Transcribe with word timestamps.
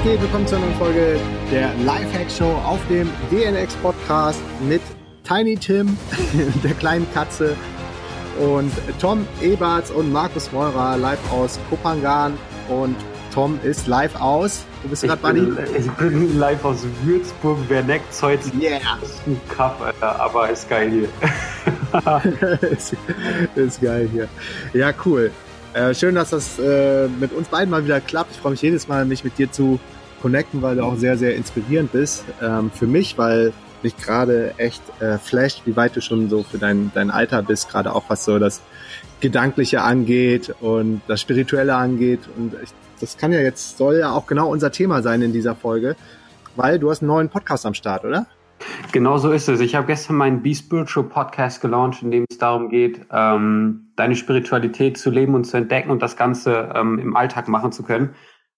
Was 0.00 0.06
geht? 0.06 0.22
Willkommen 0.22 0.46
zu 0.46 0.56
einer 0.56 0.64
neuen 0.64 0.78
Folge 0.78 1.20
der 1.52 1.74
Lifehack 1.84 2.30
Show 2.30 2.52
auf 2.64 2.80
dem 2.88 3.06
DNX 3.30 3.74
Podcast 3.76 4.40
mit 4.66 4.80
Tiny 5.24 5.58
Tim, 5.58 5.94
der 6.64 6.72
kleinen 6.72 7.06
Katze 7.12 7.54
und 8.38 8.72
Tom 8.98 9.28
Eberts 9.42 9.90
und 9.90 10.10
Markus 10.10 10.52
Meurer 10.52 10.96
live 10.96 11.18
aus 11.30 11.60
Kopangan 11.68 12.32
und 12.70 12.96
Tom 13.34 13.60
ist 13.62 13.88
live 13.88 14.18
aus. 14.18 14.64
Wo 14.82 14.88
bist 14.88 15.02
du 15.02 15.08
gerade, 15.08 15.20
Buddy? 15.20 15.52
Ich 15.78 15.90
bin 15.90 16.38
live 16.38 16.64
aus 16.64 16.86
Würzburg, 17.02 17.58
wer 17.68 17.82
neckt's 17.82 18.22
heute? 18.22 18.48
Yeah. 18.58 18.78
Ist 19.02 19.26
ein 19.26 19.38
Kaff, 19.54 19.82
Alter, 19.82 20.18
aber 20.18 20.48
ist 20.48 20.66
geil 20.70 20.90
hier. 20.90 22.62
ist, 22.70 22.96
ist 23.54 23.82
geil 23.82 24.08
hier. 24.10 24.28
Ja, 24.72 24.94
cool. 25.04 25.30
Äh, 25.72 25.94
schön, 25.94 26.16
dass 26.16 26.30
das 26.30 26.58
äh, 26.58 27.06
mit 27.06 27.32
uns 27.32 27.48
beiden 27.48 27.70
mal 27.70 27.84
wieder 27.84 28.00
klappt. 28.00 28.32
Ich 28.32 28.38
freue 28.38 28.52
mich 28.52 28.62
jedes 28.62 28.88
Mal, 28.88 29.04
mich 29.04 29.22
mit 29.22 29.38
dir 29.38 29.52
zu 29.52 29.78
connecten, 30.20 30.62
weil 30.62 30.76
du 30.76 30.82
auch 30.82 30.96
sehr, 30.96 31.16
sehr 31.16 31.36
inspirierend 31.36 31.92
bist. 31.92 32.24
Ähm, 32.42 32.72
für 32.72 32.88
mich, 32.88 33.16
weil 33.18 33.52
mich 33.82 33.96
gerade 33.96 34.54
echt 34.58 34.82
äh, 35.00 35.16
flasht, 35.18 35.62
wie 35.66 35.76
weit 35.76 35.94
du 35.94 36.00
schon 36.00 36.28
so 36.28 36.42
für 36.42 36.58
dein, 36.58 36.90
dein 36.92 37.10
Alter 37.10 37.42
bist, 37.42 37.68
gerade 37.68 37.94
auch 37.94 38.04
was 38.08 38.24
so 38.24 38.38
das 38.38 38.60
Gedankliche 39.20 39.82
angeht 39.82 40.52
und 40.60 41.02
das 41.06 41.20
Spirituelle 41.20 41.76
angeht. 41.76 42.20
Und 42.36 42.54
ich, 42.62 42.70
das 43.00 43.16
kann 43.16 43.32
ja 43.32 43.38
jetzt, 43.38 43.78
soll 43.78 43.98
ja 43.98 44.10
auch 44.10 44.26
genau 44.26 44.50
unser 44.50 44.72
Thema 44.72 45.02
sein 45.02 45.22
in 45.22 45.32
dieser 45.32 45.54
Folge, 45.54 45.94
weil 46.56 46.80
du 46.80 46.90
hast 46.90 47.00
einen 47.00 47.08
neuen 47.08 47.28
Podcast 47.28 47.64
am 47.64 47.74
Start, 47.74 48.04
oder? 48.04 48.26
Genau 48.92 49.18
so 49.18 49.30
ist 49.30 49.48
es. 49.48 49.60
Ich 49.60 49.74
habe 49.74 49.86
gestern 49.86 50.16
meinen 50.16 50.42
Be 50.42 50.54
Spiritual 50.54 51.06
Podcast 51.06 51.60
gelauncht, 51.60 52.02
in 52.02 52.10
dem 52.10 52.24
es 52.28 52.38
darum 52.38 52.68
geht, 52.68 53.00
ähm, 53.12 53.92
deine 53.96 54.16
Spiritualität 54.16 54.98
zu 54.98 55.10
leben 55.10 55.34
und 55.34 55.44
zu 55.44 55.56
entdecken 55.56 55.90
und 55.90 56.02
das 56.02 56.16
Ganze 56.16 56.72
ähm, 56.74 56.98
im 56.98 57.16
Alltag 57.16 57.48
machen 57.48 57.72
zu 57.72 57.82
können, 57.82 58.14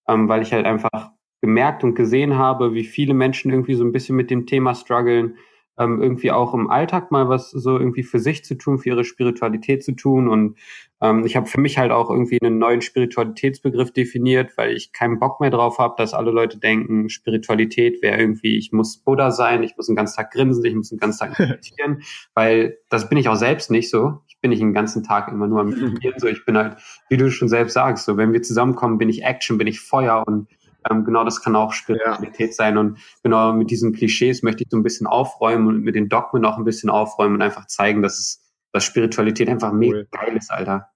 ähm, 0.09 0.29
weil 0.29 0.43
ich 0.43 0.53
halt 0.53 0.67
einfach 0.67 1.11
gemerkt 1.41 1.85
und 1.85 1.95
gesehen 1.95 2.39
habe, 2.39 2.73
wie 2.75 2.85
viele 2.85 3.15
Menschen 3.15 3.51
irgendwie 3.51 3.75
so 3.75 3.85
ein 3.85 3.93
bisschen 3.93 4.17
mit 4.17 4.31
dem 4.31 4.47
Thema 4.47 4.75
strugglen, 4.75 5.37
ähm, 5.79 6.03
irgendwie 6.03 6.31
auch 6.31 6.55
im 6.55 6.71
Alltag 6.71 7.11
mal 7.11 7.29
was 7.29 7.51
so 7.51 7.79
irgendwie 7.79 8.03
für 8.03 8.19
sich 8.19 8.45
zu 8.45 8.57
tun, 8.57 8.79
für 8.79 8.91
ihre 8.91 9.05
Spiritualität 9.05 9.83
zu 9.83 9.93
tun. 9.93 10.29
Und 10.29 10.59
ähm, 11.01 11.25
ich 11.25 11.37
habe 11.37 11.47
für 11.47 11.61
mich 11.61 11.79
halt 11.79 11.91
auch 11.93 12.11
irgendwie 12.11 12.39
einen 12.43 12.59
neuen 12.59 12.83
Spiritualitätsbegriff 12.83 13.93
definiert, 13.93 14.57
weil 14.57 14.77
ich 14.77 14.93
keinen 14.93 15.19
Bock 15.19 15.41
mehr 15.41 15.51
drauf 15.51 15.79
habe, 15.79 15.95
dass 15.97 16.13
alle 16.13 16.31
Leute 16.31 16.59
denken, 16.59 17.09
Spiritualität 17.09 18.03
wäre 18.03 18.19
irgendwie, 18.19 18.59
ich 18.59 18.73
muss 18.73 18.99
Buddha 18.99 19.31
sein, 19.31 19.63
ich 19.63 19.77
muss 19.77 19.87
den 19.87 19.97
ganzen 19.97 20.17
Tag 20.17 20.31
grinsen, 20.33 20.65
ich 20.65 20.75
muss 20.75 20.91
den 20.91 20.99
ganzen 20.99 21.21
Tag 21.21 21.39
meditieren, 21.39 22.03
weil 22.35 22.79
das 22.91 23.09
bin 23.09 23.19
ich 23.19 23.29
auch 23.29 23.37
selbst 23.37 23.71
nicht 23.71 23.91
so. 23.91 24.21
Ich 24.29 24.39
bin 24.41 24.51
nicht 24.51 24.61
den 24.61 24.75
ganzen 24.75 25.03
Tag 25.05 25.29
immer 25.29 25.47
nur 25.47 25.61
am 25.61 25.69
Meditieren, 25.71 26.19
so 26.19 26.27
ich 26.27 26.45
bin 26.45 26.57
halt, 26.59 26.77
wie 27.09 27.17
du 27.17 27.31
schon 27.31 27.49
selbst 27.49 27.75
sagst, 27.75 28.05
so 28.05 28.17
wenn 28.17 28.33
wir 28.33 28.43
zusammenkommen, 28.43 28.99
bin 28.99 29.09
ich 29.09 29.23
Action, 29.23 29.57
bin 29.57 29.67
ich 29.67 29.81
Feuer 29.81 30.23
und 30.27 30.49
ähm, 30.91 31.05
genau 31.05 31.25
das 31.25 31.43
kann 31.43 31.57
auch 31.57 31.73
Spiritualität 31.73 32.51
ja. 32.51 32.55
sein. 32.55 32.79
Und 32.79 32.99
genau 33.23 33.53
mit 33.53 33.71
diesen 33.71 33.93
Klischees 33.93 34.43
möchte 34.43 34.65
ich 34.65 34.71
so 34.71 34.77
ein 34.77 34.83
bisschen 34.83 35.07
aufräumen 35.07 35.67
und 35.67 35.83
mit 35.83 35.95
den 35.95 36.09
Dogmen 36.09 36.45
auch 36.45 36.59
ein 36.59 36.65
bisschen 36.65 36.91
aufräumen 36.91 37.37
und 37.37 37.43
einfach 37.43 37.67
zeigen, 37.67 38.03
dass 38.03 38.19
es, 38.19 38.43
dass 38.73 38.85
Spiritualität 38.85 39.49
einfach 39.49 39.73
mega 39.73 39.99
cool. 39.99 40.09
geil 40.11 40.37
ist, 40.37 40.51
Alter. 40.51 40.89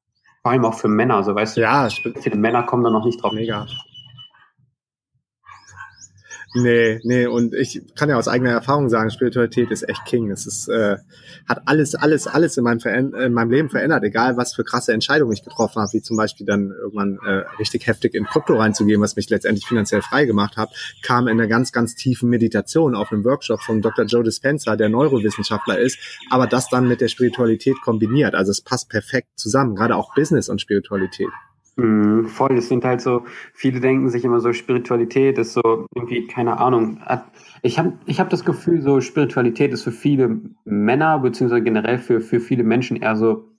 Vor 0.43 0.53
allem 0.53 0.65
auch 0.65 0.75
für 0.75 0.89
Männer, 0.89 1.23
so 1.25 1.35
weißt 1.35 1.57
du. 1.57 1.61
Ja, 1.61 1.89
viele 1.89 2.37
Männer 2.37 2.63
kommen 2.63 2.85
da 2.85 2.91
noch 2.91 3.05
nicht 3.05 3.23
drauf. 3.23 3.33
Mega. 3.33 3.67
Nee, 6.55 7.01
nee, 7.03 7.27
und 7.27 7.55
ich 7.55 7.83
kann 7.97 8.09
ja 8.09 8.17
aus 8.17 8.29
eigener 8.29 8.51
Erfahrung 8.51 8.89
sagen, 8.89 9.11
Spiritualität 9.11 9.71
ist 9.71 9.89
echt 9.89 10.05
King. 10.07 10.31
Es 10.31 10.47
ist, 10.47 10.69
äh, 10.69 10.97
hat 11.47 11.63
alles, 11.67 11.95
alles, 11.95 12.27
alles 12.27 12.57
in 12.57 12.65
meinem, 12.65 12.81
in 13.15 13.33
meinem 13.33 13.51
Leben 13.51 13.69
verändert, 13.69 14.05
egal 14.05 14.37
was 14.37 14.55
für 14.55 14.65
krasse 14.65 14.93
Entscheidungen 14.93 15.33
ich 15.33 15.43
getroffen 15.43 15.83
habe, 15.83 15.93
wie 15.93 16.03
zum 16.03 16.17
Beispiel 16.17 16.47
dann 16.47 16.71
irgendwann 16.71 17.19
äh, 17.27 17.45
richtig 17.59 17.87
heftig 17.87 18.15
in 18.15 18.25
Krypto 18.25 18.57
reinzugehen, 18.57 19.01
was 19.01 19.17
mich 19.17 19.29
letztendlich 19.29 19.67
finanziell 19.67 20.03
frei 20.03 20.25
gemacht 20.25 20.57
hat, 20.57 20.71
kam 21.03 21.29
in 21.29 21.39
einer 21.39 21.49
ganz, 21.49 21.73
ganz 21.73 21.95
tiefen 21.95 22.31
Meditation 22.31 22.95
auf 22.95 23.13
einem 23.13 23.25
Workshop 23.25 23.61
von 23.61 23.83
Dr. 23.83 24.07
Joe 24.07 24.25
Dispenza, 24.25 24.77
der 24.77 24.89
Neurowissenschaftler 24.89 25.79
ist, 25.79 25.99
aber 26.31 26.47
das 26.47 26.69
dann 26.69 26.89
mit 26.89 27.01
der 27.01 27.09
Spiritualität 27.09 27.77
kombiniert. 27.83 28.35
Also 28.35 28.51
es 28.51 28.61
passt 28.61 28.89
perfekt 28.89 29.29
zusammen, 29.37 29.75
gerade 29.75 29.97
auch 29.97 30.15
Business 30.15 30.49
und 30.49 30.61
Spiritualität. 30.61 31.29
Mhm, 31.79 32.27
voll, 32.29 32.57
es 32.57 32.69
sind 32.69 32.85
halt 32.87 33.03
so, 33.03 33.25
viele 33.53 33.81
denken 33.81 34.09
sich 34.09 34.25
immer 34.25 34.41
so, 34.41 34.53
Spiritualität 34.55 35.37
ist 35.37 35.53
so 35.53 35.87
irgendwie, 35.95 36.27
keine 36.27 36.59
Ahnung. 36.59 37.01
Ich 37.63 37.79
habe 37.79 37.93
ich 38.07 38.19
hab 38.19 38.31
das 38.31 38.47
Gefühl, 38.47 38.81
so 38.81 39.01
Spiritualität 39.03 39.73
ist 39.73 39.83
für 39.85 39.93
viele 39.93 40.41
Männer, 40.65 41.19
beziehungsweise 41.19 41.63
generell 41.63 41.99
für, 41.99 42.23
für 42.23 42.41
viele 42.41 42.65
Menschen 42.65 42.97
eher 42.97 43.15
so 43.17 43.51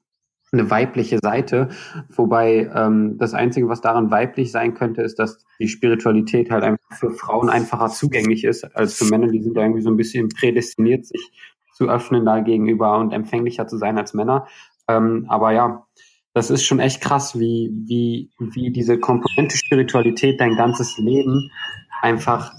eine 0.52 0.72
weibliche 0.72 1.20
Seite. 1.22 1.70
Wobei 2.10 2.72
ähm, 2.74 3.18
das 3.20 3.34
Einzige, 3.36 3.70
was 3.70 3.82
daran 3.82 4.10
weiblich 4.10 4.52
sein 4.52 4.74
könnte, 4.74 5.04
ist, 5.04 5.20
dass 5.20 5.46
die 5.60 5.68
Spiritualität 5.68 6.50
halt 6.50 6.64
einfach 6.64 6.98
für 6.98 7.12
Frauen 7.12 7.50
einfacher 7.50 7.90
zugänglich 7.90 8.46
ist 8.46 8.64
als 8.76 8.96
für 8.96 9.06
Männer. 9.06 9.28
Die 9.28 9.44
sind 9.44 9.56
ja 9.56 9.64
irgendwie 9.64 9.82
so 9.82 9.92
ein 9.92 9.98
bisschen 9.98 10.30
prädestiniert, 10.30 11.06
sich 11.06 11.32
zu 11.74 11.88
öffnen 11.90 12.26
da 12.26 12.40
gegenüber 12.40 12.98
und 12.98 13.12
empfänglicher 13.14 13.68
zu 13.68 13.78
sein 13.78 13.98
als 14.00 14.14
Männer. 14.16 14.48
Ähm, 14.88 15.26
aber 15.28 15.52
ja, 15.52 15.86
das 16.38 16.52
ist 16.52 16.64
schon 16.64 16.80
echt 16.80 17.02
krass, 17.02 17.40
wie, 17.40 17.72
wie, 17.88 18.30
wie 18.38 18.72
diese 18.72 19.00
Komponente 19.00 19.58
Spiritualität 19.58 20.40
dein 20.40 20.56
ganzes 20.56 20.98
Leben 21.00 21.50
einfach 22.02 22.54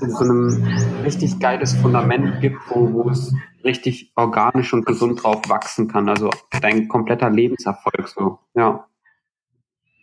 in 0.00 0.10
so 0.10 0.20
einem 0.24 0.64
richtig 1.02 1.40
geiles 1.40 1.74
Fundament 1.74 2.40
gibt, 2.40 2.58
wo, 2.68 2.92
wo 2.92 3.10
es 3.10 3.34
richtig 3.64 4.12
organisch 4.14 4.72
und 4.72 4.86
gesund 4.86 5.22
drauf 5.22 5.42
wachsen 5.48 5.88
kann. 5.88 6.08
Also 6.08 6.30
dein 6.62 6.86
kompletter 6.86 7.28
Lebenserfolg 7.28 8.06
so, 8.06 8.38
ja. 8.54 8.86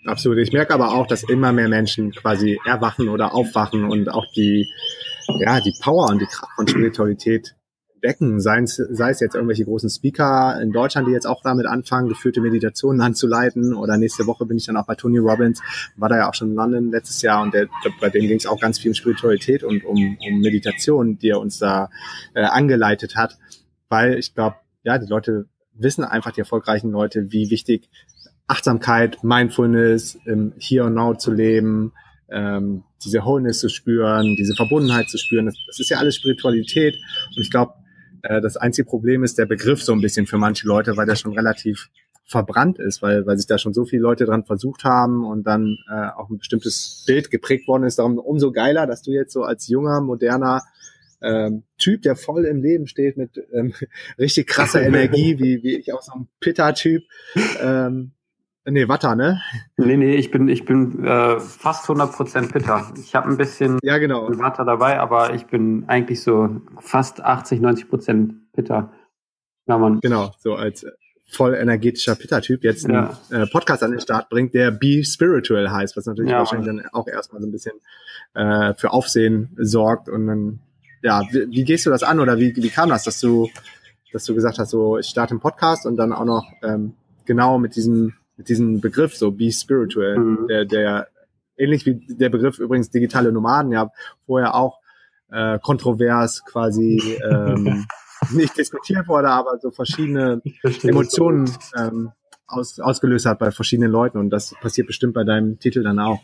Absolut. 0.06 0.38
Ich 0.40 0.52
merke 0.52 0.74
aber 0.74 0.92
auch, 0.92 1.08
dass 1.08 1.24
immer 1.24 1.54
mehr 1.54 1.70
Menschen 1.70 2.12
quasi 2.12 2.60
erwachen 2.66 3.08
oder 3.08 3.34
aufwachen 3.34 3.86
und 3.86 4.10
auch 4.10 4.26
die, 4.36 4.68
ja, 5.40 5.62
die 5.62 5.74
Power 5.82 6.10
und 6.10 6.22
die 6.22 6.28
Kraft 6.28 6.52
von 6.58 6.68
Spiritualität 6.68 7.56
wecken, 8.02 8.40
sei 8.40 8.62
es, 8.62 8.76
sei 8.76 9.10
es 9.10 9.20
jetzt 9.20 9.36
irgendwelche 9.36 9.66
großen 9.66 9.90
Speaker 9.90 10.60
in 10.62 10.72
Deutschland, 10.72 11.08
die 11.08 11.12
jetzt 11.12 11.26
auch 11.26 11.42
damit 11.44 11.66
anfangen, 11.66 12.10
geführte 12.10 12.42
Meditationen 12.42 13.02
anzuleiten 13.06 13.74
oder 13.74 13.98
nächste 13.98 14.28
Woche 14.28 14.46
bin 14.46 14.58
ich 14.58 14.66
dann 14.66 14.78
auch 14.78 14.86
bei 14.86 14.96
Tony 14.96 15.18
Robbins, 15.18 15.62
war 15.96 16.10
da 16.10 16.18
ja 16.18 16.30
auch 16.30 16.34
schon 16.34 16.50
in 16.50 16.56
London 16.56 16.92
letztes 16.92 17.22
Jahr 17.22 17.42
und 17.42 17.54
der, 17.54 17.68
bei 18.00 18.10
dem 18.10 18.28
ging 18.28 18.38
es 18.38 18.46
auch 18.46 18.60
ganz 18.60 18.80
viel 18.80 18.92
um 18.92 18.96
Spiritualität 18.96 19.64
und 19.64 19.84
um, 19.86 20.18
um 20.20 20.42
Meditation, 20.42 21.18
die 21.18 21.30
er 21.30 21.40
uns 21.40 21.60
da 21.60 21.90
äh, 22.34 22.44
angeleitet 22.44 23.16
hat, 23.16 23.38
weil 23.90 24.18
ich 24.18 24.34
glaube, 24.34 24.58
ja, 24.84 24.98
die 24.98 25.08
Leute 25.08 25.48
wissen 25.74 26.04
einfach, 26.04 26.32
die 26.32 26.40
erfolgreichen 26.40 26.92
Leute, 26.92 27.32
wie 27.32 27.50
wichtig 27.50 27.90
Achtsamkeit, 28.48 29.24
Mindfulness, 29.24 30.18
im 30.26 30.54
Here 30.58 30.86
und 30.86 30.94
Now 30.94 31.16
zu 31.16 31.32
leben, 31.32 31.94
ähm, 32.30 32.84
diese 33.04 33.24
Wholeness 33.24 33.60
zu 33.60 33.70
spüren, 33.70 34.36
diese 34.36 34.56
Verbundenheit 34.56 35.10
zu 35.10 35.18
spüren. 35.18 35.46
Das, 35.46 35.56
das 35.68 35.80
ist 35.80 35.90
ja 35.90 35.98
alles 35.98 36.16
Spiritualität. 36.16 36.96
Und 37.36 37.42
ich 37.42 37.50
glaube, 37.50 37.74
äh, 38.26 38.42
das 38.42 38.58
einzige 38.58 38.88
Problem 38.88 39.24
ist 39.24 39.38
der 39.38 39.46
Begriff 39.46 39.84
so 39.84 39.94
ein 39.94 40.02
bisschen 40.02 40.28
für 40.28 40.38
manche 40.38 40.68
Leute, 40.68 40.98
weil 40.98 41.06
der 41.06 41.16
schon 41.16 41.34
relativ 41.34 41.90
verbrannt 42.26 42.80
ist, 42.80 43.02
weil, 43.02 43.26
weil 43.26 43.38
sich 43.38 43.46
da 43.46 43.58
schon 43.58 43.74
so 43.74 43.86
viele 43.86 44.02
Leute 44.02 44.26
dran 44.26 44.46
versucht 44.46 44.84
haben 44.84 45.24
und 45.24 45.44
dann 45.44 45.78
äh, 45.90 46.08
auch 46.18 46.30
ein 46.30 46.40
bestimmtes 46.40 47.04
Bild 47.06 47.30
geprägt 47.30 47.68
worden 47.68 47.84
ist. 47.84 48.00
Darum 48.00 48.18
umso 48.18 48.52
geiler, 48.52 48.88
dass 48.88 49.04
du 49.04 49.12
jetzt 49.12 49.32
so 49.32 49.44
als 49.44 49.68
junger, 49.68 50.02
moderner 50.02 50.64
ähm, 51.22 51.64
Typ, 51.78 52.02
der 52.02 52.16
voll 52.16 52.46
im 52.46 52.62
Leben 52.62 52.88
steht 52.88 53.18
mit 53.18 53.40
ähm, 53.54 53.74
richtig 54.20 54.48
krasser 54.48 54.82
Energie, 54.86 55.38
wie, 55.38 55.62
wie 55.64 55.78
ich 55.78 55.94
auch 55.94 56.02
so 56.02 56.14
ein 56.14 56.28
Pitta-Typ, 56.40 57.04
ähm, 57.62 58.12
Nee, 58.68 58.88
Watter, 58.88 59.16
ne? 59.16 59.42
Nee, 59.78 59.96
nee, 59.96 60.16
ich 60.16 60.32
bin, 60.32 60.48
ich 60.48 60.66
bin 60.66 61.06
äh, 61.06 61.40
fast 61.40 61.86
100% 61.88 62.52
Pitter. 62.52 62.92
Ich 62.98 63.14
habe 63.14 63.30
ein 63.30 63.38
bisschen 63.38 63.78
ja, 63.84 64.00
genau. 64.00 64.28
Watter 64.40 64.66
dabei, 64.66 65.00
aber 65.00 65.36
ich 65.36 65.46
bin 65.46 65.84
eigentlich 65.88 66.24
so 66.24 66.62
fast 66.80 67.22
80, 67.22 67.60
90% 67.62 68.34
Pitter. 68.54 68.92
Ja, 69.68 69.78
man. 69.78 70.00
Genau, 70.00 70.34
so 70.40 70.56
als 70.56 70.86
voll 71.28 71.54
energetischer 71.54 72.16
Pitter-Typ 72.16 72.64
jetzt 72.64 72.86
einen 72.86 73.10
ja. 73.30 73.44
äh, 73.44 73.48
Podcast 73.48 73.84
an 73.84 73.92
den 73.92 74.00
Start 74.00 74.30
bringt, 74.30 74.54
der 74.54 74.72
Be 74.72 75.04
Spiritual 75.04 75.72
heißt, 75.72 75.96
was 75.96 76.06
natürlich 76.06 76.32
ja, 76.32 76.40
wahrscheinlich 76.40 76.68
Mann. 76.68 76.78
dann 76.78 76.88
auch 76.94 77.08
erstmal 77.08 77.42
so 77.42 77.48
ein 77.48 77.52
bisschen 77.52 77.74
äh, 78.34 78.74
für 78.76 78.92
Aufsehen 78.94 79.56
sorgt. 79.58 80.10
Und 80.10 80.28
dann, 80.28 80.60
ja, 81.04 81.22
wie, 81.32 81.50
wie 81.52 81.64
gehst 81.66 81.86
du 81.86 81.92
das 81.92 82.04
an 82.04 82.20
oder 82.20 82.40
wie, 82.40 82.56
wie 82.56 82.70
kam 82.70 82.90
das, 82.90 83.04
dass 83.04 83.20
du, 83.20 83.50
dass 84.12 84.26
du 84.26 84.34
gesagt 84.34 84.58
hast, 84.58 84.72
so 84.72 84.98
ich 84.98 85.08
starte 85.08 85.32
einen 85.32 85.40
Podcast 85.40 85.86
und 85.86 85.98
dann 85.98 86.14
auch 86.14 86.26
noch 86.26 86.52
ähm, 86.64 86.94
genau 87.26 87.60
mit 87.60 87.76
diesem 87.76 88.14
mit 88.38 88.50
diesem 88.50 88.82
Begriff, 88.82 89.16
so 89.16 89.32
be 89.32 89.52
spiritual, 89.52 90.18
mhm. 90.18 90.48
der, 90.48 90.66
der 90.66 91.08
ähnlich 91.58 91.86
wie 91.86 92.06
der 92.08 92.30
Begriff 92.30 92.60
übrigens 92.60 92.90
digitale 92.90 93.32
Nomaden 93.32 93.72
ja 93.72 93.90
vorher 94.26 94.56
auch 94.56 94.80
äh, 95.32 95.60
kontrovers 95.60 96.44
quasi 96.46 97.20
ähm, 97.24 97.86
nicht 98.32 98.58
diskutiert 98.58 99.08
wurde, 99.08 99.30
aber 99.30 99.58
so 99.60 99.72
verschiedene 99.72 100.42
Emotionen 100.84 101.50
ähm, 101.78 102.12
aus, 102.48 102.80
ausgelöst 102.80 103.26
hat 103.26 103.40
bei 103.40 103.52
verschiedenen 103.52 103.92
Leuten 103.92 104.18
und 104.18 104.30
das 104.30 104.54
passiert 104.62 104.88
bestimmt 104.88 105.14
bei 105.14 105.24
deinem 105.24 105.60
Titel 105.60 105.84
dann 105.84 106.00
auch. 106.00 106.20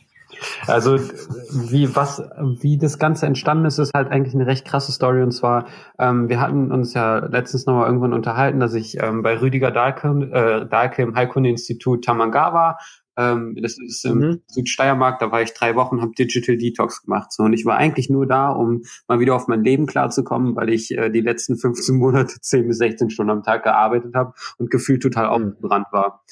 Also 0.68 0.98
wie 0.98 1.96
was 1.96 2.24
wie 2.60 2.78
das 2.78 3.00
Ganze 3.00 3.26
entstanden 3.26 3.66
ist, 3.66 3.78
ist 3.78 3.94
halt 3.94 4.12
eigentlich 4.12 4.34
eine 4.34 4.48
recht 4.48 4.66
krasse 4.66 4.92
Story 4.92 5.22
und 5.24 5.32
zwar 5.32 5.66
ähm, 6.00 6.30
wir 6.30 6.40
hatten 6.40 6.72
uns 6.72 6.94
ja 6.94 7.20
letztens 7.20 7.66
nochmal 7.66 7.88
irgendwann 7.88 8.14
unterhalten, 8.14 8.60
dass 8.60 8.74
ich 8.74 9.02
ähm, 9.02 9.22
bei 9.22 9.40
Rüdiger 9.40 9.72
Dahlke, 9.72 10.08
äh, 10.08 10.70
Dahlke 10.70 11.02
im 11.02 11.16
Heilkunde-Institut 11.16 12.04
Tamanga 12.04 12.54
war 12.54 12.78
Ähm, 13.18 13.58
das 13.62 13.78
ist 13.78 14.06
im 14.06 14.20
mhm. 14.20 14.42
Südsteiermark, 14.48 15.20
da 15.20 15.32
war 15.32 15.42
ich 15.42 15.54
drei 15.54 15.76
Wochen, 15.76 16.02
habe 16.02 16.14
Digital 16.18 16.58
Detox 16.58 17.04
gemacht. 17.04 17.34
So, 17.34 17.44
und 17.44 17.54
ich 17.54 17.66
war 17.66 17.76
eigentlich 17.76 18.10
nur 18.10 18.26
da, 18.26 18.50
um 18.50 18.84
mal 19.08 19.20
wieder 19.20 19.36
auf 19.36 19.48
mein 19.48 19.64
Leben 19.64 19.86
klarzukommen, 19.86 20.56
weil 20.56 20.70
ich 20.70 20.92
äh, 20.98 21.10
die 21.10 21.20
letzten 21.20 21.58
15 21.58 21.98
Monate 21.98 22.40
10 22.40 22.68
bis 22.68 22.78
16 22.78 23.10
Stunden 23.10 23.32
am 23.32 23.44
Tag 23.44 23.64
gearbeitet 23.64 24.16
habe 24.16 24.34
und 24.58 24.72
gefühlt 24.72 25.04
total 25.04 25.26
mhm. 25.26 25.32
aufgebrannt 25.32 25.88
war. 25.92 26.24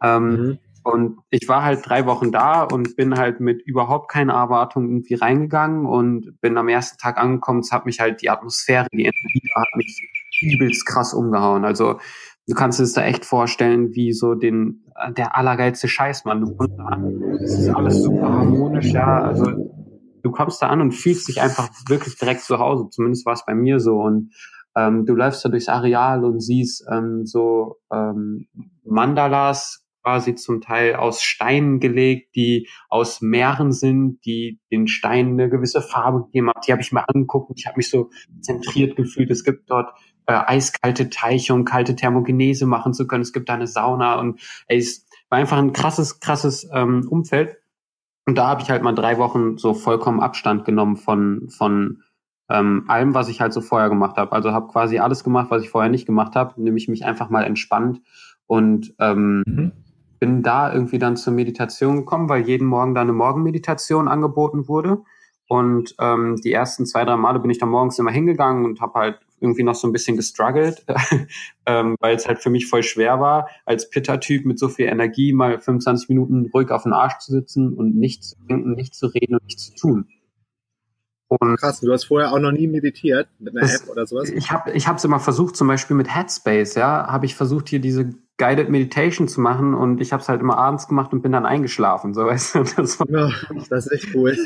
Ähm, 0.00 0.30
mhm. 0.30 0.58
Und 0.84 1.18
ich 1.30 1.48
war 1.48 1.62
halt 1.62 1.80
drei 1.84 2.06
Wochen 2.06 2.32
da 2.32 2.62
und 2.64 2.96
bin 2.96 3.16
halt 3.16 3.40
mit 3.40 3.62
überhaupt 3.62 4.10
keiner 4.10 4.34
Erwartung 4.34 4.88
irgendwie 4.88 5.14
reingegangen 5.14 5.86
und 5.86 6.40
bin 6.40 6.56
am 6.56 6.68
ersten 6.68 6.98
Tag 6.98 7.18
angekommen. 7.18 7.60
Es 7.60 7.70
hat 7.70 7.86
mich 7.86 8.00
halt 8.00 8.20
die 8.22 8.30
Atmosphäre, 8.30 8.86
die 8.92 9.02
Energie 9.02 9.42
da 9.54 9.60
hat 9.60 9.68
mich 9.76 10.08
übelst 10.40 10.86
krass 10.86 11.14
umgehauen. 11.14 11.64
Also 11.64 12.00
du 12.48 12.54
kannst 12.54 12.80
es 12.80 12.92
da 12.92 13.04
echt 13.04 13.24
vorstellen, 13.24 13.94
wie 13.94 14.12
so 14.12 14.34
den 14.34 14.84
der 15.16 15.36
allergeilste 15.36 15.88
Scheiß, 15.88 16.24
Mann. 16.24 16.40
Du 16.40 16.54
kommst 16.54 16.78
da 16.78 16.84
an, 16.84 17.22
es 17.42 17.58
ist 17.58 17.68
alles 17.68 18.02
super 18.02 18.28
harmonisch, 18.28 18.92
ja. 18.92 19.22
Also 19.22 19.46
du 20.22 20.30
kommst 20.30 20.62
da 20.62 20.68
an 20.68 20.80
und 20.80 20.92
fühlst 20.92 21.28
dich 21.28 21.40
einfach 21.40 21.68
wirklich 21.88 22.16
direkt 22.18 22.42
zu 22.42 22.58
Hause. 22.58 22.88
Zumindest 22.90 23.26
war 23.26 23.34
es 23.34 23.44
bei 23.44 23.54
mir 23.54 23.80
so. 23.80 24.00
Und 24.00 24.32
ähm, 24.76 25.04
du 25.06 25.14
läufst 25.14 25.44
da 25.44 25.48
durchs 25.48 25.68
Areal 25.68 26.24
und 26.24 26.40
siehst 26.40 26.86
ähm, 26.90 27.26
so 27.26 27.76
ähm, 27.92 28.46
Mandalas 28.84 29.84
quasi 30.02 30.34
zum 30.34 30.60
Teil 30.60 30.96
aus 30.96 31.22
Steinen 31.22 31.80
gelegt, 31.80 32.34
die 32.34 32.68
aus 32.88 33.20
Meeren 33.20 33.72
sind, 33.72 34.24
die 34.24 34.60
den 34.70 34.88
Steinen 34.88 35.32
eine 35.32 35.48
gewisse 35.48 35.80
Farbe 35.80 36.24
gegeben 36.24 36.48
haben. 36.48 36.60
Die 36.66 36.72
habe 36.72 36.82
ich 36.82 36.92
mir 36.92 37.08
angeguckt 37.08 37.50
und 37.50 37.58
ich 37.58 37.66
habe 37.66 37.76
mich 37.76 37.88
so 37.88 38.10
zentriert 38.40 38.96
gefühlt. 38.96 39.30
Es 39.30 39.44
gibt 39.44 39.70
dort 39.70 39.90
äh, 40.26 40.32
eiskalte 40.32 41.08
Teiche, 41.10 41.54
um 41.54 41.64
kalte 41.64 41.96
Thermogenese 41.96 42.66
machen 42.66 42.92
zu 42.94 43.06
können. 43.06 43.22
Es 43.22 43.32
gibt 43.32 43.48
da 43.48 43.54
eine 43.54 43.66
Sauna 43.66 44.18
und 44.18 44.40
ey, 44.66 44.78
es 44.78 45.06
war 45.28 45.38
einfach 45.38 45.58
ein 45.58 45.72
krasses, 45.72 46.20
krasses 46.20 46.68
ähm, 46.72 47.06
Umfeld. 47.08 47.56
Und 48.26 48.36
da 48.36 48.46
habe 48.46 48.62
ich 48.62 48.70
halt 48.70 48.82
mal 48.82 48.94
drei 48.94 49.18
Wochen 49.18 49.56
so 49.56 49.74
vollkommen 49.74 50.20
Abstand 50.20 50.64
genommen 50.64 50.96
von, 50.96 51.48
von 51.48 52.02
ähm, 52.48 52.84
allem, 52.86 53.14
was 53.14 53.28
ich 53.28 53.40
halt 53.40 53.52
so 53.52 53.60
vorher 53.60 53.88
gemacht 53.88 54.16
habe. 54.16 54.32
Also 54.32 54.52
habe 54.52 54.68
quasi 54.68 54.98
alles 54.98 55.24
gemacht, 55.24 55.50
was 55.50 55.62
ich 55.62 55.70
vorher 55.70 55.90
nicht 55.90 56.06
gemacht 56.06 56.36
habe, 56.36 56.60
nämlich 56.62 56.88
mich 56.88 57.04
einfach 57.04 57.30
mal 57.30 57.44
entspannt 57.44 58.00
und 58.46 58.94
ähm, 58.98 59.42
mhm 59.46 59.72
bin 60.22 60.40
da 60.44 60.72
irgendwie 60.72 61.00
dann 61.00 61.16
zur 61.16 61.32
Meditation 61.32 61.96
gekommen, 61.96 62.28
weil 62.28 62.46
jeden 62.46 62.68
Morgen 62.68 62.94
da 62.94 63.00
eine 63.00 63.12
Morgenmeditation 63.12 64.06
angeboten 64.06 64.68
wurde. 64.68 65.02
Und 65.48 65.96
ähm, 65.98 66.36
die 66.36 66.52
ersten 66.52 66.86
zwei, 66.86 67.04
drei 67.04 67.16
Male 67.16 67.40
bin 67.40 67.50
ich 67.50 67.58
dann 67.58 67.70
morgens 67.70 67.98
immer 67.98 68.12
hingegangen 68.12 68.64
und 68.64 68.80
habe 68.80 69.00
halt 69.00 69.18
irgendwie 69.40 69.64
noch 69.64 69.74
so 69.74 69.88
ein 69.88 69.92
bisschen 69.92 70.16
gestruggelt, 70.16 70.86
ähm, 71.66 71.96
weil 71.98 72.14
es 72.14 72.28
halt 72.28 72.38
für 72.38 72.50
mich 72.50 72.68
voll 72.68 72.84
schwer 72.84 73.18
war, 73.18 73.48
als 73.66 73.90
Pitter-Typ 73.90 74.46
mit 74.46 74.60
so 74.60 74.68
viel 74.68 74.86
Energie 74.86 75.32
mal 75.32 75.60
25 75.60 76.08
Minuten 76.08 76.48
ruhig 76.54 76.70
auf 76.70 76.84
den 76.84 76.92
Arsch 76.92 77.18
zu 77.18 77.32
sitzen 77.32 77.72
und 77.72 77.96
nichts 77.96 78.28
zu 78.28 78.36
denken, 78.48 78.74
nichts 78.74 78.98
zu 78.98 79.08
reden 79.08 79.34
und 79.34 79.44
nichts 79.46 79.72
zu 79.72 79.74
tun. 79.74 80.06
Und 81.26 81.56
Krass, 81.56 81.80
du 81.80 81.92
hast 81.92 82.04
vorher 82.04 82.32
auch 82.32 82.38
noch 82.38 82.52
nie 82.52 82.68
meditiert 82.68 83.26
mit 83.40 83.56
einer 83.56 83.62
das, 83.62 83.82
App 83.82 83.88
oder 83.88 84.06
sowas? 84.06 84.30
Ich 84.30 84.52
habe 84.52 84.70
ich 84.70 84.86
es 84.86 85.04
immer 85.04 85.18
versucht, 85.18 85.56
zum 85.56 85.66
Beispiel 85.66 85.96
mit 85.96 86.14
Headspace, 86.14 86.76
ja, 86.76 87.08
habe 87.08 87.26
ich 87.26 87.34
versucht, 87.34 87.68
hier 87.68 87.80
diese 87.80 88.10
Guided 88.42 88.70
Meditation 88.70 89.28
zu 89.28 89.40
machen 89.40 89.72
und 89.72 90.00
ich 90.00 90.12
habe 90.12 90.20
es 90.20 90.28
halt 90.28 90.40
immer 90.40 90.58
abends 90.58 90.88
gemacht 90.88 91.12
und 91.12 91.22
bin 91.22 91.30
dann 91.30 91.46
eingeschlafen. 91.46 92.12
So, 92.12 92.22
weißt 92.26 92.56
du? 92.56 92.64
das, 92.76 92.98
ja, 93.08 93.30
das 93.70 93.86
ist 93.86 93.92
echt 93.92 94.14
cool. 94.16 94.36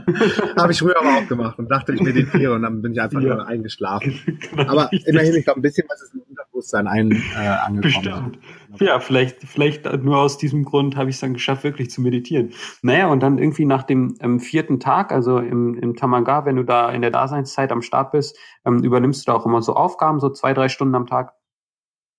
habe 0.56 0.72
ich 0.72 0.78
früher 0.78 0.98
aber 0.98 1.18
auch 1.18 1.28
gemacht 1.28 1.58
und 1.58 1.70
dachte, 1.70 1.92
ich 1.92 2.00
meditiere 2.00 2.54
und 2.54 2.62
dann 2.62 2.80
bin 2.80 2.92
ich 2.92 3.00
einfach 3.02 3.20
ja. 3.20 3.34
nur 3.34 3.46
eingeschlafen. 3.46 4.18
Genau 4.52 4.70
aber 4.70 4.90
immerhin, 4.92 5.34
ich 5.34 5.44
glaube, 5.44 5.60
ein 5.60 5.62
bisschen 5.62 5.86
was 5.88 6.02
ist 6.02 6.14
im 6.14 6.22
Unterbewusstsein 6.28 6.86
ein, 6.86 7.12
äh, 7.12 7.46
angekommen. 7.46 8.38
Ja, 8.80 9.00
vielleicht, 9.00 9.42
vielleicht 9.44 9.84
nur 10.02 10.18
aus 10.18 10.38
diesem 10.38 10.64
Grund 10.64 10.96
habe 10.96 11.10
ich 11.10 11.16
es 11.16 11.20
dann 11.20 11.34
geschafft, 11.34 11.64
wirklich 11.64 11.90
zu 11.90 12.00
meditieren. 12.00 12.52
Naja, 12.82 13.08
und 13.08 13.22
dann 13.22 13.38
irgendwie 13.38 13.64
nach 13.66 13.82
dem 13.82 14.14
ähm, 14.20 14.40
vierten 14.40 14.80
Tag, 14.80 15.12
also 15.12 15.38
im, 15.38 15.74
im 15.74 15.94
Tamaga, 15.96 16.44
wenn 16.44 16.56
du 16.56 16.64
da 16.64 16.90
in 16.90 17.02
der 17.02 17.10
Daseinszeit 17.10 17.70
am 17.72 17.82
Start 17.82 18.12
bist, 18.12 18.36
ähm, 18.64 18.82
übernimmst 18.82 19.26
du 19.26 19.32
da 19.32 19.36
auch 19.36 19.46
immer 19.46 19.62
so 19.62 19.74
Aufgaben, 19.74 20.20
so 20.20 20.30
zwei, 20.30 20.54
drei 20.54 20.68
Stunden 20.68 20.94
am 20.94 21.06
Tag 21.06 21.34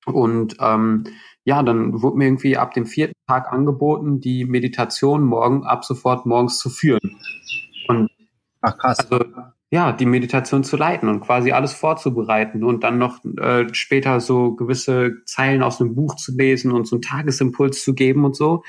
und 0.06 0.56
ähm, 0.60 1.06
ja, 1.46 1.62
dann 1.62 2.02
wurde 2.02 2.18
mir 2.18 2.26
irgendwie 2.26 2.58
ab 2.58 2.74
dem 2.74 2.86
vierten 2.86 3.14
Tag 3.28 3.52
angeboten, 3.52 4.20
die 4.20 4.46
Meditation 4.46 5.24
morgen 5.24 5.64
ab 5.64 5.84
sofort 5.84 6.26
morgens 6.26 6.60
zu 6.60 6.70
führen. 6.70 7.20
Und 7.88 8.10
Ach 8.62 8.78
krass. 8.78 9.00
Also, 9.00 9.26
ja, 9.74 9.92
die 9.92 10.06
Meditation 10.06 10.64
zu 10.64 10.78
leiten 10.78 11.10
und 11.10 11.22
quasi 11.22 11.52
alles 11.52 11.74
vorzubereiten 11.74 12.64
und 12.64 12.84
dann 12.84 13.00
noch 13.00 13.26
äh, 13.40 13.66
später 13.74 14.20
so 14.20 14.54
gewisse 14.56 15.24
Zeilen 15.26 15.64
aus 15.64 15.82
einem 15.82 15.96
Buch 15.96 16.16
zu 16.16 16.32
lesen 16.38 16.72
und 16.72 16.88
so 16.88 16.96
einen 16.96 17.02
Tagesimpuls 17.02 17.84
zu 17.84 17.96
geben 17.96 18.24
und 18.24 18.36
so. 18.36 18.64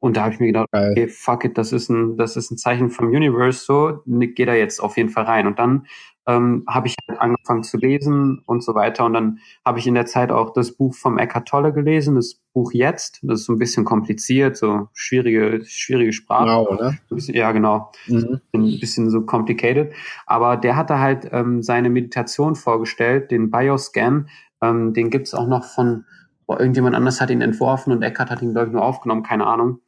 Und 0.00 0.16
da 0.16 0.24
habe 0.24 0.34
ich 0.34 0.40
mir 0.40 0.48
gedacht, 0.48 0.66
Geil. 0.72 0.90
okay, 0.90 1.08
fuck 1.08 1.44
it, 1.44 1.56
das 1.56 1.72
ist 1.72 1.88
ein, 1.90 2.16
das 2.16 2.36
ist 2.36 2.50
ein 2.50 2.58
Zeichen 2.58 2.90
vom 2.90 3.06
Universe, 3.06 3.64
so, 3.64 4.02
geh 4.06 4.44
da 4.44 4.54
jetzt 4.54 4.80
auf 4.80 4.96
jeden 4.96 5.10
Fall 5.10 5.24
rein. 5.24 5.46
Und 5.46 5.60
dann 5.60 5.86
ähm, 6.28 6.62
habe 6.68 6.88
ich 6.88 6.94
halt 7.08 7.20
angefangen 7.20 7.62
zu 7.62 7.78
lesen 7.78 8.42
und 8.44 8.62
so 8.62 8.74
weiter. 8.74 9.06
Und 9.06 9.14
dann 9.14 9.38
habe 9.64 9.78
ich 9.78 9.86
in 9.86 9.94
der 9.94 10.04
Zeit 10.04 10.30
auch 10.30 10.52
das 10.52 10.72
Buch 10.72 10.94
vom 10.94 11.16
Eckhart 11.16 11.48
Tolle 11.48 11.72
gelesen, 11.72 12.16
das 12.16 12.38
Buch 12.52 12.72
Jetzt. 12.72 13.20
Das 13.22 13.40
ist 13.40 13.46
so 13.46 13.54
ein 13.54 13.58
bisschen 13.58 13.86
kompliziert, 13.86 14.56
so 14.58 14.88
schwierige, 14.92 15.64
schwierige 15.64 16.12
Sprache. 16.12 16.44
Genau, 16.44 16.68
oder? 16.68 16.94
Ja, 17.10 17.50
genau. 17.52 17.90
Mhm. 18.06 18.40
Ein 18.52 18.78
bisschen 18.78 19.08
so 19.08 19.22
complicated. 19.22 19.94
Aber 20.26 20.58
der 20.58 20.76
hatte 20.76 20.98
halt 20.98 21.26
ähm, 21.32 21.62
seine 21.62 21.88
Meditation 21.88 22.56
vorgestellt, 22.56 23.30
den 23.30 23.50
Bioscan. 23.50 24.28
Ähm, 24.60 24.92
den 24.92 25.08
gibt's 25.08 25.32
auch 25.32 25.48
noch 25.48 25.64
von, 25.64 26.04
boah, 26.46 26.60
irgendjemand 26.60 26.94
anders 26.94 27.22
hat 27.22 27.30
ihn 27.30 27.40
entworfen 27.40 27.90
und 27.90 28.02
Eckhart 28.02 28.30
hat 28.30 28.42
ihn, 28.42 28.52
glaube 28.52 28.66
ich, 28.66 28.72
nur 28.74 28.84
aufgenommen, 28.84 29.22
keine 29.22 29.46
Ahnung. 29.46 29.80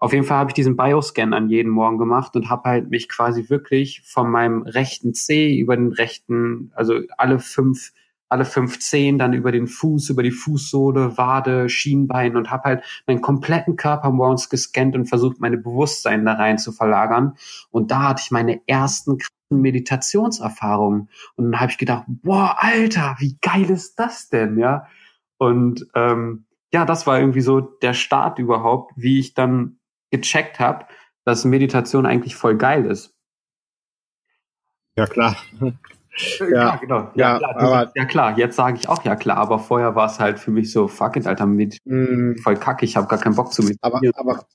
Auf 0.00 0.12
jeden 0.12 0.24
Fall 0.24 0.38
habe 0.38 0.50
ich 0.50 0.54
diesen 0.54 0.76
Bioscan 0.76 1.34
an 1.34 1.48
jeden 1.50 1.70
Morgen 1.70 1.98
gemacht 1.98 2.34
und 2.34 2.48
habe 2.48 2.68
halt 2.68 2.90
mich 2.90 3.08
quasi 3.08 3.50
wirklich 3.50 4.02
von 4.04 4.30
meinem 4.30 4.62
rechten 4.62 5.14
C 5.14 5.56
über 5.56 5.76
den 5.76 5.92
rechten, 5.92 6.72
also 6.74 7.00
alle 7.16 7.38
fünf 7.38 7.92
alle 8.30 8.44
fünf 8.44 8.78
Zehen, 8.78 9.18
dann 9.18 9.32
über 9.32 9.50
den 9.50 9.66
Fuß, 9.66 10.08
über 10.10 10.22
die 10.22 10.30
Fußsohle, 10.30 11.18
Wade, 11.18 11.68
Schienbein 11.68 12.36
und 12.36 12.50
habe 12.50 12.62
halt 12.62 13.02
meinen 13.06 13.20
kompletten 13.20 13.74
Körper 13.74 14.10
morgens 14.10 14.48
gescannt 14.48 14.94
und 14.94 15.06
versucht, 15.06 15.40
meine 15.40 15.58
Bewusstsein 15.58 16.24
da 16.24 16.34
rein 16.34 16.56
zu 16.56 16.70
verlagern. 16.70 17.34
Und 17.72 17.90
da 17.90 18.10
hatte 18.10 18.22
ich 18.24 18.30
meine 18.30 18.60
ersten 18.68 19.18
Meditationserfahrungen. 19.50 21.08
Und 21.34 21.50
dann 21.50 21.60
habe 21.60 21.72
ich 21.72 21.78
gedacht, 21.78 22.04
boah, 22.06 22.56
Alter, 22.58 23.16
wie 23.18 23.36
geil 23.40 23.68
ist 23.68 23.98
das 23.98 24.28
denn, 24.28 24.58
ja? 24.58 24.86
Und 25.38 25.88
ähm, 25.96 26.44
ja, 26.72 26.84
das 26.84 27.08
war 27.08 27.18
irgendwie 27.18 27.40
so 27.40 27.60
der 27.60 27.94
Start 27.94 28.38
überhaupt, 28.38 28.92
wie 28.94 29.18
ich 29.18 29.34
dann 29.34 29.79
gecheckt 30.10 30.58
habe, 30.58 30.86
dass 31.24 31.44
Meditation 31.44 32.06
eigentlich 32.06 32.34
voll 32.36 32.56
geil 32.56 32.86
ist. 32.86 33.14
Ja, 34.96 35.06
klar. 35.06 35.36
Ja, 36.40 36.46
ja, 36.50 36.76
genau. 36.76 37.10
Ja, 37.14 37.32
ja, 37.32 37.38
klar, 37.38 37.56
aber, 37.56 37.92
ja 37.94 38.04
klar, 38.04 38.38
jetzt 38.38 38.56
sage 38.56 38.78
ich 38.78 38.88
auch 38.88 39.04
ja 39.04 39.16
klar, 39.16 39.38
aber 39.38 39.58
vorher 39.58 39.94
war 39.94 40.06
es 40.06 40.18
halt 40.18 40.38
für 40.38 40.50
mich 40.50 40.72
so, 40.72 40.88
fuck 40.88 41.16
it, 41.16 41.26
Alter, 41.26 41.46
mit, 41.46 41.78
mm. 41.84 42.34
voll 42.42 42.56
kacke, 42.56 42.84
ich 42.84 42.96
habe 42.96 43.06
gar 43.06 43.18
keinen 43.18 43.36
Bock 43.36 43.52
zu 43.52 43.62
meditieren. 43.62 44.12
Aber, 44.16 44.30
aber, 44.34 44.46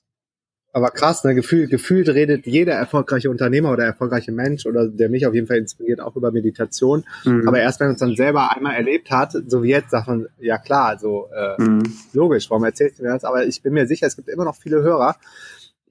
aber 0.76 0.90
krass, 0.90 1.24
ne, 1.24 1.34
gefühlt, 1.34 1.70
gefühlt 1.70 2.06
redet 2.10 2.46
jeder 2.46 2.74
erfolgreiche 2.74 3.30
Unternehmer 3.30 3.72
oder 3.72 3.84
erfolgreiche 3.84 4.30
Mensch 4.30 4.66
oder 4.66 4.86
der 4.86 5.08
mich 5.08 5.26
auf 5.26 5.32
jeden 5.32 5.46
Fall 5.46 5.56
inspiriert, 5.56 6.02
auch 6.02 6.16
über 6.16 6.32
Meditation. 6.32 7.02
Mm. 7.24 7.48
Aber 7.48 7.60
erst 7.60 7.80
wenn 7.80 7.86
man 7.86 7.94
es 7.94 8.00
dann 8.00 8.14
selber 8.14 8.54
einmal 8.54 8.74
erlebt 8.74 9.10
hat, 9.10 9.32
so 9.46 9.62
wie 9.62 9.70
jetzt, 9.70 9.92
sagt 9.92 10.06
man, 10.06 10.26
ja 10.38 10.58
klar, 10.58 10.88
also 10.88 11.30
äh, 11.34 11.62
mm. 11.62 11.82
logisch, 12.12 12.50
warum 12.50 12.62
erzählst 12.64 12.98
du 12.98 13.04
mir 13.04 13.08
das? 13.08 13.24
Aber 13.24 13.46
ich 13.46 13.62
bin 13.62 13.72
mir 13.72 13.86
sicher, 13.86 14.06
es 14.06 14.16
gibt 14.16 14.28
immer 14.28 14.44
noch 14.44 14.54
viele 14.54 14.82
Hörer, 14.82 15.16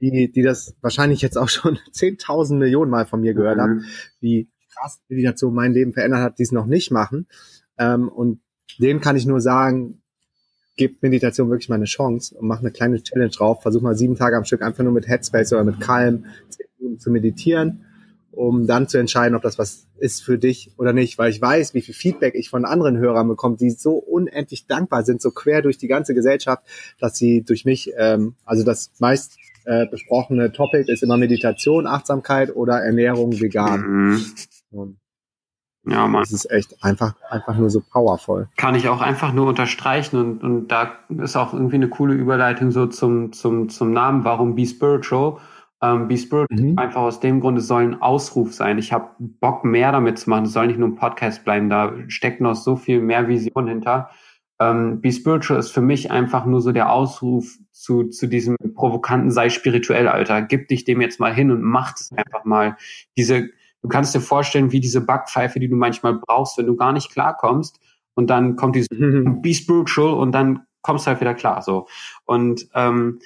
die, 0.01 0.31
die 0.31 0.43
das 0.43 0.75
wahrscheinlich 0.81 1.19
jetzt 1.23 1.39
auch 1.39 1.49
schon 1.49 1.79
10.000 1.91 2.53
Millionen 2.57 2.91
Mal 2.91 3.07
von 3.07 3.21
mir 3.21 3.33
gehört 3.33 3.57
mhm. 3.57 3.61
haben, 3.61 3.85
wie 4.19 4.51
krass 4.71 5.01
Meditation 5.09 5.55
mein 5.55 5.73
Leben 5.73 5.93
verändert 5.93 6.21
hat, 6.21 6.37
die 6.37 6.43
es 6.43 6.51
noch 6.51 6.67
nicht 6.67 6.91
machen. 6.91 7.25
Ähm, 7.79 8.07
und 8.07 8.39
denen 8.77 9.01
kann 9.01 9.15
ich 9.15 9.25
nur 9.25 9.41
sagen, 9.41 10.03
gebt 10.75 11.01
Meditation 11.01 11.49
wirklich 11.49 11.69
mal 11.69 11.75
eine 11.75 11.85
Chance 11.85 12.35
und 12.35 12.47
mach 12.47 12.59
eine 12.59 12.71
kleine 12.71 13.01
Challenge 13.01 13.29
drauf. 13.29 13.61
Versuch 13.61 13.81
mal 13.81 13.95
sieben 13.95 14.15
Tage 14.15 14.37
am 14.37 14.45
Stück 14.45 14.61
einfach 14.61 14.83
nur 14.83 14.93
mit 14.93 15.07
Headspace 15.07 15.53
oder 15.53 15.63
mit 15.63 15.79
Calm 15.79 16.25
zu 16.97 17.09
meditieren, 17.09 17.85
um 18.31 18.67
dann 18.67 18.87
zu 18.87 18.97
entscheiden, 18.97 19.35
ob 19.35 19.41
das 19.41 19.57
was 19.57 19.87
ist 19.97 20.23
für 20.23 20.37
dich 20.37 20.71
oder 20.77 20.93
nicht. 20.93 21.17
Weil 21.17 21.31
ich 21.31 21.41
weiß, 21.41 21.73
wie 21.73 21.81
viel 21.81 21.95
Feedback 21.95 22.35
ich 22.35 22.49
von 22.49 22.65
anderen 22.65 22.97
Hörern 22.97 23.27
bekomme, 23.27 23.57
die 23.57 23.69
so 23.69 23.93
unendlich 23.93 24.67
dankbar 24.67 25.03
sind, 25.03 25.21
so 25.21 25.31
quer 25.31 25.61
durch 25.61 25.77
die 25.77 25.87
ganze 25.87 26.13
Gesellschaft, 26.13 26.63
dass 26.99 27.15
sie 27.15 27.43
durch 27.43 27.65
mich, 27.65 27.91
ähm, 27.97 28.35
also 28.43 28.63
das 28.63 28.91
meist 28.99 29.37
äh, 29.65 29.87
besprochene 29.87 30.51
Topic 30.51 30.91
ist 30.91 31.03
immer 31.03 31.17
Meditation, 31.17 31.87
Achtsamkeit 31.87 32.55
oder 32.55 32.81
Ernährung 32.81 33.39
vegan. 33.39 33.81
Mhm. 34.71 34.97
Ja, 35.87 36.07
Mann. 36.07 36.23
Das 36.23 36.31
ist 36.31 36.49
echt 36.51 36.83
einfach, 36.83 37.13
einfach 37.29 37.55
nur 37.55 37.69
so 37.69 37.81
powerful. 37.81 38.47
Kann 38.57 38.75
ich 38.75 38.87
auch 38.87 39.01
einfach 39.01 39.33
nur 39.33 39.47
unterstreichen 39.47 40.17
und, 40.17 40.43
und 40.43 40.67
da 40.67 40.93
ist 41.09 41.35
auch 41.35 41.53
irgendwie 41.53 41.75
eine 41.75 41.89
coole 41.89 42.13
Überleitung 42.13 42.71
so 42.71 42.87
zum, 42.87 43.31
zum, 43.33 43.69
zum 43.69 43.91
Namen, 43.91 44.23
warum 44.23 44.55
Be 44.55 44.65
Spiritual. 44.65 45.37
Ähm, 45.81 46.07
Be 46.07 46.17
Spiritual 46.17 46.59
mhm. 46.59 46.77
einfach 46.77 47.01
aus 47.01 47.19
dem 47.19 47.39
Grund, 47.39 47.57
es 47.59 47.67
soll 47.67 47.83
ein 47.83 48.01
Ausruf 48.01 48.53
sein. 48.53 48.77
Ich 48.77 48.91
habe 48.91 49.09
Bock 49.19 49.63
mehr 49.63 49.91
damit 49.91 50.17
zu 50.17 50.29
machen. 50.29 50.45
Es 50.45 50.53
soll 50.53 50.67
nicht 50.67 50.79
nur 50.79 50.89
ein 50.89 50.95
Podcast 50.95 51.43
bleiben. 51.43 51.69
Da 51.69 51.93
steckt 52.07 52.41
noch 52.41 52.55
so 52.55 52.75
viel 52.75 53.01
mehr 53.01 53.27
Vision 53.27 53.67
hinter. 53.67 54.09
Ähm, 54.59 55.01
Be 55.01 55.11
Spiritual 55.11 55.59
ist 55.59 55.71
für 55.71 55.81
mich 55.81 56.11
einfach 56.11 56.45
nur 56.45 56.61
so 56.61 56.71
der 56.71 56.91
Ausruf 56.91 57.57
zu, 57.71 58.05
zu 58.05 58.27
diesem 58.27 58.55
provokanten, 58.73 59.29
sei 59.29 59.49
spirituell, 59.49 60.07
Alter. 60.07 60.41
Gib 60.41 60.69
dich 60.69 60.85
dem 60.85 61.01
jetzt 61.01 61.19
mal 61.19 61.33
hin 61.33 61.51
und 61.51 61.61
mach 61.61 61.93
es 61.95 62.11
einfach 62.13 62.45
mal. 62.45 62.77
Diese, 63.17 63.49
du 63.85 63.89
kannst 63.89 64.15
dir 64.15 64.19
vorstellen, 64.19 64.71
wie 64.71 64.79
diese 64.79 65.05
Backpfeife, 65.05 65.59
die 65.59 65.69
du 65.69 65.75
manchmal 65.75 66.15
brauchst, 66.15 66.57
wenn 66.57 66.65
du 66.65 66.75
gar 66.75 66.91
nicht 66.91 67.11
klarkommst. 67.11 67.79
Und 68.15 68.31
dann 68.31 68.55
kommt 68.55 68.75
dieses 68.75 68.89
Be 68.89 69.53
Spiritual 69.53 70.15
und 70.15 70.31
dann 70.31 70.61
kommst 70.81 71.05
du 71.05 71.09
halt 71.09 71.21
wieder 71.21 71.35
klar. 71.35 71.61
So. 71.61 71.87
Und 72.25 72.67
ähm, 72.73 73.19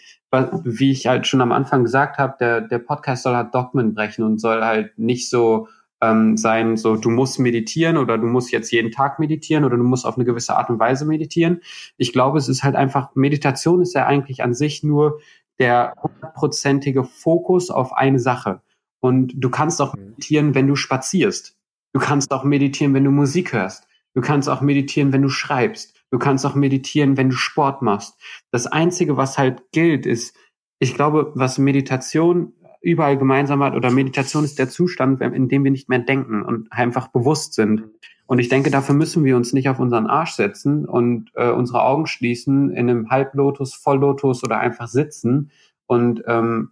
wie 0.64 0.92
ich 0.92 1.08
halt 1.08 1.28
schon 1.28 1.40
am 1.40 1.54
Anfang 1.54 1.84
gesagt 1.84 2.18
habe, 2.18 2.36
der, 2.42 2.60
der 2.60 2.80
Podcast 2.80 3.24
soll 3.24 3.36
halt 3.36 3.56
Dogmen 3.56 3.94
brechen 3.94 4.26
und 4.26 4.42
soll 4.42 4.62
halt 4.62 5.00
nicht 5.00 5.30
so 5.30 5.70
ähm, 6.02 6.36
sein, 6.36 6.76
so 6.76 6.98
du 6.98 7.10
musst 7.10 7.40
meditieren 7.40 7.96
oder 7.96 8.18
du 8.18 8.28
musst 8.28 8.52
jetzt 8.52 8.72
jeden 8.72 8.92
Tag 8.92 9.18
meditieren 9.18 9.64
oder 9.64 9.78
du 9.78 9.84
musst 9.84 10.06
auf 10.06 10.18
eine 10.18 10.26
gewisse 10.26 10.58
Art 10.58 10.70
und 10.70 10.80
Weise 10.80 11.06
meditieren. 11.06 11.62
Ich 11.96 12.12
glaube, 12.12 12.38
es 12.38 12.50
ist 12.50 12.64
halt 12.64 12.76
einfach, 12.76 13.16
Meditation 13.16 13.82
ist 13.82 13.96
ja 13.96 14.06
eigentlich 14.06 14.44
an 14.44 14.54
sich 14.54 14.84
nur 14.84 15.22
der 15.58 15.94
hundertprozentige 16.02 17.06
Fokus 17.06 17.70
auf 17.72 17.94
eine 17.94 18.20
Sache. 18.20 18.62
Und 19.00 19.34
du 19.36 19.50
kannst 19.50 19.82
auch 19.82 19.96
mhm. 19.96 20.10
meditieren, 20.10 20.56
wenn 20.56 20.68
du 20.68 20.76
spazierst. 20.76 21.58
Du 21.94 22.00
kannst 22.00 22.32
auch 22.32 22.44
meditieren, 22.44 22.94
wenn 22.94 23.04
du 23.04 23.12
Musik 23.12 23.54
hörst. 23.54 23.88
Du 24.14 24.22
kannst 24.22 24.50
auch 24.50 24.62
meditieren, 24.62 25.14
wenn 25.14 25.22
du 25.22 25.30
schreibst. 25.30 25.96
Du 26.12 26.18
kannst 26.18 26.46
auch 26.46 26.56
meditieren, 26.56 27.18
wenn 27.18 27.30
du 27.30 27.36
Sport 27.36 27.82
machst. 27.82 28.20
Das 28.52 28.68
Einzige, 28.68 29.18
was 29.18 29.38
halt 29.38 29.72
gilt, 29.72 30.06
ist, 30.06 30.36
ich 30.80 30.96
glaube, 30.96 31.32
was 31.36 31.58
Meditation 31.58 32.54
überall 32.82 33.18
gemeinsam 33.18 33.62
hat 33.62 33.76
oder 33.76 33.92
Meditation 33.92 34.44
ist 34.44 34.58
der 34.58 34.70
Zustand, 34.70 35.22
in 35.22 35.50
dem 35.50 35.64
wir 35.64 35.72
nicht 35.72 35.90
mehr 35.90 36.00
denken 36.00 36.44
und 36.44 36.72
einfach 36.72 37.10
bewusst 37.10 37.54
sind. 37.54 37.84
Und 38.26 38.40
ich 38.40 38.48
denke, 38.48 38.70
dafür 38.70 38.96
müssen 38.96 39.24
wir 39.26 39.36
uns 39.36 39.54
nicht 39.54 39.70
auf 39.70 39.80
unseren 39.80 40.08
Arsch 40.08 40.34
setzen 40.34 40.86
und 40.86 41.32
äh, 41.34 41.50
unsere 41.50 41.82
Augen 41.82 42.06
schließen, 42.06 42.70
in 42.70 42.90
einem 42.90 43.10
Halblotus, 43.10 43.74
Volllotus 43.74 44.44
oder 44.44 44.60
einfach 44.60 44.88
sitzen 44.88 45.52
und 45.88 46.24
ähm, 46.28 46.72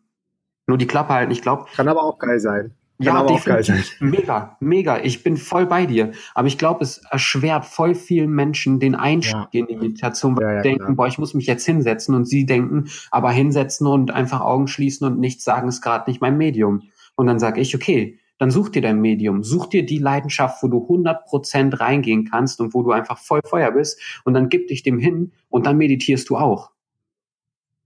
nur 0.68 0.78
die 0.78 0.88
Klappe 0.88 1.14
halten. 1.14 1.32
Ich 1.32 1.42
glaube. 1.42 1.66
Kann 1.76 1.88
aber 1.88 2.04
auch 2.04 2.20
geil 2.20 2.40
sein. 2.40 2.76
Kann 3.04 3.16
ja, 3.16 3.24
definitiv. 3.24 3.96
Mega, 4.02 4.58
mega. 4.60 5.00
Ich 5.04 5.22
bin 5.22 5.38
voll 5.38 5.68
bei 5.68 5.86
dir. 5.86 6.14
Aber 6.34 6.48
ich 6.48 6.58
glaube, 6.58 6.84
es 6.84 6.98
erschwert 7.12 7.66
voll 7.66 7.94
vielen 7.94 8.32
Menschen 8.32 8.80
den 8.80 8.96
Einstieg 8.96 9.48
ja. 9.52 9.60
in 9.60 9.68
die 9.68 9.76
Meditation, 9.76 10.36
weil 10.36 10.44
ja, 10.44 10.54
ja, 10.54 10.62
denken, 10.62 10.84
klar. 10.84 10.96
boah, 10.96 11.08
ich 11.08 11.20
muss 11.20 11.36
mich 11.36 11.46
jetzt 11.46 11.64
hinsetzen 11.64 12.16
und 12.16 12.26
sie 12.26 12.48
denken, 12.48 12.90
aber 13.12 13.30
hinsetzen 13.30 13.86
und 13.86 14.10
einfach 14.10 14.42
Augen 14.42 14.68
schließen 14.68 15.06
und 15.06 15.20
nichts 15.20 15.44
sagen 15.44 15.68
ist 15.68 15.82
gerade 15.82 16.10
nicht 16.10 16.22
mein 16.22 16.38
Medium. 16.38 16.90
Und 17.16 17.28
dann 17.28 17.38
sage 17.38 17.62
ich, 17.62 17.76
okay, 17.76 18.20
dann 18.40 18.50
such 18.50 18.70
dir 18.70 18.82
dein 18.82 19.00
Medium, 19.00 19.44
such 19.44 19.68
dir 19.68 19.86
die 19.86 20.00
Leidenschaft, 20.00 20.64
wo 20.64 20.68
du 20.68 20.78
100% 20.78 21.80
reingehen 21.80 22.26
kannst 22.26 22.60
und 22.60 22.74
wo 22.74 22.82
du 22.82 22.92
einfach 22.92 23.20
voll 23.20 23.42
Feuer 23.46 23.72
bist 23.72 24.02
und 24.26 24.34
dann 24.34 24.50
gib 24.50 24.68
dich 24.68 24.82
dem 24.82 24.98
hin 24.98 25.34
und 25.50 25.68
dann 25.68 25.78
meditierst 25.78 26.30
du 26.30 26.38
auch. 26.38 26.72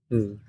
Hm. 0.08 0.40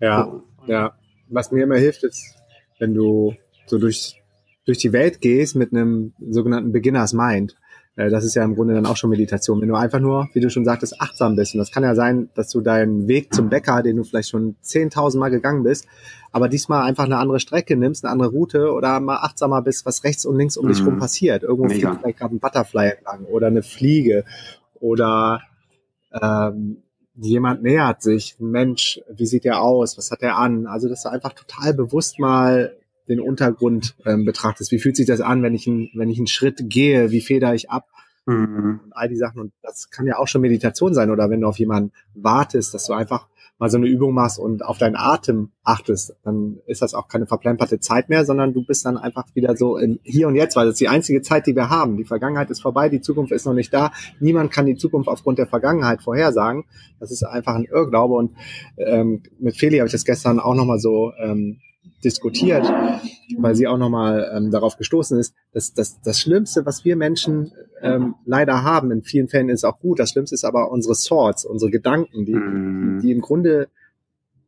Ja, 0.00 0.24
so. 0.24 0.42
ja. 0.66 0.92
Was 1.32 1.50
mir 1.50 1.64
immer 1.64 1.76
hilft, 1.76 2.04
ist, 2.04 2.36
wenn 2.78 2.94
du 2.94 3.34
so 3.66 3.78
durch, 3.78 4.20
durch 4.66 4.78
die 4.78 4.92
Welt 4.92 5.20
gehst 5.20 5.56
mit 5.56 5.72
einem 5.72 6.12
sogenannten 6.20 6.72
Beginners 6.72 7.14
Mind. 7.14 7.56
Äh, 7.96 8.10
das 8.10 8.24
ist 8.24 8.34
ja 8.34 8.44
im 8.44 8.54
Grunde 8.54 8.74
dann 8.74 8.84
auch 8.84 8.96
schon 8.96 9.08
Meditation. 9.08 9.60
Wenn 9.60 9.68
du 9.68 9.74
einfach 9.74 9.98
nur, 9.98 10.28
wie 10.34 10.40
du 10.40 10.50
schon 10.50 10.66
sagtest, 10.66 11.00
achtsam 11.00 11.34
bist. 11.34 11.54
Und 11.54 11.58
das 11.58 11.70
kann 11.70 11.84
ja 11.84 11.94
sein, 11.94 12.28
dass 12.34 12.50
du 12.50 12.60
deinen 12.60 13.08
Weg 13.08 13.32
zum 13.32 13.48
Bäcker, 13.48 13.82
den 13.82 13.96
du 13.96 14.04
vielleicht 14.04 14.28
schon 14.28 14.56
10.000 14.62 15.18
Mal 15.18 15.30
gegangen 15.30 15.62
bist, 15.62 15.86
aber 16.32 16.50
diesmal 16.50 16.84
einfach 16.84 17.04
eine 17.04 17.16
andere 17.16 17.40
Strecke 17.40 17.76
nimmst, 17.76 18.04
eine 18.04 18.12
andere 18.12 18.30
Route 18.30 18.72
oder 18.72 19.00
mal 19.00 19.16
achtsamer 19.16 19.62
bist, 19.62 19.86
was 19.86 20.04
rechts 20.04 20.26
und 20.26 20.36
links 20.36 20.58
um 20.58 20.68
dich 20.68 20.84
rum 20.84 20.94
mhm. 20.94 20.98
passiert. 20.98 21.44
Irgendwo 21.44 21.64
Mega. 21.64 21.88
fliegt 21.88 22.02
vielleicht 22.02 22.18
gerade 22.18 22.34
ein 22.36 22.40
Butterfly 22.40 22.90
entlang 22.90 23.24
oder 23.24 23.46
eine 23.46 23.62
Fliege 23.62 24.24
oder 24.80 25.40
ähm, 26.12 26.82
jemand 27.14 27.62
nähert 27.62 28.02
sich, 28.02 28.36
ein 28.40 28.50
Mensch, 28.50 29.00
wie 29.10 29.26
sieht 29.26 29.44
er 29.44 29.60
aus, 29.60 29.98
was 29.98 30.10
hat 30.10 30.22
er 30.22 30.36
an? 30.36 30.66
Also, 30.66 30.88
dass 30.88 31.02
du 31.02 31.10
einfach 31.10 31.32
total 31.32 31.74
bewusst 31.74 32.18
mal 32.18 32.76
den 33.08 33.20
Untergrund 33.20 33.96
ähm, 34.06 34.24
betrachtest. 34.24 34.72
Wie 34.72 34.78
fühlt 34.78 34.96
sich 34.96 35.06
das 35.06 35.20
an, 35.20 35.42
wenn 35.42 35.54
ich, 35.54 35.66
ein, 35.66 35.90
wenn 35.94 36.08
ich 36.08 36.18
einen 36.18 36.26
Schritt 36.26 36.70
gehe? 36.70 37.10
Wie 37.10 37.20
feder 37.20 37.54
ich 37.54 37.70
ab? 37.70 37.88
Mhm. 38.26 38.80
Und 38.84 38.92
all 38.92 39.08
die 39.08 39.16
Sachen. 39.16 39.40
Und 39.40 39.52
das 39.62 39.90
kann 39.90 40.06
ja 40.06 40.18
auch 40.18 40.28
schon 40.28 40.40
Meditation 40.40 40.94
sein. 40.94 41.10
Oder 41.10 41.28
wenn 41.28 41.40
du 41.40 41.48
auf 41.48 41.58
jemanden 41.58 41.92
wartest, 42.14 42.72
dass 42.74 42.86
du 42.86 42.92
einfach 42.92 43.28
mal 43.62 43.70
so 43.70 43.76
eine 43.76 43.86
Übung 43.86 44.12
machst 44.12 44.40
und 44.40 44.64
auf 44.64 44.78
deinen 44.78 44.96
Atem 44.96 45.52
achtest, 45.62 46.16
dann 46.24 46.58
ist 46.66 46.82
das 46.82 46.94
auch 46.94 47.06
keine 47.06 47.28
verplemperte 47.28 47.78
Zeit 47.78 48.08
mehr, 48.08 48.24
sondern 48.24 48.52
du 48.52 48.66
bist 48.66 48.84
dann 48.84 48.98
einfach 48.98 49.24
wieder 49.34 49.56
so 49.56 49.76
im 49.76 50.00
Hier 50.02 50.26
und 50.26 50.34
Jetzt, 50.34 50.56
weil 50.56 50.66
das 50.66 50.72
ist 50.72 50.80
die 50.80 50.88
einzige 50.88 51.22
Zeit, 51.22 51.46
die 51.46 51.54
wir 51.54 51.70
haben. 51.70 51.96
Die 51.96 52.04
Vergangenheit 52.04 52.50
ist 52.50 52.60
vorbei, 52.60 52.88
die 52.88 53.00
Zukunft 53.00 53.30
ist 53.30 53.46
noch 53.46 53.54
nicht 53.54 53.72
da. 53.72 53.92
Niemand 54.18 54.50
kann 54.50 54.66
die 54.66 54.74
Zukunft 54.74 55.08
aufgrund 55.08 55.38
der 55.38 55.46
Vergangenheit 55.46 56.02
vorhersagen. 56.02 56.64
Das 56.98 57.12
ist 57.12 57.22
einfach 57.22 57.54
ein 57.54 57.62
Irrglaube. 57.62 58.14
Und 58.14 58.32
ähm, 58.78 59.22
mit 59.38 59.56
Feli 59.56 59.78
habe 59.78 59.86
ich 59.86 59.92
das 59.92 60.04
gestern 60.04 60.40
auch 60.40 60.56
nochmal 60.56 60.80
so 60.80 61.12
ähm, 61.22 61.58
diskutiert, 62.04 62.70
weil 63.38 63.54
sie 63.54 63.66
auch 63.66 63.78
nochmal 63.78 64.30
ähm, 64.34 64.50
darauf 64.50 64.76
gestoßen 64.76 65.18
ist, 65.18 65.34
dass, 65.52 65.74
dass 65.74 66.00
das 66.00 66.18
Schlimmste, 66.18 66.66
was 66.66 66.84
wir 66.84 66.96
Menschen 66.96 67.52
ähm, 67.80 68.14
leider 68.24 68.62
haben, 68.62 68.90
in 68.90 69.02
vielen 69.02 69.28
Fällen 69.28 69.48
ist 69.48 69.64
auch 69.64 69.78
gut, 69.78 69.98
das 69.98 70.10
Schlimmste 70.10 70.34
ist 70.34 70.44
aber 70.44 70.70
unsere 70.70 70.94
Thoughts, 70.94 71.44
unsere 71.44 71.70
Gedanken, 71.70 72.24
die, 72.24 72.34
mhm. 72.34 73.00
die 73.02 73.12
im 73.12 73.20
Grunde 73.20 73.68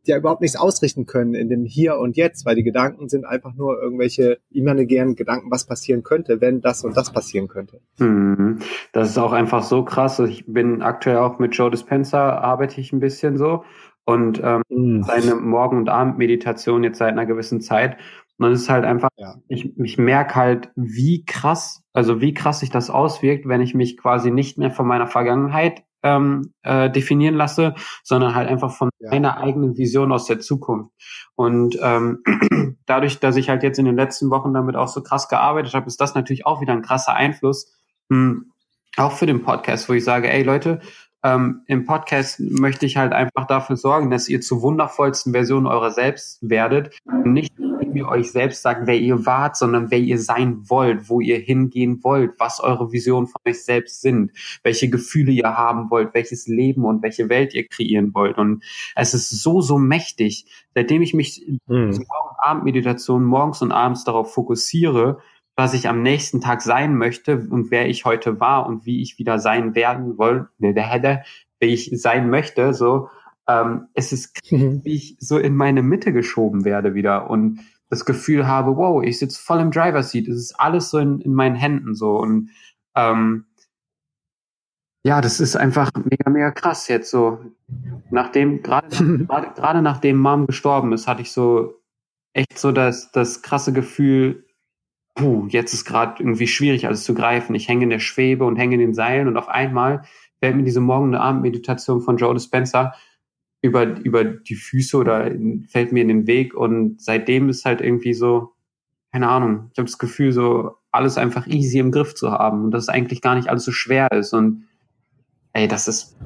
ja 0.07 0.19
überhaupt 0.19 0.41
nichts 0.41 0.57
ausrichten 0.57 1.07
können 1.07 1.35
in 1.35 1.49
dem 1.49 1.65
Hier 1.65 1.99
und 1.99 2.17
Jetzt, 2.17 2.45
weil 2.45 2.57
die 2.57 2.63
Gedanken 2.63 3.09
sind 3.09 3.25
einfach 3.25 3.55
nur 3.55 3.81
irgendwelche 3.81 4.39
imaginären 4.51 5.17
Gedanken, 5.17 5.51
was 5.51 5.67
passieren 5.67 6.03
könnte, 6.03 6.41
wenn 6.41 6.61
das 6.61 6.85
und 6.85 6.97
das 6.97 7.13
passieren 7.13 7.49
könnte. 7.49 7.81
Mhm. 7.99 8.59
Das 8.93 9.09
ist 9.11 9.19
auch 9.19 9.33
einfach 9.33 9.63
so 9.63 9.85
krass. 9.85 10.19
Ich 10.21 10.45
bin 10.47 10.83
aktuell 10.83 11.17
auch 11.19 11.39
mit 11.39 11.55
Joe 11.55 11.71
Dispenza, 11.71 12.37
arbeite 12.37 12.81
ich 12.81 12.93
ein 12.93 13.01
bisschen 13.01 13.37
so 13.39 13.65
und 14.05 14.41
ähm, 14.43 14.63
mhm. 14.69 15.03
seine 15.03 15.35
Morgen- 15.37 15.79
und 15.79 15.89
Abendmeditation 15.89 16.85
jetzt 16.85 16.99
seit 16.99 17.13
einer 17.13 17.27
gewissen 17.27 17.61
Zeit. 17.61 17.97
Und 18.39 18.51
es 18.51 18.63
ist 18.63 18.69
halt 18.69 18.85
einfach, 18.85 19.11
ja. 19.17 19.37
ich, 19.49 19.79
ich 19.79 19.97
merke 19.97 20.35
halt, 20.35 20.71
wie 20.75 21.25
krass, 21.25 21.83
also 21.93 22.21
wie 22.21 22.35
krass 22.35 22.61
sich 22.61 22.71
das 22.71 22.91
auswirkt, 22.91 23.47
wenn 23.47 23.61
ich 23.61 23.75
mich 23.75 23.97
quasi 23.97 24.31
nicht 24.31 24.59
mehr 24.59 24.73
von 24.73 24.87
meiner 24.87 25.07
Vergangenheit 25.07 25.85
ähm, 26.03 26.53
äh, 26.63 26.91
definieren 26.91 27.35
lasse, 27.35 27.75
sondern 28.03 28.35
halt 28.35 28.49
einfach 28.49 28.73
von 28.73 28.91
ja. 28.99 29.11
meiner 29.11 29.39
eigenen 29.39 29.77
Vision 29.77 30.13
aus 30.13 30.27
der 30.27 30.41
Zukunft. 30.41 30.93
Und 31.35 31.79
ähm, 31.81 32.23
dadurch, 32.87 33.21
dass 33.21 33.37
ich 33.37 33.49
halt 33.49 33.63
jetzt 33.63 33.79
in 33.79 33.87
den 33.87 33.97
letzten 33.97 34.31
Wochen 34.31 34.53
damit 34.53 34.77
auch 34.77 34.89
so 34.89 35.03
krass 35.03 35.29
gearbeitet 35.29 35.75
habe, 35.75 35.87
ist 35.87 36.01
das 36.01 36.15
natürlich 36.15 36.45
auch 36.45 36.61
wieder 36.61 36.73
ein 36.73 36.83
krasser 36.83 37.15
Einfluss, 37.15 37.73
mh, 38.09 38.19
hm, 38.19 38.53
auch 38.97 39.13
für 39.13 39.27
den 39.27 39.43
Podcast, 39.43 39.89
wo 39.89 39.93
ich 39.93 40.05
sage, 40.05 40.31
ey 40.31 40.43
Leute, 40.43 40.81
ähm, 41.25 41.63
Im 41.67 41.87
Podcast 41.87 42.39
möchte 42.39 42.85
ich 42.85 42.99
halt 42.99 43.15
einfach 43.15 43.47
dafür 43.47 43.77
sorgen, 43.77 44.11
dass 44.11 44.29
ihr 44.29 44.43
zur 44.43 44.61
wundervollsten 44.61 45.33
Version 45.33 45.67
eurer 45.67 45.91
selbst 45.91 46.39
werdet. 46.43 46.95
Und 47.07 47.33
nicht, 47.33 47.59
indem 47.59 47.97
ihr 47.97 48.09
euch 48.09 48.31
selbst 48.31 48.61
sagt, 48.61 48.87
wer 48.87 48.99
ihr 48.99 49.25
wart, 49.25 49.57
sondern 49.57 49.91
wer 49.91 50.01
ihr 50.01 50.19
sein 50.19 50.69
wollt, 50.69 51.09
wo 51.09 51.21
ihr 51.21 51.39
hingehen 51.39 52.05
wollt, 52.05 52.33
was 52.39 52.61
eure 52.61 52.93
Visionen 52.93 53.27
von 53.27 53.41
euch 53.49 53.65
selbst 53.65 54.03
sind, 54.03 54.33
welche 54.63 54.91
Gefühle 54.91 55.33
ihr 55.33 55.57
haben 55.57 55.91
wollt, 55.91 56.13
welches 56.13 56.47
Leben 56.47 56.85
und 56.85 57.03
welche 57.03 57.31
Welt 57.31 57.55
ihr 57.55 57.67
kreieren 57.67 58.13
wollt. 58.13 58.37
Und 58.37 58.63
es 58.95 59.15
ist 59.15 59.31
so, 59.31 59.63
so 59.63 59.79
mächtig. 59.79 60.45
Seitdem 60.75 61.01
ich 61.01 61.15
mich 61.15 61.49
in 61.49 62.07
Abendmeditation 62.37 63.25
morgens 63.25 63.63
und 63.63 63.73
abends 63.73 64.05
darauf 64.05 64.35
fokussiere, 64.35 65.21
was 65.57 65.75
ich 65.75 65.89
am 65.89 66.03
nächsten 66.03 66.41
Tag 66.41 66.63
sein 66.63 66.97
möchte 66.97 67.37
und 67.51 67.71
wer 67.71 67.89
ich 67.89 68.05
heute 68.05 68.41
war 68.41 68.67
und 68.67 68.87
wie 68.87 69.03
ich 69.03 69.19
wieder 69.19 69.39
sein 69.39 69.75
werden 69.75 70.19
wollte, 70.19 70.49
wie 71.61 71.67
ich 71.67 71.91
sein 71.93 72.29
möchte, 72.29 72.75
so, 72.75 73.09
ähm, 73.49 73.89
es 73.95 74.13
ist, 74.13 74.41
mhm. 74.51 74.85
wie 74.85 74.95
ich 74.95 75.17
so 75.21 75.39
in 75.39 75.55
meine 75.55 75.83
Mitte 75.83 76.13
geschoben 76.13 76.65
werde 76.65 76.95
wieder 76.95 77.31
und 77.31 77.61
das 77.89 78.05
Gefühl 78.05 78.47
habe, 78.47 78.77
wow, 78.77 79.03
ich 79.03 79.19
sitze 79.19 79.41
voll 79.41 79.61
im 79.61 79.71
Driver 79.71 80.03
Seat, 80.03 80.27
es 80.27 80.37
ist 80.37 80.61
alles 80.61 80.91
so 80.91 80.99
in, 80.99 81.21
in 81.21 81.35
meinen 81.35 81.55
Händen 81.55 81.95
so 81.95 82.19
und 82.19 82.51
ähm, 82.97 83.47
ja, 85.07 85.21
das 85.21 85.39
ist 85.39 85.55
einfach 85.55 85.91
mega, 86.03 86.31
mega 86.31 86.51
krass 86.51 86.89
jetzt 86.89 87.11
so. 87.11 87.39
Nachdem, 88.11 88.63
gerade, 88.63 88.89
gerade, 88.89 89.53
gerade 89.55 89.83
nachdem 89.83 90.19
Mom 90.19 90.47
gestorben 90.47 90.95
ist, 90.95 91.07
hatte 91.07 91.21
ich 91.21 91.31
so 91.31 91.75
echt 92.33 92.59
so 92.59 92.73
das, 92.73 93.13
das 93.13 93.43
krasse 93.43 93.75
Gefühl, 93.75 94.47
puh, 95.15 95.47
jetzt 95.49 95.73
ist 95.73 95.85
gerade 95.85 96.23
irgendwie 96.23 96.47
schwierig, 96.47 96.87
alles 96.87 97.05
zu 97.05 97.15
greifen. 97.15 97.55
Ich 97.55 97.69
hänge 97.69 97.85
in 97.85 97.91
der 97.91 98.01
Schwebe 98.01 98.45
und 98.45 98.57
hänge 98.57 98.75
in 98.75 98.81
den 98.81 98.95
Seilen 98.95 99.29
und 99.29 99.37
auf 99.37 99.49
einmal 99.49 100.03
fällt 100.41 100.57
mir 100.57 100.65
diese 100.65 100.81
Morgen- 100.81 101.09
und 101.11 101.15
Abendmeditation 101.15 102.01
von 102.01 102.17
Joe 102.17 102.35
Dispenza 102.35 102.95
über, 103.63 103.85
über 104.01 104.25
die 104.25 104.57
Füße 104.57 104.97
oder 104.97 105.31
fällt 105.69 105.93
mir 105.93 106.03
in 106.03 106.09
den 106.09 106.27
Weg 106.27 106.55
und 106.55 107.01
seitdem 107.01 107.49
ist 107.49 107.65
halt 107.65 107.81
irgendwie 107.81 108.13
so, 108.13 108.53
keine 109.13 109.29
Ahnung, 109.29 109.71
ich 109.73 109.79
habe 109.79 109.87
das 109.87 109.99
Gefühl, 109.99 110.33
so 110.33 110.73
alles 110.91 111.17
einfach 111.17 111.47
easy 111.47 111.79
im 111.79 111.93
Griff 111.93 112.15
zu 112.15 112.31
haben 112.31 112.65
und 112.65 112.71
dass 112.73 112.85
es 112.85 112.89
eigentlich 112.89 113.23
gar 113.23 113.37
nicht 113.37 113.49
alles 113.49 113.65
so 113.65 113.73
schwer 113.73 114.11
ist 114.13 114.33
und 114.35 114.65
ey, 115.53 115.69
das 115.69 115.89
ist, 115.89 116.17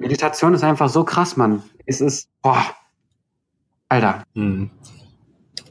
Meditation 0.00 0.52
ist 0.52 0.64
einfach 0.64 0.88
so 0.88 1.04
krass, 1.04 1.36
Mann. 1.36 1.62
Es 1.86 2.00
ist, 2.00 2.28
boah, 2.42 2.62
Alter. 3.88 4.24
Mhm. 4.34 4.70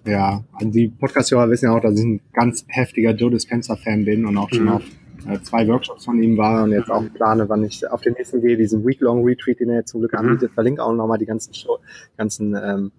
Ja, 0.05 0.43
also 0.53 0.71
die 0.71 0.87
Podcast-Hörer 0.87 1.49
wissen 1.49 1.65
ja 1.65 1.75
auch, 1.75 1.81
dass 1.81 1.97
ich 1.97 2.05
ein 2.05 2.21
ganz 2.33 2.65
heftiger 2.67 3.11
Joe 3.11 3.31
Dispenza-Fan 3.31 4.05
bin 4.05 4.25
und 4.25 4.37
auch 4.37 4.49
schon 4.49 4.65
mhm. 4.65 4.71
auf 4.71 4.83
äh, 5.27 5.39
zwei 5.41 5.67
Workshops 5.67 6.05
von 6.05 6.21
ihm 6.21 6.37
war 6.37 6.63
und 6.63 6.71
jetzt 6.71 6.91
auch 6.91 7.03
plane, 7.13 7.49
wann 7.49 7.63
ich 7.63 7.89
auf 7.89 8.01
den 8.01 8.13
nächsten 8.13 8.41
gehe, 8.41 8.57
diesen 8.57 8.85
Week-Long 8.85 9.23
Retreat, 9.23 9.59
den 9.59 9.69
er 9.69 9.77
jetzt 9.77 9.91
zum 9.91 10.01
Glück 10.01 10.13
mhm. 10.13 10.19
anbietet, 10.19 10.51
verlinke 10.53 10.83
auch 10.83 10.93
nochmal 10.93 11.17
die 11.17 11.25
ganzen, 11.25 11.53
Show, 11.53 11.79
ganzen 12.17 12.55
ähm, 12.55 12.91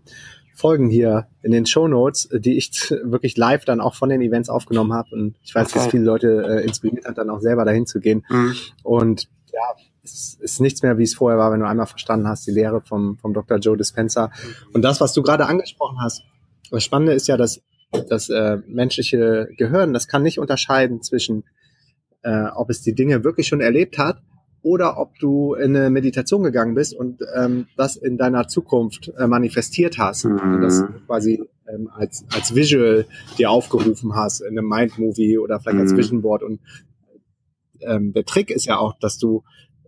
Folgen 0.55 0.89
hier 0.89 1.29
in 1.43 1.53
den 1.53 1.67
Show 1.67 1.87
Notes, 1.87 2.29
die 2.33 2.57
ich 2.57 2.91
wirklich 3.05 3.37
live 3.37 3.65
dann 3.65 3.81
auch 3.81 3.95
von 3.95 4.09
den 4.09 4.21
Events 4.23 4.49
aufgenommen 4.49 4.93
habe. 4.93 5.11
Und 5.13 5.37
ich 5.43 5.55
weiß, 5.55 5.69
okay. 5.69 5.79
dass 5.79 5.87
viele 5.89 6.05
Leute 6.05 6.45
äh, 6.49 6.65
inspiriert 6.65 7.07
hat, 7.07 7.19
dann 7.19 7.31
auch 7.31 7.41
selber 7.41 7.65
dahin 7.65 7.87
zu 7.87 8.01
gehen. 8.01 8.25
Mhm. 8.29 8.55
Und 8.83 9.29
ja, 9.53 9.61
es 10.03 10.39
ist 10.41 10.61
nichts 10.61 10.83
mehr, 10.83 10.99
wie 10.99 11.03
es 11.03 11.15
vorher 11.15 11.39
war, 11.39 11.53
wenn 11.53 11.61
du 11.61 11.67
einmal 11.67 11.87
verstanden 11.87 12.27
hast, 12.29 12.47
die 12.47 12.53
Lehre 12.53 12.81
vom, 12.81 13.19
vom 13.19 13.35
Dr. 13.35 13.59
Joe 13.59 13.77
Dispenza. 13.77 14.31
Und 14.73 14.83
das, 14.83 15.01
was 15.01 15.13
du 15.13 15.23
gerade 15.23 15.47
angesprochen 15.47 15.99
hast, 16.01 16.25
das 16.71 16.85
Spannende 16.85 17.13
ist 17.13 17.29
ja, 17.29 17.37
dass 17.37 17.63
das 18.09 18.29
äh, 18.29 18.59
menschliche 18.67 19.49
Gehirn, 19.57 19.93
das 19.93 20.09
kann 20.09 20.23
nicht 20.23 20.39
unterscheiden 20.39 21.03
zwischen, 21.03 21.45
äh, 22.23 22.47
ob 22.55 22.71
es 22.71 22.83
die 22.83 22.95
Dinge 22.95 23.25
wirklich 23.25 23.47
schon 23.47 23.61
erlebt 23.61 23.99
hat 23.99 24.23
oder 24.63 24.99
ob 24.99 25.17
du 25.21 25.55
in 25.55 25.77
eine 25.77 25.91
Meditation 25.91 26.43
gegangen 26.43 26.75
bist 26.75 26.93
und 26.95 27.23
ähm, 27.37 27.69
das 27.77 27.97
in 27.97 28.19
deiner 28.19 28.49
Zukunft 28.49 29.13
äh, 29.17 29.29
manifestiert 29.29 29.99
hast. 29.99 30.25
Mhm. 30.25 30.61
Das 30.61 30.85
quasi 31.07 31.41
ähm, 31.69 31.89
als, 31.93 32.25
als 32.35 32.55
Visual 32.55 33.07
dir 33.39 33.51
aufgerufen 33.51 34.17
hast 34.17 34.41
in 34.41 34.59
einem 34.59 34.69
Mind-Movie 34.69 35.39
oder 35.39 35.61
vielleicht 35.61 35.77
mhm. 35.77 35.83
als 35.83 35.97
Vision 35.97 36.23
Board. 36.23 36.43
Und 36.43 36.61
ähm, 37.81 38.13
der 38.13 38.25
Trick 38.25 38.51
ist 38.51 38.67
ja 38.67 38.79
auch, 38.79 38.99
dass 38.99 39.19
du 39.19 39.45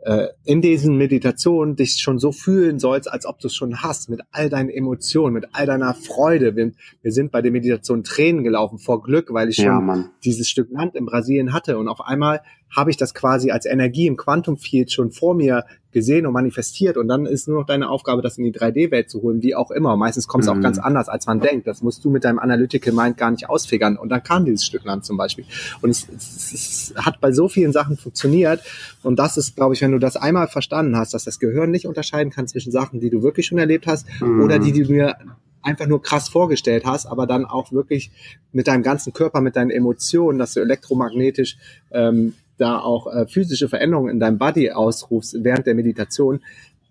äh, 0.09 0.29
in 0.45 0.63
diesen 0.63 0.97
Meditationen 0.97 1.77
dich 1.77 1.99
schon 2.01 2.19
so 2.19 2.33
fühlen 2.33 2.79
sollst, 2.79 3.13
als 3.13 3.27
ob 3.27 3.41
du 3.41 3.49
es 3.49 3.55
schon 3.55 3.83
hast, 3.83 4.09
mit 4.09 4.23
all 4.31 4.49
deinen 4.49 4.71
Emotionen, 4.71 5.35
mit 5.35 5.49
all 5.53 5.67
deiner 5.67 5.93
Freude. 5.93 6.57
Wir, 6.57 6.73
wir 7.03 7.13
sind 7.13 7.31
bei 7.31 7.43
der 7.43 7.53
Meditation 7.53 8.05
Tränen 8.05 8.43
gelaufen 8.43 8.79
vor 8.79 9.03
Glück, 9.03 9.35
weil 9.35 9.51
ich 9.51 9.57
schon 9.57 9.67
ja, 9.67 10.11
dieses 10.25 10.49
Stück 10.49 10.71
Land 10.71 10.95
in 10.95 11.05
Brasilien 11.05 11.53
hatte 11.53 11.77
und 11.77 11.89
auf 11.89 12.01
einmal 12.01 12.41
habe 12.75 12.91
ich 12.91 12.97
das 12.97 13.15
quasi 13.15 13.51
als 13.51 13.67
Energie 13.67 14.07
im 14.07 14.17
Quantum 14.17 14.57
Field 14.57 14.93
schon 14.93 15.11
vor 15.11 15.35
mir 15.35 15.65
gesehen 15.91 16.27
und 16.27 16.35
manifestiert 16.35 16.99
und 16.99 17.09
dann 17.09 17.25
ist 17.25 17.49
nur 17.49 17.61
noch 17.61 17.67
deine 17.67 17.89
Aufgabe, 17.89 18.21
das 18.21 18.37
in 18.37 18.45
die 18.45 18.53
3D-Welt 18.53 19.09
zu 19.09 19.23
holen, 19.23 19.43
wie 19.43 19.55
auch 19.55 19.71
immer. 19.71 19.97
meistens 19.97 20.29
kommt 20.29 20.45
es 20.45 20.51
mhm. 20.51 20.59
auch 20.59 20.63
ganz 20.63 20.79
anders, 20.79 21.09
als 21.09 21.27
man 21.27 21.41
denkt. 21.41 21.67
Das 21.67 21.83
musst 21.83 22.05
du 22.05 22.11
mit 22.11 22.25
deinem 22.25 22.39
Analytical 22.39 22.93
Mind 22.93 23.17
gar 23.17 23.31
nicht 23.31 23.49
ausfigern. 23.49 23.97
Und 23.97 24.11
dann 24.11 24.23
kam 24.23 24.45
dieses 24.45 24.67
Stück 24.67 24.85
Land 24.85 25.07
zum 25.07 25.17
Beispiel. 25.17 25.47
Und 25.81 25.91
es, 25.91 26.07
es, 26.09 26.53
es 26.53 26.95
hat 26.97 27.21
bei 27.21 27.33
so 27.33 27.49
vielen 27.49 27.73
Sachen 27.73 27.97
funktioniert. 27.97 28.63
Und 29.03 29.19
das 29.19 29.39
ist, 29.39 29.57
glaube 29.57 29.75
ich, 29.75 29.81
wenn 29.81 29.93
du 29.93 29.99
das 29.99 30.17
einmal 30.17 30.47
verstanden 30.49 30.97
hast, 30.97 31.15
dass 31.15 31.25
das 31.25 31.39
Gehirn 31.39 31.71
nicht 31.71 31.87
unterscheiden 31.87 32.31
kann 32.31 32.47
zwischen 32.47 32.71
Sachen, 32.71 33.01
die 33.01 33.09
du 33.09 33.23
wirklich 33.23 33.47
schon 33.47 33.59
erlebt 33.59 33.87
hast 33.87 34.07
mhm. 34.21 34.43
oder 34.43 34.59
die, 34.59 34.73
die 34.73 34.83
du 34.83 34.93
mir 34.93 35.17
einfach 35.63 35.87
nur 35.87 36.03
krass 36.03 36.29
vorgestellt 36.29 36.85
hast, 36.85 37.07
aber 37.07 37.27
dann 37.27 37.45
auch 37.45 37.73
wirklich 37.73 38.11
mit 38.53 38.69
deinem 38.69 38.83
ganzen 38.83 39.13
Körper, 39.13 39.41
mit 39.41 39.57
deinen 39.57 39.71
Emotionen, 39.71 40.39
dass 40.39 40.55
du 40.55 40.61
elektromagnetisch 40.61 41.57
ähm, 41.91 42.35
da 42.59 42.79
auch 42.79 43.07
äh, 43.07 43.27
physische 43.27 43.69
Veränderungen 43.69 44.11
in 44.11 44.21
deinem 44.21 44.39
Body 44.39 44.71
ausrufst 44.71 45.37
während 45.43 45.67
der 45.67 45.75
Meditation, 45.75 46.41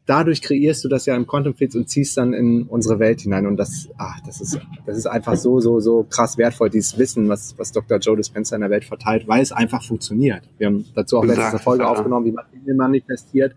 dadurch 0.08 0.42
kreierst 0.42 0.84
du 0.84 0.90
das 0.90 1.06
ja 1.06 1.16
im 1.16 1.28
Quantum 1.28 1.54
Fields 1.54 1.76
und 1.76 1.90
ziehst 1.90 2.18
dann 2.18 2.34
in 2.34 2.64
unsere 2.64 2.98
Welt 2.98 3.22
hinein. 3.22 3.46
Und 3.46 3.58
das, 3.58 3.90
ach, 3.98 4.20
das 4.26 4.42
ist, 4.42 4.60
das 4.86 4.98
ist 4.98 5.06
einfach 5.06 5.36
so, 5.36 5.60
so, 5.60 5.80
so 5.80 6.04
krass 6.10 6.38
wertvoll, 6.38 6.70
dieses 6.70 6.98
Wissen, 6.98 7.30
was, 7.30 7.56
was 7.58 7.72
Dr. 7.72 8.00
Joe 8.00 8.16
Dispenza 8.16 8.56
in 8.56 8.62
der 8.62 8.72
Welt 8.72 8.86
verteilt, 8.86 9.28
weil 9.28 9.44
es 9.44 9.52
einfach 9.52 9.84
funktioniert. 9.84 10.42
Wir 10.58 10.68
haben 10.68 10.86
dazu 10.96 11.18
auch 11.18 11.26
letzte 11.26 11.60
Folge 11.60 11.84
ja. 11.84 11.90
aufgenommen, 11.90 12.26
wie 12.26 12.32
man 12.32 12.46
manifestiert. 12.78 13.54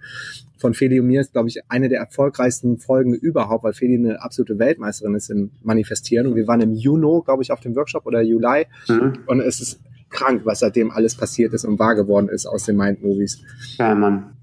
Von 0.58 0.74
Feli 0.74 1.00
und 1.00 1.06
mir 1.06 1.22
ist, 1.22 1.32
glaube 1.32 1.48
ich, 1.48 1.60
eine 1.70 1.88
der 1.88 2.00
erfolgreichsten 2.00 2.76
Folgen 2.76 3.14
überhaupt, 3.14 3.64
weil 3.64 3.72
Feli 3.72 3.94
eine 3.94 4.20
absolute 4.20 4.58
Weltmeisterin 4.58 5.14
ist 5.14 5.30
im 5.30 5.52
Manifestieren. 5.62 6.26
Und 6.26 6.36
wir 6.36 6.46
waren 6.46 6.60
im 6.60 6.74
Juni, 6.74 7.22
glaube 7.24 7.42
ich, 7.42 7.50
auf 7.50 7.60
dem 7.60 7.74
Workshop 7.76 8.04
oder 8.04 8.20
Juli. 8.20 8.66
Mhm. 8.86 9.20
Und 9.26 9.40
es 9.40 9.60
ist 9.60 9.80
krank, 10.10 10.42
was 10.44 10.60
seitdem 10.60 10.90
alles 10.90 11.16
passiert 11.16 11.52
ist 11.54 11.64
und 11.64 11.78
wahr 11.78 11.94
geworden 11.94 12.28
ist 12.28 12.46
aus 12.46 12.64
den 12.64 12.76
Mind-Movies. 12.76 13.42
Ja, 13.78 13.94
Mann. 13.94 14.36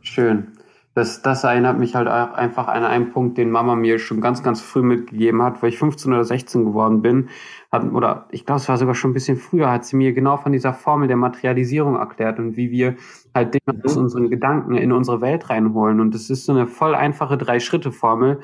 Schön. 0.00 0.48
Das, 0.94 1.22
das 1.22 1.44
erinnert 1.44 1.78
mich 1.78 1.94
halt 1.94 2.08
auch 2.08 2.32
einfach 2.32 2.66
an 2.66 2.84
einen 2.84 3.12
Punkt, 3.12 3.38
den 3.38 3.50
Mama 3.50 3.76
mir 3.76 4.00
schon 4.00 4.20
ganz, 4.20 4.42
ganz 4.42 4.60
früh 4.60 4.82
mitgegeben 4.82 5.40
hat, 5.40 5.62
wo 5.62 5.66
ich 5.66 5.78
15 5.78 6.12
oder 6.12 6.24
16 6.24 6.64
geworden 6.64 7.00
bin. 7.00 7.28
Hat, 7.70 7.84
oder 7.92 8.26
ich 8.32 8.44
glaube, 8.44 8.60
es 8.60 8.68
war 8.68 8.76
sogar 8.76 8.96
schon 8.96 9.12
ein 9.12 9.14
bisschen 9.14 9.36
früher, 9.36 9.70
hat 9.70 9.84
sie 9.84 9.96
mir 9.96 10.12
genau 10.12 10.36
von 10.36 10.50
dieser 10.50 10.74
Formel 10.74 11.06
der 11.06 11.16
Materialisierung 11.16 11.94
erklärt 11.94 12.40
und 12.40 12.56
wie 12.56 12.72
wir 12.72 12.96
halt 13.32 13.54
Dinge 13.54 13.84
aus 13.84 13.94
mhm. 13.94 14.02
unseren 14.02 14.30
Gedanken 14.30 14.74
in 14.74 14.90
unsere 14.90 15.20
Welt 15.20 15.48
reinholen. 15.48 16.00
Und 16.00 16.12
das 16.12 16.28
ist 16.28 16.44
so 16.44 16.52
eine 16.52 16.66
voll 16.66 16.96
einfache 16.96 17.38
Drei-Schritte-Formel. 17.38 18.40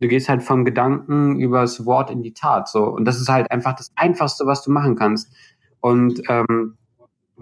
Du 0.00 0.08
gehst 0.08 0.30
halt 0.30 0.42
vom 0.42 0.64
Gedanken 0.64 1.38
übers 1.38 1.84
Wort 1.84 2.10
in 2.10 2.22
die 2.22 2.32
Tat. 2.32 2.68
So. 2.68 2.84
Und 2.84 3.04
das 3.04 3.20
ist 3.20 3.28
halt 3.28 3.50
einfach 3.50 3.76
das 3.76 3.92
Einfachste, 3.94 4.46
was 4.46 4.64
du 4.64 4.72
machen 4.72 4.96
kannst. 4.96 5.30
Und 5.80 6.22
ähm, 6.28 6.76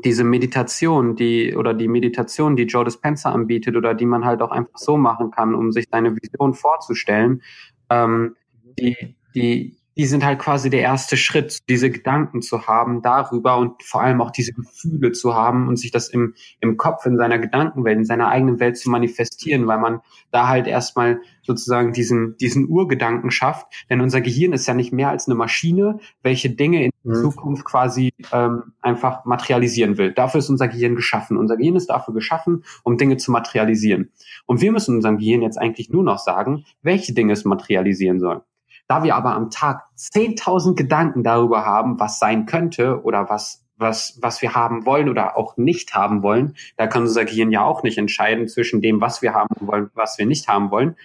diese 0.04 0.24
Meditation, 0.24 1.16
die 1.16 1.54
oder 1.56 1.74
die 1.74 1.88
Meditation, 1.88 2.56
die 2.56 2.64
Joe 2.64 2.84
Dispenza 2.84 3.32
anbietet 3.32 3.76
oder 3.76 3.94
die 3.94 4.06
man 4.06 4.24
halt 4.24 4.42
auch 4.42 4.50
einfach 4.50 4.78
so 4.78 4.96
machen 4.96 5.30
kann, 5.30 5.54
um 5.54 5.72
sich 5.72 5.86
seine 5.90 6.14
Vision 6.14 6.54
vorzustellen, 6.54 7.42
ähm, 7.90 8.36
die, 8.78 9.16
die, 9.34 9.78
die 9.96 10.06
sind 10.06 10.24
halt 10.24 10.38
quasi 10.38 10.70
der 10.70 10.82
erste 10.82 11.16
Schritt, 11.16 11.58
diese 11.68 11.90
Gedanken 11.90 12.40
zu 12.40 12.68
haben 12.68 13.02
darüber 13.02 13.58
und 13.58 13.82
vor 13.82 14.00
allem 14.00 14.20
auch 14.20 14.30
diese 14.30 14.52
Gefühle 14.52 15.10
zu 15.10 15.34
haben 15.34 15.66
und 15.66 15.76
sich 15.76 15.90
das 15.90 16.08
im, 16.08 16.34
im 16.60 16.76
Kopf, 16.76 17.04
in 17.04 17.16
seiner 17.16 17.40
Gedankenwelt, 17.40 17.98
in 17.98 18.04
seiner 18.04 18.28
eigenen 18.28 18.60
Welt 18.60 18.78
zu 18.78 18.90
manifestieren, 18.90 19.66
weil 19.66 19.80
man 19.80 20.00
da 20.30 20.46
halt 20.46 20.68
erstmal 20.68 21.20
sozusagen 21.42 21.92
diesen, 21.92 22.36
diesen 22.36 22.68
Urgedanken 22.68 23.32
schafft. 23.32 23.66
Denn 23.90 24.00
unser 24.00 24.20
Gehirn 24.20 24.52
ist 24.52 24.68
ja 24.68 24.74
nicht 24.74 24.92
mehr 24.92 25.08
als 25.08 25.26
eine 25.26 25.34
Maschine, 25.34 25.98
welche 26.22 26.50
Dinge 26.50 26.84
in. 26.84 26.90
Zukunft 27.14 27.64
quasi 27.64 28.12
ähm, 28.32 28.72
einfach 28.80 29.24
materialisieren 29.24 29.98
will. 29.98 30.12
Dafür 30.12 30.38
ist 30.38 30.50
unser 30.50 30.68
Gehirn 30.68 30.96
geschaffen. 30.96 31.36
Unser 31.36 31.56
Gehirn 31.56 31.76
ist 31.76 31.90
dafür 31.90 32.14
geschaffen, 32.14 32.64
um 32.82 32.96
Dinge 32.96 33.16
zu 33.16 33.30
materialisieren. 33.32 34.12
Und 34.46 34.60
wir 34.60 34.72
müssen 34.72 34.96
unserem 34.96 35.18
Gehirn 35.18 35.42
jetzt 35.42 35.58
eigentlich 35.58 35.90
nur 35.90 36.02
noch 36.02 36.18
sagen, 36.18 36.64
welche 36.82 37.12
Dinge 37.12 37.32
es 37.32 37.44
materialisieren 37.44 38.20
soll. 38.20 38.42
Da 38.88 39.02
wir 39.02 39.14
aber 39.14 39.34
am 39.34 39.50
Tag 39.50 39.84
10.000 39.96 40.74
Gedanken 40.74 41.22
darüber 41.22 41.64
haben, 41.66 42.00
was 42.00 42.18
sein 42.18 42.46
könnte 42.46 43.02
oder 43.02 43.28
was, 43.28 43.64
was, 43.76 44.18
was 44.22 44.40
wir 44.40 44.54
haben 44.54 44.86
wollen 44.86 45.10
oder 45.10 45.36
auch 45.36 45.56
nicht 45.58 45.94
haben 45.94 46.22
wollen, 46.22 46.54
da 46.76 46.86
kann 46.86 47.02
unser 47.02 47.26
Gehirn 47.26 47.52
ja 47.52 47.62
auch 47.62 47.82
nicht 47.82 47.98
entscheiden 47.98 48.48
zwischen 48.48 48.80
dem, 48.80 49.00
was 49.00 49.20
wir 49.20 49.34
haben 49.34 49.54
wollen, 49.60 49.90
was 49.94 50.18
wir 50.18 50.24
nicht 50.24 50.48
haben 50.48 50.70
wollen, 50.70 50.96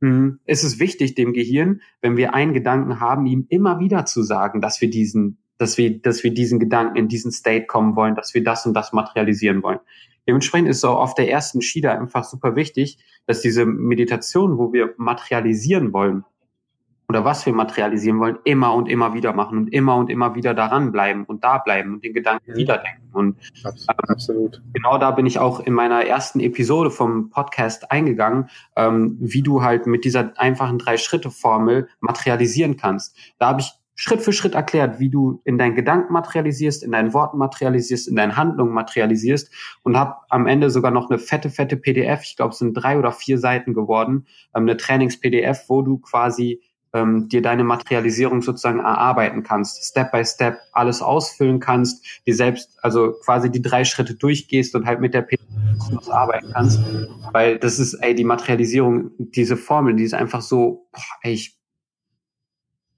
hm, 0.00 0.40
ist 0.44 0.64
es 0.64 0.78
wichtig, 0.78 1.14
dem 1.14 1.32
Gehirn, 1.32 1.80
wenn 2.00 2.16
wir 2.16 2.34
einen 2.34 2.52
Gedanken 2.52 3.00
haben, 3.00 3.26
ihm 3.26 3.46
immer 3.48 3.78
wieder 3.78 4.04
zu 4.04 4.22
sagen, 4.22 4.60
dass 4.60 4.80
wir 4.80 4.90
diesen, 4.90 5.38
dass 5.58 5.78
wir, 5.78 6.00
dass 6.00 6.22
wir 6.22 6.34
diesen 6.34 6.58
Gedanken 6.58 6.96
in 6.96 7.08
diesen 7.08 7.32
State 7.32 7.66
kommen 7.66 7.96
wollen, 7.96 8.14
dass 8.14 8.34
wir 8.34 8.44
das 8.44 8.66
und 8.66 8.74
das 8.74 8.92
materialisieren 8.92 9.62
wollen. 9.62 9.80
Dementsprechend 10.28 10.68
ist 10.68 10.80
so 10.80 10.90
auf 10.90 11.14
der 11.14 11.30
ersten 11.30 11.62
Schiede 11.62 11.92
einfach 11.92 12.24
super 12.24 12.56
wichtig, 12.56 12.98
dass 13.26 13.40
diese 13.40 13.64
Meditation, 13.64 14.58
wo 14.58 14.72
wir 14.72 14.94
materialisieren 14.96 15.92
wollen, 15.92 16.24
oder 17.08 17.24
was 17.24 17.46
wir 17.46 17.52
materialisieren 17.52 18.18
wollen, 18.18 18.38
immer 18.44 18.74
und 18.74 18.88
immer 18.88 19.14
wieder 19.14 19.32
machen 19.32 19.58
und 19.58 19.72
immer 19.72 19.96
und 19.96 20.10
immer 20.10 20.34
wieder 20.34 20.54
daran 20.54 20.92
bleiben 20.92 21.24
und 21.24 21.44
da 21.44 21.58
bleiben 21.58 21.94
und 21.94 22.04
den 22.04 22.14
Gedanken 22.14 22.52
mhm. 22.52 22.56
wieder 22.56 22.78
denken. 22.78 23.08
Und 23.12 23.36
absolut. 24.08 24.56
Ähm, 24.56 24.72
genau 24.74 24.98
da 24.98 25.10
bin 25.12 25.26
ich 25.26 25.38
auch 25.38 25.60
in 25.60 25.72
meiner 25.72 26.04
ersten 26.04 26.40
Episode 26.40 26.90
vom 26.90 27.30
Podcast 27.30 27.90
eingegangen, 27.90 28.48
ähm, 28.74 29.16
wie 29.20 29.42
du 29.42 29.62
halt 29.62 29.86
mit 29.86 30.04
dieser 30.04 30.32
einfachen 30.36 30.78
Drei-Schritte-Formel 30.78 31.88
materialisieren 32.00 32.76
kannst. 32.76 33.16
Da 33.38 33.48
habe 33.48 33.60
ich 33.60 33.72
Schritt 33.98 34.20
für 34.20 34.34
Schritt 34.34 34.54
erklärt, 34.54 35.00
wie 35.00 35.08
du 35.08 35.40
in 35.44 35.56
deinen 35.56 35.74
Gedanken 35.74 36.12
materialisierst, 36.12 36.82
in 36.82 36.92
deinen 36.92 37.14
Worten 37.14 37.38
materialisierst, 37.38 38.08
in 38.08 38.16
deinen 38.16 38.36
Handlungen 38.36 38.74
materialisierst 38.74 39.50
und 39.82 39.96
habe 39.96 40.16
am 40.28 40.46
Ende 40.46 40.68
sogar 40.68 40.90
noch 40.90 41.08
eine 41.08 41.18
fette, 41.18 41.48
fette 41.48 41.78
PDF, 41.78 42.22
ich 42.22 42.36
glaube 42.36 42.52
es 42.52 42.58
sind 42.58 42.74
drei 42.74 42.98
oder 42.98 43.10
vier 43.10 43.38
Seiten 43.38 43.72
geworden, 43.72 44.26
ähm, 44.54 44.64
eine 44.64 44.76
Trainings-PDF, 44.76 45.64
wo 45.68 45.80
du 45.80 45.96
quasi 45.98 46.60
ähm, 46.92 47.28
dir 47.28 47.42
deine 47.42 47.64
Materialisierung 47.64 48.42
sozusagen 48.42 48.80
erarbeiten 48.80 49.42
kannst, 49.42 49.84
Step 49.84 50.12
by 50.12 50.24
Step 50.24 50.58
alles 50.72 51.02
ausfüllen 51.02 51.60
kannst, 51.60 52.04
dir 52.26 52.34
selbst 52.34 52.78
also 52.82 53.12
quasi 53.24 53.50
die 53.50 53.62
drei 53.62 53.84
Schritte 53.84 54.14
durchgehst 54.14 54.74
und 54.74 54.86
halt 54.86 55.00
mit 55.00 55.14
der 55.14 55.22
PDF 55.22 55.46
arbeiten 56.08 56.52
kannst, 56.52 56.80
weil 57.32 57.58
das 57.58 57.78
ist, 57.78 57.94
ey, 57.94 58.14
die 58.14 58.24
Materialisierung, 58.24 59.10
diese 59.18 59.56
Formel, 59.56 59.94
die 59.94 60.04
ist 60.04 60.14
einfach 60.14 60.40
so, 60.40 60.86
boah, 60.92 61.02
ey, 61.22 61.32
ich, 61.34 61.58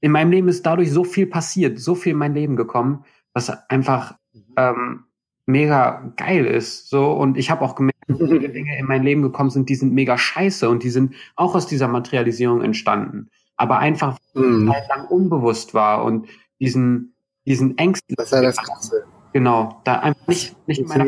in 0.01 0.13
meinem 0.13 0.31
Leben 0.31 0.49
ist 0.49 0.65
dadurch 0.65 0.93
so 0.93 1.05
viel 1.05 1.27
passiert, 1.27 1.79
so 1.81 1.95
viel 1.95 2.13
in 2.13 2.19
mein 2.19 2.35
Leben 2.35 2.57
gekommen, 2.57 3.05
was 3.33 3.51
einfach 3.69 4.15
ähm, 4.57 5.05
mega 5.47 6.13
geil 6.17 6.47
ist. 6.47 6.89
So 6.89 7.11
und 7.13 7.37
ich 7.37 7.51
habe 7.51 7.63
auch 7.63 7.75
gemerkt, 7.75 7.99
viele 8.07 8.49
Dinge 8.49 8.79
in 8.79 8.87
mein 8.87 9.03
Leben 9.03 9.23
gekommen 9.23 9.51
sind, 9.51 9.69
die 9.69 9.75
sind 9.75 9.93
mega 9.93 10.17
scheiße 10.17 10.69
und 10.69 10.83
die 10.85 10.91
sind 10.91 11.15
auch 11.35 11.55
aus 11.55 11.67
dieser 11.67 11.89
Materialisierung 11.89 12.63
entstanden 12.63 13.29
aber 13.59 13.79
einfach 13.79 14.19
mhm. 14.35 14.73
Lang 14.89 15.07
unbewusst 15.09 15.75
war 15.75 16.05
und 16.05 16.29
diesen, 16.59 17.15
diesen 17.47 17.77
Ängsten. 17.77 18.17
Das 18.17 18.27
ist 18.27 18.33
ja 18.33 18.43
das 18.43 18.57
Krasse. 18.57 19.05
Genau, 19.35 19.83
da 19.85 19.97
einfach 19.97 20.27
nicht, 20.27 20.57
nicht 20.67 20.81
in 20.81 20.89
meiner, 20.89 21.07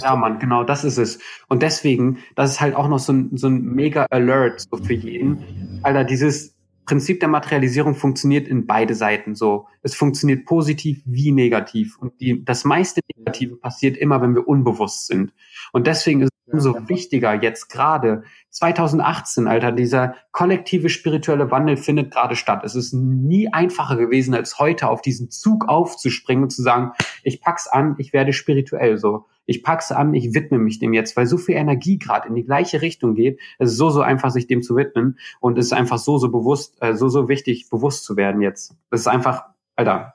Ja, 0.00 0.16
Mann, 0.16 0.40
genau, 0.40 0.64
das 0.64 0.82
ist 0.82 0.98
es. 0.98 1.20
Und 1.48 1.62
deswegen, 1.62 2.18
das 2.34 2.50
ist 2.50 2.60
halt 2.60 2.74
auch 2.74 2.88
noch 2.88 2.98
so 2.98 3.12
ein, 3.12 3.36
so 3.36 3.46
ein 3.46 3.62
mega 3.62 4.06
Alert 4.10 4.66
so 4.68 4.76
für 4.76 4.92
jeden. 4.92 5.80
Alter, 5.84 6.02
dieses, 6.02 6.54
Prinzip 6.86 7.20
der 7.20 7.30
Materialisierung 7.30 7.94
funktioniert 7.94 8.46
in 8.46 8.66
beide 8.66 8.94
Seiten 8.94 9.34
so. 9.34 9.66
Es 9.82 9.94
funktioniert 9.94 10.44
positiv 10.44 11.02
wie 11.06 11.32
negativ. 11.32 11.96
Und 11.98 12.20
die, 12.20 12.44
das 12.44 12.64
meiste 12.64 13.00
Negative 13.16 13.56
passiert 13.56 13.96
immer, 13.96 14.20
wenn 14.20 14.34
wir 14.34 14.46
unbewusst 14.46 15.06
sind. 15.06 15.32
Und 15.74 15.86
deswegen 15.86 16.22
ist 16.22 16.30
es 16.46 16.52
umso 16.52 16.88
wichtiger 16.88 17.34
jetzt 17.34 17.68
gerade 17.68 18.22
2018, 18.50 19.48
Alter, 19.48 19.72
dieser 19.72 20.14
kollektive 20.30 20.88
spirituelle 20.88 21.50
Wandel 21.50 21.76
findet 21.76 22.12
gerade 22.12 22.36
statt. 22.36 22.62
Es 22.64 22.74
ist 22.74 22.92
nie 22.92 23.52
einfacher 23.52 23.96
gewesen, 23.96 24.34
als 24.34 24.58
heute 24.58 24.88
auf 24.88 25.02
diesen 25.02 25.30
Zug 25.30 25.68
aufzuspringen 25.68 26.44
und 26.44 26.50
zu 26.50 26.62
sagen, 26.62 26.92
ich 27.24 27.40
pack's 27.42 27.66
an, 27.66 27.96
ich 27.98 28.12
werde 28.12 28.32
spirituell 28.32 28.98
so 28.98 29.26
ich 29.46 29.62
pack's 29.62 29.92
an, 29.92 30.14
ich 30.14 30.34
widme 30.34 30.58
mich 30.58 30.78
dem 30.78 30.92
jetzt, 30.92 31.16
weil 31.16 31.26
so 31.26 31.36
viel 31.36 31.56
Energie 31.56 31.98
gerade 31.98 32.28
in 32.28 32.34
die 32.34 32.44
gleiche 32.44 32.82
Richtung 32.82 33.14
geht. 33.14 33.40
Es 33.58 33.72
ist 33.72 33.76
so, 33.76 33.90
so 33.90 34.00
einfach, 34.00 34.30
sich 34.30 34.46
dem 34.46 34.62
zu 34.62 34.76
widmen 34.76 35.18
und 35.40 35.58
es 35.58 35.66
ist 35.66 35.72
einfach 35.72 35.98
so, 35.98 36.18
so 36.18 36.30
bewusst, 36.30 36.76
äh, 36.80 36.94
so, 36.94 37.08
so 37.08 37.28
wichtig, 37.28 37.68
bewusst 37.70 38.04
zu 38.04 38.16
werden 38.16 38.40
jetzt. 38.40 38.74
Das 38.90 39.00
ist 39.00 39.06
einfach, 39.06 39.44
Alter, 39.76 40.14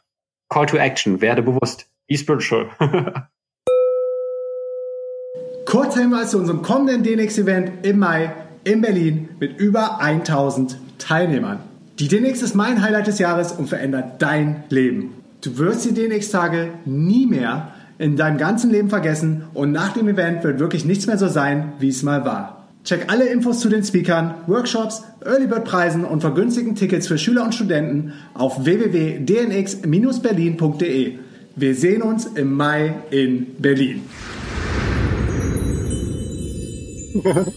Call 0.49 0.65
to 0.65 0.77
Action, 0.77 1.21
werde 1.21 1.43
bewusst, 1.43 1.91
be 2.07 2.17
spiritual. 2.17 2.69
Kurzer 5.69 6.01
Hinweis 6.01 6.31
zu 6.31 6.39
unserem 6.39 6.63
kommenden 6.63 7.03
DNX-Event 7.03 7.85
im 7.85 7.99
Mai 7.99 8.33
in 8.63 8.81
Berlin 8.81 9.29
mit 9.39 9.59
über 9.59 10.01
1000 10.01 10.75
Teilnehmern. 10.97 11.59
Die 11.99 12.07
DNX 12.07 12.41
ist 12.41 12.55
mein 12.55 12.81
Highlight 12.81 13.05
des 13.05 13.19
Jahres 13.19 13.51
und 13.51 13.69
verändert 13.69 14.19
dein 14.19 14.63
Leben. 14.69 15.13
Du 15.41 15.59
wirst 15.59 15.85
die 15.85 15.93
DNX-Tage 15.93 16.69
nie 16.85 17.27
mehr 17.27 17.67
in 17.99 18.15
deinem 18.15 18.39
ganzen 18.39 18.71
Leben 18.71 18.89
vergessen 18.89 19.43
und 19.53 19.71
nach 19.71 19.93
dem 19.93 20.07
Event 20.07 20.43
wird 20.43 20.57
wirklich 20.57 20.85
nichts 20.85 21.05
mehr 21.05 21.19
so 21.19 21.27
sein, 21.27 21.73
wie 21.77 21.89
es 21.89 22.01
mal 22.01 22.25
war. 22.25 22.67
Check 22.83 23.11
alle 23.11 23.27
Infos 23.27 23.59
zu 23.59 23.69
den 23.69 23.83
Speakern, 23.83 24.33
Workshops, 24.47 25.03
Early 25.23 25.45
Bird 25.45 25.65
Preisen 25.65 26.03
und 26.03 26.21
vergünstigten 26.21 26.73
Tickets 26.73 27.05
für 27.05 27.19
Schüler 27.19 27.43
und 27.43 27.53
Studenten 27.53 28.13
auf 28.33 28.65
www.dnx-berlin.de. 28.65 31.13
Wir 31.55 31.75
sehen 31.75 32.01
uns 32.01 32.25
im 32.25 32.53
Mai 32.53 32.95
in 33.11 33.45
Berlin. 33.59 34.01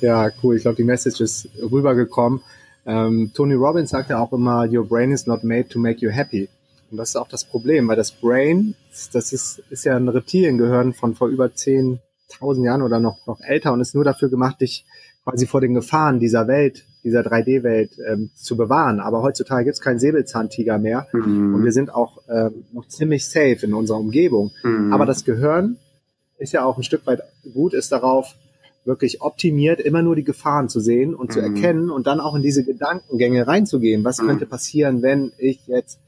ja, 0.00 0.30
cool. 0.42 0.56
Ich 0.56 0.62
glaube, 0.62 0.76
die 0.76 0.84
Message 0.84 1.20
ist 1.20 1.48
rübergekommen. 1.60 2.40
Ähm, 2.84 3.32
Tony 3.34 3.54
Robbins 3.54 3.90
sagt 3.90 4.10
ja 4.10 4.20
auch 4.20 4.32
immer, 4.32 4.68
Your 4.70 4.86
brain 4.86 5.10
is 5.10 5.26
not 5.26 5.42
made 5.44 5.68
to 5.68 5.78
make 5.78 6.04
you 6.04 6.10
happy. 6.10 6.48
Und 6.90 6.98
das 6.98 7.10
ist 7.10 7.16
auch 7.16 7.28
das 7.28 7.44
Problem, 7.44 7.88
weil 7.88 7.96
das 7.96 8.12
Brain, 8.12 8.74
das 9.12 9.32
ist, 9.32 9.62
ist 9.70 9.84
ja 9.84 9.96
ein 9.96 10.08
Reptiliengehirn 10.08 10.92
von 10.92 11.14
vor 11.14 11.28
über 11.28 11.46
10.000 11.46 12.64
Jahren 12.64 12.82
oder 12.82 13.00
noch, 13.00 13.26
noch 13.26 13.40
älter 13.40 13.72
und 13.72 13.80
ist 13.80 13.94
nur 13.94 14.04
dafür 14.04 14.28
gemacht, 14.28 14.60
dich 14.60 14.86
quasi 15.24 15.46
vor 15.46 15.60
den 15.60 15.74
Gefahren 15.74 16.20
dieser 16.20 16.46
Welt, 16.46 16.84
dieser 17.02 17.22
3D-Welt 17.22 17.98
ähm, 18.08 18.30
zu 18.36 18.56
bewahren. 18.56 19.00
Aber 19.00 19.22
heutzutage 19.22 19.64
gibt 19.64 19.74
es 19.74 19.80
keinen 19.80 19.98
Säbelzahntiger 19.98 20.78
mehr 20.78 21.08
mhm. 21.12 21.56
und 21.56 21.64
wir 21.64 21.72
sind 21.72 21.92
auch 21.92 22.22
ähm, 22.28 22.64
noch 22.72 22.86
ziemlich 22.86 23.26
safe 23.26 23.58
in 23.62 23.74
unserer 23.74 23.98
Umgebung. 23.98 24.52
Mhm. 24.62 24.92
Aber 24.92 25.06
das 25.06 25.24
Gehirn 25.24 25.78
ist 26.38 26.52
ja 26.52 26.64
auch 26.64 26.76
ein 26.76 26.84
Stück 26.84 27.04
weit 27.06 27.22
gut, 27.52 27.74
ist 27.74 27.90
darauf 27.90 28.36
wirklich 28.86 29.20
optimiert, 29.20 29.80
immer 29.80 30.02
nur 30.02 30.16
die 30.16 30.24
Gefahren 30.24 30.68
zu 30.68 30.80
sehen 30.80 31.14
und 31.14 31.30
mhm. 31.30 31.32
zu 31.32 31.40
erkennen 31.40 31.90
und 31.90 32.06
dann 32.06 32.20
auch 32.20 32.34
in 32.34 32.42
diese 32.42 32.64
Gedankengänge 32.64 33.46
reinzugehen. 33.46 34.04
Was 34.04 34.20
mhm. 34.20 34.28
könnte 34.28 34.46
passieren, 34.46 35.02
wenn 35.02 35.32
ich 35.38 35.66
jetzt 35.66 36.00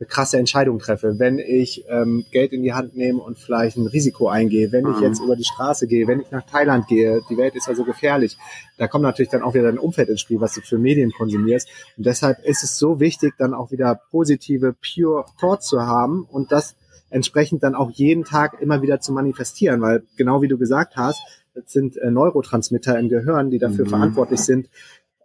eine 0.00 0.08
krasse 0.08 0.38
Entscheidung 0.38 0.80
treffe, 0.80 1.18
wenn 1.18 1.38
ich 1.38 1.84
ähm, 1.88 2.24
Geld 2.32 2.52
in 2.52 2.62
die 2.62 2.72
Hand 2.72 2.96
nehme 2.96 3.20
und 3.20 3.38
vielleicht 3.38 3.76
ein 3.76 3.86
Risiko 3.86 4.28
eingehe, 4.28 4.72
wenn 4.72 4.86
ich 4.90 4.96
mhm. 4.96 5.02
jetzt 5.04 5.22
über 5.22 5.36
die 5.36 5.44
Straße 5.44 5.86
gehe, 5.86 6.08
wenn 6.08 6.20
ich 6.20 6.30
nach 6.32 6.44
Thailand 6.44 6.88
gehe, 6.88 7.22
die 7.30 7.36
Welt 7.36 7.54
ist 7.54 7.68
ja 7.68 7.74
so 7.74 7.84
gefährlich. 7.84 8.36
Da 8.76 8.88
kommt 8.88 9.04
natürlich 9.04 9.30
dann 9.30 9.42
auch 9.42 9.54
wieder 9.54 9.64
dein 9.64 9.78
Umfeld 9.78 10.08
ins 10.08 10.20
Spiel, 10.20 10.40
was 10.40 10.54
du 10.54 10.62
für 10.62 10.78
Medien 10.78 11.12
konsumierst. 11.12 11.68
Und 11.96 12.06
deshalb 12.06 12.44
ist 12.44 12.64
es 12.64 12.76
so 12.76 12.98
wichtig, 12.98 13.34
dann 13.38 13.54
auch 13.54 13.70
wieder 13.70 14.00
positive, 14.10 14.74
pure 14.74 15.26
Thoughts 15.38 15.68
zu 15.68 15.80
haben 15.82 16.26
und 16.28 16.50
das 16.50 16.74
entsprechend 17.10 17.62
dann 17.62 17.76
auch 17.76 17.90
jeden 17.92 18.24
Tag 18.24 18.60
immer 18.60 18.82
wieder 18.82 18.98
zu 18.98 19.12
manifestieren, 19.12 19.80
weil 19.80 20.02
genau 20.16 20.42
wie 20.42 20.48
du 20.48 20.58
gesagt 20.58 20.96
hast, 20.96 21.20
das 21.54 21.72
sind 21.72 21.96
äh, 21.96 22.10
Neurotransmitter 22.10 22.98
im 22.98 23.08
Gehirn, 23.08 23.50
die 23.50 23.58
dafür 23.58 23.84
mhm. 23.84 23.90
verantwortlich 23.90 24.40
sind, 24.40 24.68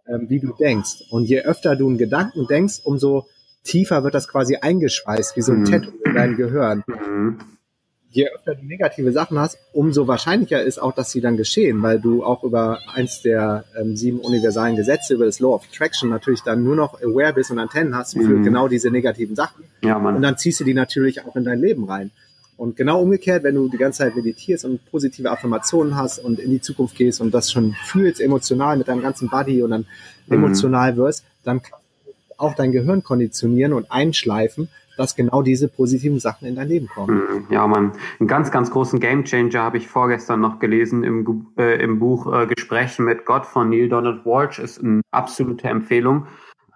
ähm, 0.06 0.26
wie 0.28 0.40
du 0.40 0.52
denkst. 0.58 1.04
Und 1.10 1.24
je 1.24 1.42
öfter 1.42 1.76
du 1.76 1.88
einen 1.88 1.98
Gedanken 1.98 2.46
denkst, 2.46 2.80
umso 2.84 3.26
tiefer 3.64 4.04
wird 4.04 4.14
das 4.14 4.28
quasi 4.28 4.56
eingeschweißt, 4.56 5.36
wie 5.36 5.42
so 5.42 5.52
ein 5.52 5.60
mhm. 5.60 5.64
Tattoo 5.66 5.92
in 6.04 6.14
deinem 6.14 6.36
Gehirn. 6.36 6.84
Mhm. 6.86 7.38
Je 8.12 8.28
öfter 8.28 8.56
du 8.56 8.66
negative 8.66 9.12
Sachen 9.12 9.38
hast, 9.38 9.56
umso 9.72 10.08
wahrscheinlicher 10.08 10.60
ist 10.60 10.82
auch, 10.82 10.92
dass 10.92 11.12
sie 11.12 11.20
dann 11.20 11.36
geschehen, 11.36 11.80
weil 11.82 12.00
du 12.00 12.24
auch 12.24 12.42
über 12.42 12.80
eins 12.92 13.22
der 13.22 13.64
ähm, 13.80 13.96
sieben 13.96 14.18
universalen 14.18 14.74
Gesetze, 14.74 15.14
über 15.14 15.26
das 15.26 15.38
Law 15.38 15.54
of 15.54 15.62
Attraction 15.70 16.10
natürlich 16.10 16.40
dann 16.40 16.64
nur 16.64 16.74
noch 16.74 17.00
aware 17.00 17.32
bist 17.34 17.52
und 17.52 17.60
Antennen 17.60 17.94
hast 17.94 18.14
für 18.14 18.22
mhm. 18.22 18.42
genau 18.42 18.66
diese 18.66 18.90
negativen 18.90 19.36
Sachen. 19.36 19.64
Ja, 19.82 19.98
Mann. 20.00 20.16
Und 20.16 20.22
dann 20.22 20.36
ziehst 20.36 20.58
du 20.58 20.64
die 20.64 20.74
natürlich 20.74 21.24
auch 21.24 21.36
in 21.36 21.44
dein 21.44 21.60
Leben 21.60 21.84
rein. 21.84 22.10
Und 22.60 22.76
genau 22.76 23.00
umgekehrt, 23.00 23.42
wenn 23.42 23.54
du 23.54 23.70
die 23.70 23.78
ganze 23.78 24.00
Zeit 24.00 24.14
meditierst 24.14 24.66
und 24.66 24.84
positive 24.90 25.30
Affirmationen 25.30 25.96
hast 25.96 26.18
und 26.18 26.38
in 26.38 26.50
die 26.50 26.60
Zukunft 26.60 26.94
gehst 26.94 27.22
und 27.22 27.32
das 27.32 27.50
schon 27.50 27.74
fühlst 27.86 28.20
emotional 28.20 28.76
mit 28.76 28.88
deinem 28.88 29.00
ganzen 29.00 29.30
Body 29.30 29.62
und 29.62 29.70
dann 29.70 29.86
mhm. 30.26 30.34
emotional 30.34 30.98
wirst, 30.98 31.24
dann 31.42 31.62
kannst 31.62 31.80
auch 32.36 32.54
dein 32.54 32.70
Gehirn 32.70 33.02
konditionieren 33.02 33.72
und 33.72 33.90
einschleifen, 33.90 34.68
dass 34.98 35.16
genau 35.16 35.40
diese 35.40 35.68
positiven 35.68 36.20
Sachen 36.20 36.46
in 36.46 36.54
dein 36.54 36.68
Leben 36.68 36.88
kommen. 36.88 37.16
Mhm. 37.16 37.46
Ja, 37.48 37.66
man, 37.66 37.92
einen 38.18 38.28
ganz, 38.28 38.50
ganz 38.50 38.70
großen 38.70 39.00
Gamechanger 39.00 39.62
habe 39.62 39.78
ich 39.78 39.88
vorgestern 39.88 40.40
noch 40.40 40.58
gelesen 40.58 41.02
im, 41.02 41.46
äh, 41.56 41.82
im 41.82 41.98
Buch 41.98 42.30
äh, 42.30 42.46
Gespräche 42.46 43.00
mit 43.00 43.24
Gott 43.24 43.46
von 43.46 43.70
Neil 43.70 43.88
Donald 43.88 44.26
Walsh, 44.26 44.58
ist 44.58 44.84
eine 44.84 45.00
absolute 45.12 45.66
Empfehlung. 45.66 46.26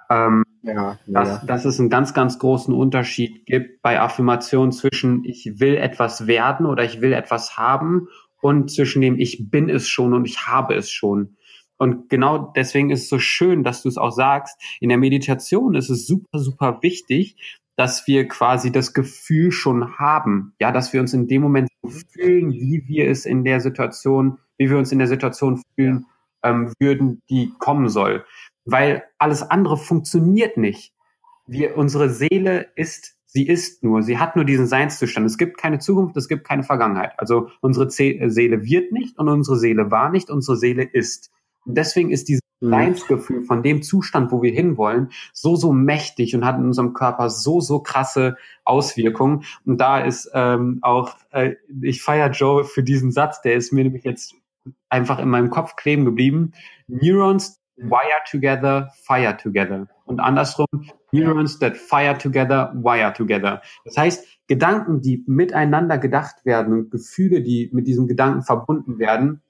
Ähm, 0.08 0.44
ja, 0.64 0.98
dass, 1.06 1.28
ja. 1.28 1.42
dass 1.46 1.64
es 1.64 1.78
einen 1.78 1.90
ganz, 1.90 2.14
ganz 2.14 2.38
großen 2.38 2.74
Unterschied 2.74 3.46
gibt 3.46 3.82
bei 3.82 4.00
Affirmationen 4.00 4.72
zwischen 4.72 5.24
ich 5.24 5.60
will 5.60 5.76
etwas 5.76 6.26
werden 6.26 6.66
oder 6.66 6.84
ich 6.84 7.00
will 7.00 7.12
etwas 7.12 7.56
haben 7.56 8.08
und 8.40 8.70
zwischen 8.70 9.02
dem 9.02 9.18
ich 9.18 9.50
bin 9.50 9.68
es 9.68 9.88
schon 9.88 10.14
und 10.14 10.24
ich 10.26 10.46
habe 10.46 10.74
es 10.74 10.90
schon. 10.90 11.36
Und 11.76 12.08
genau 12.08 12.52
deswegen 12.54 12.90
ist 12.90 13.02
es 13.02 13.08
so 13.08 13.18
schön, 13.18 13.64
dass 13.64 13.82
du 13.82 13.88
es 13.88 13.98
auch 13.98 14.12
sagst. 14.12 14.60
In 14.80 14.88
der 14.88 14.98
Meditation 14.98 15.74
ist 15.74 15.90
es 15.90 16.06
super, 16.06 16.38
super 16.38 16.78
wichtig, 16.82 17.36
dass 17.76 18.06
wir 18.06 18.28
quasi 18.28 18.70
das 18.70 18.94
Gefühl 18.94 19.50
schon 19.50 19.98
haben. 19.98 20.54
Ja, 20.60 20.70
dass 20.72 20.92
wir 20.92 21.00
uns 21.00 21.12
in 21.12 21.26
dem 21.26 21.42
Moment 21.42 21.68
so 21.82 21.90
fühlen, 21.90 22.52
wie 22.52 22.84
wir 22.86 23.10
es 23.10 23.26
in 23.26 23.44
der 23.44 23.60
Situation, 23.60 24.38
wie 24.56 24.70
wir 24.70 24.78
uns 24.78 24.92
in 24.92 24.98
der 24.98 25.08
Situation 25.08 25.60
fühlen 25.74 26.06
ähm, 26.42 26.72
würden, 26.78 27.22
die 27.28 27.52
kommen 27.58 27.88
soll. 27.88 28.24
Weil 28.64 29.04
alles 29.18 29.42
andere 29.42 29.76
funktioniert 29.76 30.56
nicht. 30.56 30.92
Wir, 31.46 31.76
unsere 31.76 32.08
Seele 32.08 32.68
ist, 32.76 33.16
sie 33.26 33.46
ist 33.46 33.82
nur, 33.84 34.02
sie 34.02 34.18
hat 34.18 34.36
nur 34.36 34.44
diesen 34.44 34.66
Seinszustand. 34.66 35.26
Es 35.26 35.36
gibt 35.36 35.58
keine 35.58 35.78
Zukunft, 35.78 36.16
es 36.16 36.28
gibt 36.28 36.44
keine 36.44 36.62
Vergangenheit. 36.62 37.12
Also 37.18 37.48
unsere 37.60 37.90
Seele 37.90 38.64
wird 38.64 38.92
nicht 38.92 39.18
und 39.18 39.28
unsere 39.28 39.58
Seele 39.58 39.90
war 39.90 40.10
nicht, 40.10 40.30
unsere 40.30 40.56
Seele 40.56 40.84
ist. 40.84 41.30
Und 41.66 41.76
deswegen 41.76 42.10
ist 42.10 42.28
dieses 42.28 42.40
mhm. 42.60 42.70
Seinsgefühl 42.70 43.44
von 43.44 43.62
dem 43.62 43.82
Zustand, 43.82 44.32
wo 44.32 44.42
wir 44.42 44.52
hinwollen, 44.52 45.10
so, 45.32 45.56
so 45.56 45.72
mächtig 45.72 46.34
und 46.34 46.44
hat 46.44 46.58
in 46.58 46.64
unserem 46.64 46.94
Körper 46.94 47.30
so, 47.30 47.60
so 47.60 47.80
krasse 47.80 48.36
Auswirkungen. 48.64 49.44
Und 49.64 49.78
da 49.78 50.00
ist 50.00 50.30
ähm, 50.34 50.78
auch, 50.82 51.16
äh, 51.30 51.54
ich 51.82 52.02
feiere 52.02 52.30
Joe 52.30 52.64
für 52.64 52.82
diesen 52.82 53.12
Satz, 53.12 53.42
der 53.42 53.54
ist 53.54 53.72
mir 53.72 53.84
nämlich 53.84 54.04
jetzt 54.04 54.34
einfach 54.88 55.18
in 55.18 55.28
meinem 55.28 55.50
Kopf 55.50 55.76
kleben 55.76 56.04
geblieben. 56.04 56.52
Neurons 56.86 57.60
wire 57.76 58.22
together, 58.30 58.90
fire 59.06 59.36
together. 59.36 59.86
Und 60.04 60.20
andersrum, 60.20 60.66
Neurons 61.12 61.58
that 61.60 61.76
fire 61.76 62.18
together, 62.18 62.72
wire 62.74 63.12
together. 63.12 63.62
Das 63.84 63.96
heißt, 63.96 64.26
Gedanken, 64.48 65.00
die 65.00 65.24
miteinander 65.26 65.96
gedacht 65.98 66.44
werden 66.44 66.72
und 66.74 66.90
Gefühle, 66.90 67.42
die 67.42 67.70
mit 67.72 67.86
diesem 67.86 68.06
Gedanken 68.06 68.42
verbunden 68.42 68.98
werden, 68.98 69.42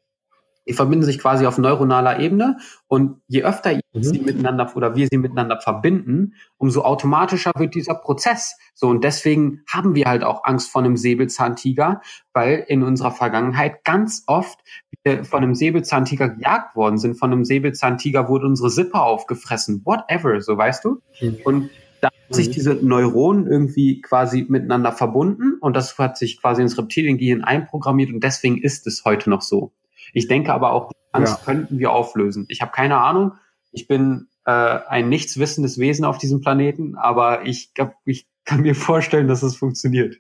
die 0.66 0.72
verbinden 0.72 1.04
sich 1.04 1.18
quasi 1.18 1.46
auf 1.46 1.58
neuronaler 1.58 2.20
Ebene 2.20 2.58
und 2.86 3.20
je 3.26 3.42
öfter 3.42 3.74
mhm. 3.74 4.02
sie 4.02 4.18
miteinander 4.18 4.70
oder 4.74 4.94
wir 4.94 5.08
sie 5.10 5.18
miteinander 5.18 5.60
verbinden, 5.60 6.34
umso 6.56 6.82
automatischer 6.82 7.52
wird 7.56 7.74
dieser 7.74 7.94
Prozess. 7.94 8.56
So 8.74 8.88
und 8.88 9.04
deswegen 9.04 9.62
haben 9.72 9.94
wir 9.94 10.06
halt 10.06 10.24
auch 10.24 10.44
Angst 10.44 10.70
vor 10.70 10.82
einem 10.82 10.96
Säbelzahntiger, 10.96 12.00
weil 12.32 12.64
in 12.68 12.82
unserer 12.82 13.12
Vergangenheit 13.12 13.84
ganz 13.84 14.24
oft 14.26 14.58
wir 15.04 15.24
von 15.24 15.42
einem 15.42 15.54
Säbelzahntiger 15.54 16.30
gejagt 16.30 16.76
worden 16.76 16.98
sind. 16.98 17.14
Von 17.18 17.32
einem 17.32 17.44
Säbelzahntiger 17.44 18.28
wurde 18.28 18.46
unsere 18.46 18.70
Sippe 18.70 19.00
aufgefressen, 19.00 19.82
whatever, 19.84 20.40
so 20.40 20.56
weißt 20.56 20.84
du. 20.84 21.00
Mhm. 21.20 21.36
Und 21.44 21.70
da 22.00 22.08
hat 22.08 22.34
sich 22.34 22.48
mhm. 22.48 22.52
diese 22.52 22.74
Neuronen 22.74 23.46
irgendwie 23.46 24.00
quasi 24.00 24.46
miteinander 24.48 24.92
verbunden 24.92 25.58
und 25.60 25.76
das 25.76 25.96
hat 25.98 26.18
sich 26.18 26.40
quasi 26.40 26.62
ins 26.62 26.76
Reptiliengehirn 26.78 27.44
einprogrammiert 27.44 28.12
und 28.12 28.22
deswegen 28.22 28.58
ist 28.58 28.86
es 28.86 29.04
heute 29.04 29.30
noch 29.30 29.42
so. 29.42 29.72
Ich 30.12 30.28
denke 30.28 30.52
aber 30.52 30.72
auch, 30.72 30.90
die 30.90 30.96
Angst 31.12 31.38
ja. 31.38 31.44
könnten 31.44 31.78
wir 31.78 31.92
auflösen. 31.92 32.46
Ich 32.48 32.60
habe 32.60 32.72
keine 32.72 32.98
Ahnung. 32.98 33.32
Ich 33.72 33.88
bin 33.88 34.28
äh, 34.44 34.50
ein 34.50 35.08
nichtswissendes 35.08 35.78
Wesen 35.78 36.04
auf 36.04 36.18
diesem 36.18 36.40
Planeten, 36.40 36.96
aber 36.96 37.46
ich, 37.46 37.72
ich 38.04 38.26
kann 38.44 38.60
mir 38.60 38.74
vorstellen, 38.74 39.28
dass 39.28 39.42
es 39.42 39.56
funktioniert. 39.56 40.16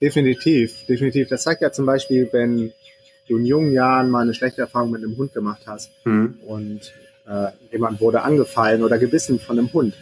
Definitiv, 0.00 0.86
definitiv. 0.86 1.28
Das 1.28 1.42
zeigt 1.42 1.60
ja 1.60 1.72
zum 1.72 1.84
Beispiel, 1.84 2.28
wenn 2.32 2.72
du 3.28 3.36
in 3.36 3.44
jungen 3.44 3.72
Jahren 3.72 4.10
mal 4.10 4.22
eine 4.22 4.34
schlechte 4.34 4.62
Erfahrung 4.62 4.90
mit 4.90 5.02
einem 5.02 5.16
Hund 5.16 5.34
gemacht 5.34 5.62
hast 5.66 5.90
mhm. 6.04 6.38
und 6.46 6.92
äh, 7.28 7.48
jemand 7.70 8.00
wurde 8.00 8.22
angefallen 8.22 8.82
oder 8.82 8.98
gebissen 8.98 9.38
von 9.38 9.58
einem 9.58 9.72
Hund. 9.72 9.94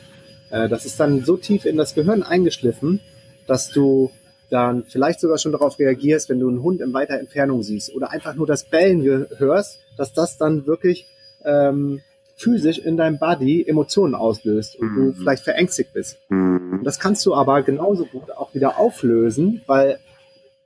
Äh, 0.51 0.69
das 0.69 0.87
ist 0.87 1.01
dann 1.01 1.25
so 1.25 1.37
tief 1.37 1.65
in 1.65 1.77
das 1.77 1.95
Gehirn 1.95 2.23
eingeschliffen, 2.23 3.01
dass 3.47 3.71
du 3.71 4.11
dann 4.51 4.85
vielleicht 4.85 5.21
sogar 5.21 5.39
schon 5.39 5.53
darauf 5.53 5.79
reagierst, 5.79 6.29
wenn 6.29 6.41
du 6.41 6.49
einen 6.49 6.63
Hund 6.63 6.81
in 6.81 6.93
weiter 6.93 7.19
Entfernung 7.19 7.63
siehst 7.63 7.95
oder 7.95 8.11
einfach 8.11 8.35
nur 8.35 8.47
das 8.47 8.65
Bellen 8.65 9.03
hörst, 9.37 9.81
dass 9.97 10.13
das 10.13 10.39
dann 10.39 10.67
wirklich 10.67 11.07
ähm, 11.45 12.01
physisch 12.37 12.79
in 12.79 12.97
deinem 12.97 13.19
Body 13.19 13.65
Emotionen 13.67 14.15
auslöst 14.15 14.77
und 14.77 14.93
mhm. 14.93 14.97
du 14.97 15.13
vielleicht 15.13 15.45
verängstigt 15.45 15.93
bist. 15.93 16.19
Mhm. 16.29 16.81
Das 16.85 17.01
kannst 17.01 17.27
du 17.27 17.35
aber 17.35 17.63
genauso 17.63 18.07
gut 18.07 18.31
auch 18.31 18.55
wieder 18.55 18.79
auflösen, 18.79 19.63
weil 19.67 19.99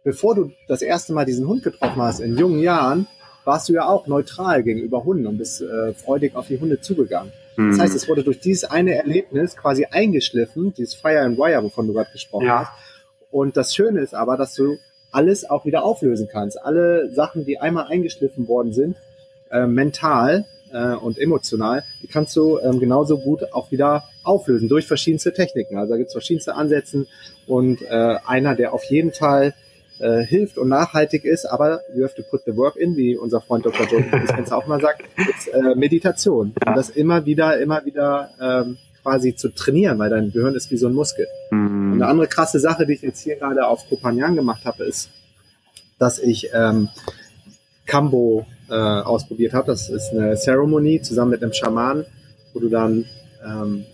bevor 0.05 0.35
du 0.35 0.53
das 0.69 0.83
erste 0.83 1.13
Mal 1.13 1.25
diesen 1.25 1.47
Hund 1.47 1.63
getroffen 1.63 2.03
hast 2.03 2.21
in 2.21 2.37
jungen 2.37 2.61
Jahren, 2.61 3.07
warst 3.45 3.69
du 3.69 3.73
ja 3.73 3.89
auch 3.89 4.07
neutral 4.07 4.63
gegenüber 4.63 5.05
Hunden 5.05 5.27
und 5.27 5.39
bist 5.39 5.63
äh, 5.63 5.95
freudig 5.95 6.37
auf 6.37 6.47
die 6.49 6.61
Hunde 6.61 6.81
zugegangen. 6.81 7.33
Mhm. 7.57 7.71
Das 7.71 7.81
heißt, 7.81 7.95
es 7.97 8.09
wurde 8.09 8.23
durch 8.23 8.41
dieses 8.41 8.65
eine 8.65 8.95
Erlebnis 8.95 9.57
quasi 9.57 9.87
eingeschliffen, 9.87 10.75
dieses 10.75 10.95
Fire 10.95 11.21
and 11.21 11.39
Wire, 11.39 11.63
wovon 11.63 11.87
du 11.87 11.93
gerade 11.93 12.13
gesprochen 12.13 12.47
ja. 12.47 12.61
hast. 12.61 12.73
Und 13.33 13.57
das 13.57 13.75
Schöne 13.75 14.01
ist 14.01 14.15
aber, 14.15 14.37
dass 14.37 14.55
du 14.55 14.77
alles 15.11 15.49
auch 15.49 15.65
wieder 15.65 15.85
auflösen 15.85 16.29
kannst. 16.31 16.63
Alle 16.63 17.11
Sachen, 17.11 17.45
die 17.45 17.59
einmal 17.59 17.87
eingeschliffen 17.87 18.47
worden 18.47 18.73
sind, 18.73 18.97
äh, 19.51 19.67
mental 19.67 20.45
äh, 20.73 20.95
und 20.95 21.19
emotional, 21.19 21.83
die 22.03 22.07
kannst 22.07 22.37
du 22.37 22.59
ähm, 22.61 22.79
genauso 22.79 23.19
gut 23.19 23.53
auch 23.53 23.71
wieder 23.71 24.05
auflösen 24.23 24.69
durch 24.69 24.87
verschiedenste 24.87 25.33
Techniken. 25.33 25.77
Also 25.79 25.93
da 25.93 25.97
gibt 25.97 26.09
es 26.09 26.15
verschiedenste 26.15 26.55
Ansätze 26.55 27.07
und 27.47 27.83
äh, 27.83 28.17
einer, 28.27 28.55
der 28.55 28.73
auf 28.73 28.85
jeden 28.85 29.13
Fall 29.13 29.55
äh, 29.99 30.25
hilft 30.25 30.59
und 30.59 30.69
nachhaltig 30.69 31.25
ist, 31.25 31.47
aber 31.47 31.81
you 31.95 32.05
have 32.05 32.15
to 32.15 32.23
put 32.23 32.43
the 32.45 32.57
work 32.57 32.77
in, 32.77 32.97
wie 32.97 33.17
unser 33.17 33.41
Freund 33.41 33.65
Dr. 33.65 33.87
Joe 33.87 34.03
Dispenza 34.03 34.57
auch 34.57 34.67
mal 34.67 34.81
sagt, 34.81 35.03
ist 35.17 35.49
äh, 35.49 35.75
Meditation. 35.75 36.55
Und 36.67 36.77
das 36.77 36.91
immer 36.91 37.25
wieder, 37.27 37.59
immer 37.61 37.85
wieder 37.85 38.31
ähm, 38.41 38.79
quasi 39.03 39.35
zu 39.35 39.51
trainieren, 39.51 39.99
weil 39.99 40.11
dein 40.11 40.33
Gehirn 40.33 40.55
ist 40.55 40.71
wie 40.71 40.77
so 40.77 40.87
ein 40.87 40.95
Muskel. 40.95 41.27
Mhm. 41.51 41.93
Und 41.93 42.03
eine 42.03 42.07
andere 42.07 42.29
krasse 42.29 42.61
Sache, 42.61 42.87
die 42.87 42.95
ich 42.95 43.03
jetzt 43.03 43.21
hier 43.21 43.37
gerade 43.37 43.67
auf 43.67 43.89
Kopanjan 43.89 44.35
gemacht 44.37 44.65
habe, 44.65 44.85
ist, 44.85 45.11
dass 45.99 46.19
ich 46.19 46.51
ähm, 46.53 46.89
Kambo 47.87 48.47
äh, 48.69 48.75
ausprobiert 48.75 49.53
habe. 49.53 49.67
Das 49.67 49.89
ist 49.89 50.13
eine 50.13 50.37
Zeremonie 50.37 51.03
zusammen 51.03 51.33
mit 51.33 51.43
einem 51.43 51.53
Schaman, 51.53 52.07
wo 52.53 52.61
du 52.61 52.69
dann 52.69 53.05
ähm, 53.45 53.85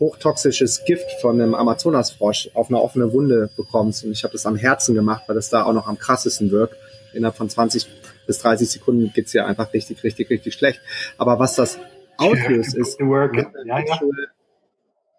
hochtoxisches 0.00 0.84
Gift 0.84 1.10
von 1.20 1.40
einem 1.40 1.54
Amazonasfrosch 1.54 2.50
auf 2.54 2.68
eine 2.68 2.80
offene 2.80 3.12
Wunde 3.12 3.50
bekommst. 3.56 4.04
Und 4.04 4.12
ich 4.12 4.22
habe 4.22 4.32
das 4.32 4.46
am 4.46 4.56
Herzen 4.56 4.94
gemacht, 4.94 5.24
weil 5.26 5.34
das 5.34 5.50
da 5.50 5.64
auch 5.64 5.72
noch 5.72 5.88
am 5.88 5.98
krassesten 5.98 6.50
wirkt. 6.50 6.76
Innerhalb 7.12 7.36
von 7.36 7.48
20 7.48 7.86
bis 8.26 8.38
30 8.38 8.70
Sekunden 8.70 9.12
geht's 9.12 9.32
dir 9.32 9.46
einfach 9.46 9.72
richtig, 9.72 10.04
richtig, 10.04 10.30
richtig 10.30 10.54
schlecht. 10.54 10.80
Aber 11.16 11.38
was 11.38 11.56
das 11.56 11.78
auslöst, 12.16 12.76
ist, 12.76 13.00
ja, 13.64 13.80
ja. 13.80 14.00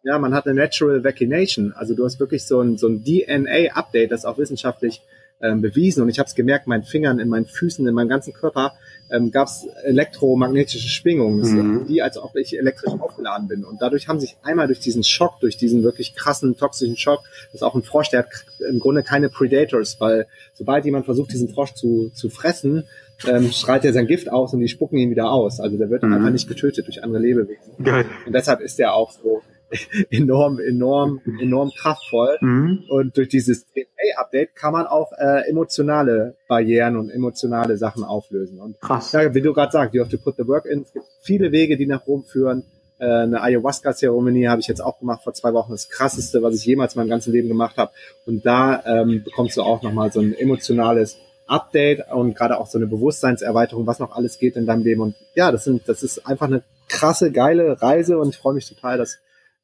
Ja, 0.04 0.18
man 0.18 0.34
hat 0.34 0.46
eine 0.46 0.56
Natural 0.56 1.04
Vaccination. 1.04 1.74
Also 1.74 1.96
du 1.96 2.06
hast 2.06 2.20
wirklich 2.20 2.46
so 2.46 2.62
ein, 2.62 2.78
so 2.78 2.88
ein 2.88 3.04
DNA-Update, 3.04 4.12
das 4.12 4.26
auch 4.26 4.38
wissenschaftlich 4.38 5.02
ähm, 5.42 5.62
bewiesen. 5.62 6.04
Und 6.04 6.10
ich 6.10 6.20
habe 6.20 6.28
es 6.28 6.36
gemerkt, 6.36 6.68
meinen 6.68 6.84
Fingern, 6.84 7.20
in 7.20 7.30
meinen 7.30 7.46
Füßen, 7.46 7.88
in 7.88 7.94
meinem 7.94 8.10
ganzen 8.10 8.34
Körper 8.34 8.74
ähm, 9.10 9.32
gab 9.32 9.48
es 9.48 9.66
elektromagnetische 9.84 10.90
Schwingungen, 10.90 11.40
mhm. 11.40 11.88
die 11.88 12.02
als 12.02 12.18
ob 12.18 12.36
ich 12.36 12.58
elektrisch 12.58 12.94
aufgeladen 13.00 13.48
bin. 13.48 13.64
Und 13.64 13.82
dadurch 13.82 14.08
haben 14.08 14.20
sich 14.20 14.38
einmal 14.44 14.68
durch 14.68 14.80
diesen 14.80 15.04
Schock, 15.04 15.40
durch 15.40 15.58
diesen 15.58 15.84
wirklich 15.84 16.16
krassen 16.16 16.58
toxischen 16.58 16.98
Schock, 16.98 17.22
das 17.48 17.56
ist 17.56 17.64
auch 17.64 17.76
ein 17.76 17.84
Frosch, 17.84 18.10
der 18.10 18.20
hat 18.20 18.28
im 18.70 18.80
Grunde 18.80 19.04
keine 19.04 19.30
Predators, 19.30 20.00
weil 20.00 20.28
sobald 20.54 20.86
jemand 20.86 21.06
versucht, 21.06 21.32
diesen 21.32 21.50
Frosch 21.50 21.74
zu, 21.74 22.12
zu 22.14 22.30
fressen, 22.30 22.84
ähm, 23.28 23.52
schreit 23.52 23.84
er 23.84 23.94
sein 23.94 24.08
Gift 24.08 24.32
aus 24.32 24.54
und 24.54 24.60
die 24.60 24.68
spucken 24.68 24.98
ihn 24.98 25.10
wieder 25.10 25.32
aus. 25.32 25.60
Also 25.60 25.78
der 25.78 25.90
wird 25.90 26.04
mhm. 26.04 26.14
einfach 26.14 26.32
nicht 26.32 26.48
getötet 26.48 26.88
durch 26.88 27.04
andere 27.04 27.22
Lebewesen. 27.22 27.84
Geil. 27.84 28.06
Und 28.26 28.34
deshalb 28.34 28.62
ist 28.62 28.80
er 28.80 28.94
auch 28.94 29.12
so 29.12 29.42
enorm, 30.10 30.60
enorm, 30.60 31.22
enorm 31.40 31.72
kraftvoll. 31.72 32.38
Mhm. 32.42 32.86
Und 32.90 33.18
durch 33.18 33.30
dieses 33.30 33.66
DNA-Update 33.66 34.56
kann 34.56 34.74
man 34.74 34.88
auch 34.88 35.12
äh, 35.18 35.50
emotionale 35.50 36.36
Barrieren 36.48 36.98
und 36.98 37.10
emotionale 37.10 37.78
Sachen 37.78 38.04
auflösen. 38.04 38.60
Und 38.60 38.80
Krass. 38.82 39.12
Ja, 39.12 39.34
wie 39.34 39.42
du 39.42 39.54
gerade 39.54 39.72
sagst, 39.72 39.94
you 39.94 40.02
have 40.02 40.12
to 40.12 40.18
put 40.18 40.36
the 40.38 40.48
work 40.48 40.66
in. 40.66 40.82
Es 40.82 40.94
gibt 40.94 41.06
viele 41.22 41.52
Wege, 41.52 41.78
die 41.78 41.86
nach 41.86 42.06
Rom 42.08 42.24
führen. 42.24 42.64
Äh, 43.00 43.06
eine 43.06 43.42
Ayahuasca-Zeremonie 43.42 44.48
habe 44.48 44.62
ich 44.62 44.68
jetzt 44.68 44.82
auch 44.82 45.00
gemacht 45.00 45.24
vor 45.24 45.34
zwei 45.34 45.54
Wochen. 45.54 45.72
Das 45.72 45.90
krasseste, 45.90 46.42
was 46.42 46.56
ich 46.56 46.66
jemals 46.66 46.96
in 46.96 47.02
meinem 47.02 47.10
ganzen 47.10 47.32
Leben 47.32 47.48
gemacht 47.48 47.78
habe. 47.78 47.92
Und 48.26 48.46
da 48.46 48.84
ähm, 48.86 49.24
bekommst 49.24 49.58
du 49.58 49.62
auch 49.64 49.82
nochmal 49.82 50.12
so 50.12 50.20
ein 50.20 50.34
emotionales 50.34 51.18
Update 51.50 52.12
und 52.12 52.36
gerade 52.36 52.60
auch 52.60 52.68
so 52.68 52.78
eine 52.78 52.88
Bewusstseinserweiterung, 52.88 53.88
was 53.88 54.00
noch 54.00 54.16
alles 54.16 54.38
geht 54.38 54.56
in 54.56 54.66
deinem 54.66 54.84
Leben. 54.84 55.02
Und 55.02 55.16
ja, 55.34 55.52
das 55.52 55.64
sind, 55.64 55.88
das 55.88 56.04
ist 56.04 56.26
einfach 56.28 56.48
eine 56.48 56.64
krasse, 56.88 57.32
geile 57.32 57.82
Reise 57.82 58.18
und 58.20 58.30
ich 58.30 58.38
freue 58.38 58.54
mich 58.54 58.68
total, 58.68 58.98
dass 58.98 59.20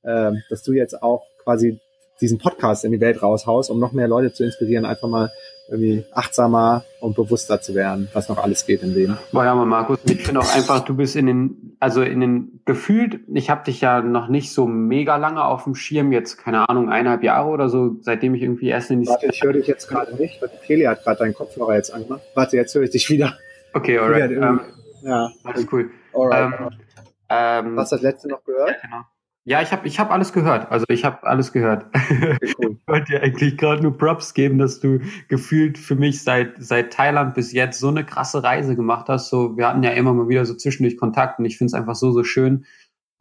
äh, 0.06 0.32
dass 0.50 0.64
du 0.64 0.74
jetzt 0.74 1.02
auch 1.02 1.24
quasi 1.44 1.80
diesen 2.22 2.38
Podcast 2.38 2.86
in 2.86 2.92
die 2.92 3.02
Welt 3.02 3.22
raushaust, 3.22 3.70
um 3.70 3.80
noch 3.80 3.92
mehr 3.92 4.08
Leute 4.08 4.34
zu 4.34 4.44
inspirieren, 4.46 4.86
einfach 4.86 5.08
mal 5.08 5.32
irgendwie 5.68 6.06
achtsamer 6.14 6.84
und 7.00 7.16
bewusster 7.16 7.60
zu 7.60 7.74
werden, 7.74 8.08
was 8.14 8.30
noch 8.30 8.38
alles 8.38 8.66
geht 8.66 8.84
im 8.84 8.94
Leben. 8.94 9.18
Boah, 9.32 9.46
ja, 9.46 9.56
Markus, 9.56 10.00
ich 10.06 10.24
finde 10.24 10.42
auch 10.42 10.56
einfach, 10.56 10.86
du 10.86 10.96
bist 10.96 11.16
in 11.16 11.26
den, 11.26 11.78
also 11.80 12.04
in 12.04 12.20
den 12.20 12.62
gefühlt, 12.66 13.20
ich 13.34 13.50
habe 13.50 13.64
dich 13.66 13.82
ja 13.82 14.02
noch 14.02 14.28
nicht 14.28 14.54
so 14.54 14.68
mega 14.68 15.18
lange 15.18 15.44
auf 15.44 15.64
dem 15.64 15.76
Schirm, 15.76 16.12
jetzt 16.12 16.38
keine 16.38 16.70
Ahnung, 16.70 16.90
eineinhalb 16.90 17.24
Jahre 17.24 17.50
oder 17.50 17.70
so, 17.70 17.96
seitdem 18.02 18.36
ich 18.36 18.44
irgendwie 18.44 18.68
erst 18.68 18.92
in 18.92 19.02
die 19.02 19.08
Warte, 19.08 19.26
ich 19.26 19.42
höre 19.42 19.54
dich 19.54 19.68
jetzt 19.68 19.88
gerade 19.88 20.16
nicht, 20.16 20.42
weil 20.42 20.50
Kelly 20.66 20.84
hat 20.84 21.04
gerade 21.04 21.20
deinen 21.20 21.34
Kopfhörer 21.34 21.76
jetzt 21.76 21.92
angemacht. 21.92 22.22
Warte, 22.36 22.58
jetzt 22.58 22.76
höre 22.76 22.84
ich 22.84 22.92
dich 22.92 23.10
wieder. 23.10 23.36
Okay, 23.74 23.98
alright. 23.98 24.32
Ähm, 24.32 24.62
ja, 25.02 25.32
alles 25.44 25.68
cool. 25.72 25.90
Alright. 26.14 26.60
Ähm, 26.60 26.70
ähm, 27.28 27.80
Hast 27.80 27.92
du 27.92 27.96
das 27.96 28.04
letzte 28.04 28.28
noch 28.28 28.44
gehört? 28.44 28.70
Ja, 28.70 28.76
genau. 28.82 29.02
Ja, 29.48 29.62
ich 29.62 29.72
habe 29.72 29.88
ich 29.88 30.00
hab 30.00 30.12
alles 30.12 30.34
gehört. 30.34 30.72
Also 30.72 30.86
ich 30.90 31.06
habe 31.06 31.24
alles 31.24 31.54
gehört. 31.54 31.86
Cool. 32.10 32.38
ich 32.42 32.88
wollte 32.88 33.12
dir 33.12 33.22
eigentlich 33.22 33.58
gerade 33.58 33.84
nur 33.84 33.96
Props 33.96 34.34
geben, 34.34 34.58
dass 34.58 34.80
du 34.80 35.00
gefühlt 35.28 35.78
für 35.78 35.96
mich 35.96 36.24
seit 36.24 36.56
seit 36.58 36.92
Thailand 36.92 37.36
bis 37.36 37.52
jetzt 37.54 37.80
so 37.80 37.90
eine 37.90 38.04
krasse 38.04 38.44
Reise 38.44 38.76
gemacht 38.76 39.08
hast. 39.08 39.30
So, 39.30 39.56
wir 39.56 39.68
hatten 39.68 39.84
ja 39.84 39.92
immer 39.92 40.14
mal 40.14 40.28
wieder 40.30 40.46
so 40.46 40.56
zwischendurch 40.56 40.98
Kontakt 40.98 41.38
und 41.38 41.46
ich 41.46 41.60
finde 41.60 41.70
es 41.70 41.74
einfach 41.76 41.94
so 41.94 42.12
so 42.12 42.24
schön 42.24 42.66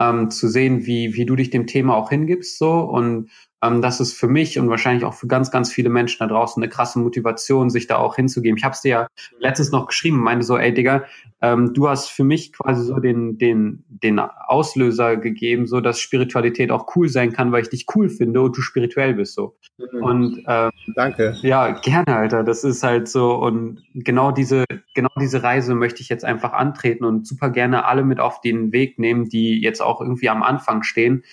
ähm, 0.00 0.30
zu 0.30 0.48
sehen, 0.48 0.87
wie 0.87 1.14
wie 1.14 1.26
du 1.26 1.37
dich 1.37 1.50
dem 1.50 1.66
Thema 1.66 1.94
auch 1.94 2.08
hingibst 2.08 2.58
so 2.58 2.72
und 2.80 3.30
ähm, 3.64 3.83
das 3.83 4.00
ist 4.00 4.14
für 4.14 4.29
mich 4.29 4.59
und 4.59 4.68
wahrscheinlich 4.68 5.05
auch 5.05 5.14
für 5.14 5.27
ganz, 5.27 5.50
ganz 5.50 5.72
viele 5.72 5.88
Menschen 5.88 6.18
da 6.20 6.27
draußen 6.27 6.62
eine 6.62 6.70
krasse 6.70 6.98
Motivation, 6.98 7.70
sich 7.70 7.87
da 7.87 7.96
auch 7.96 8.16
hinzugeben. 8.16 8.57
Ich 8.57 8.64
habe 8.64 8.74
es 8.74 8.83
dir 8.83 8.88
ja 8.88 9.07
letztens 9.38 9.72
noch 9.72 9.87
geschrieben, 9.87 10.18
meinte 10.18 10.44
so, 10.44 10.57
ey 10.57 10.72
Digga, 10.72 11.05
ähm, 11.40 11.72
du 11.74 11.88
hast 11.88 12.09
für 12.09 12.24
mich 12.24 12.53
quasi 12.53 12.85
so 12.85 12.98
den, 12.98 13.38
den, 13.38 13.85
den 13.88 14.18
Auslöser 14.18 15.16
gegeben, 15.16 15.66
so 15.66 15.81
dass 15.81 16.00
Spiritualität 16.00 16.70
auch 16.70 16.94
cool 16.96 17.09
sein 17.09 17.33
kann, 17.33 17.53
weil 17.53 17.62
ich 17.62 17.68
dich 17.68 17.87
cool 17.94 18.09
finde 18.09 18.40
und 18.42 18.57
du 18.57 18.61
spirituell 18.61 19.14
bist 19.14 19.35
so. 19.35 19.57
Mhm. 19.79 20.03
Und 20.03 20.42
ähm, 20.46 20.70
danke. 20.94 21.37
Ja, 21.42 21.70
gerne, 21.72 22.16
Alter. 22.16 22.44
Das 22.44 22.64
ist 22.64 22.83
halt 22.83 23.09
so 23.09 23.35
und 23.35 23.83
genau 23.94 24.31
diese, 24.31 24.64
genau 24.94 25.11
diese 25.20 25.42
Reise 25.42 25.74
möchte 25.74 26.03
ich 26.03 26.09
jetzt 26.09 26.24
einfach 26.24 26.53
antreten 26.53 27.05
und 27.05 27.27
super 27.27 27.50
gerne 27.50 27.85
alle 27.85 28.05
mit 28.05 28.20
auf 28.20 28.40
den 28.40 28.72
Weg 28.72 28.98
nehmen, 28.98 29.29
die 29.29 29.61
jetzt 29.61 29.81
auch 29.81 30.00
irgendwie 30.00 30.29
am 30.29 30.42
Anfang 30.42 30.83
stehen 30.83 31.24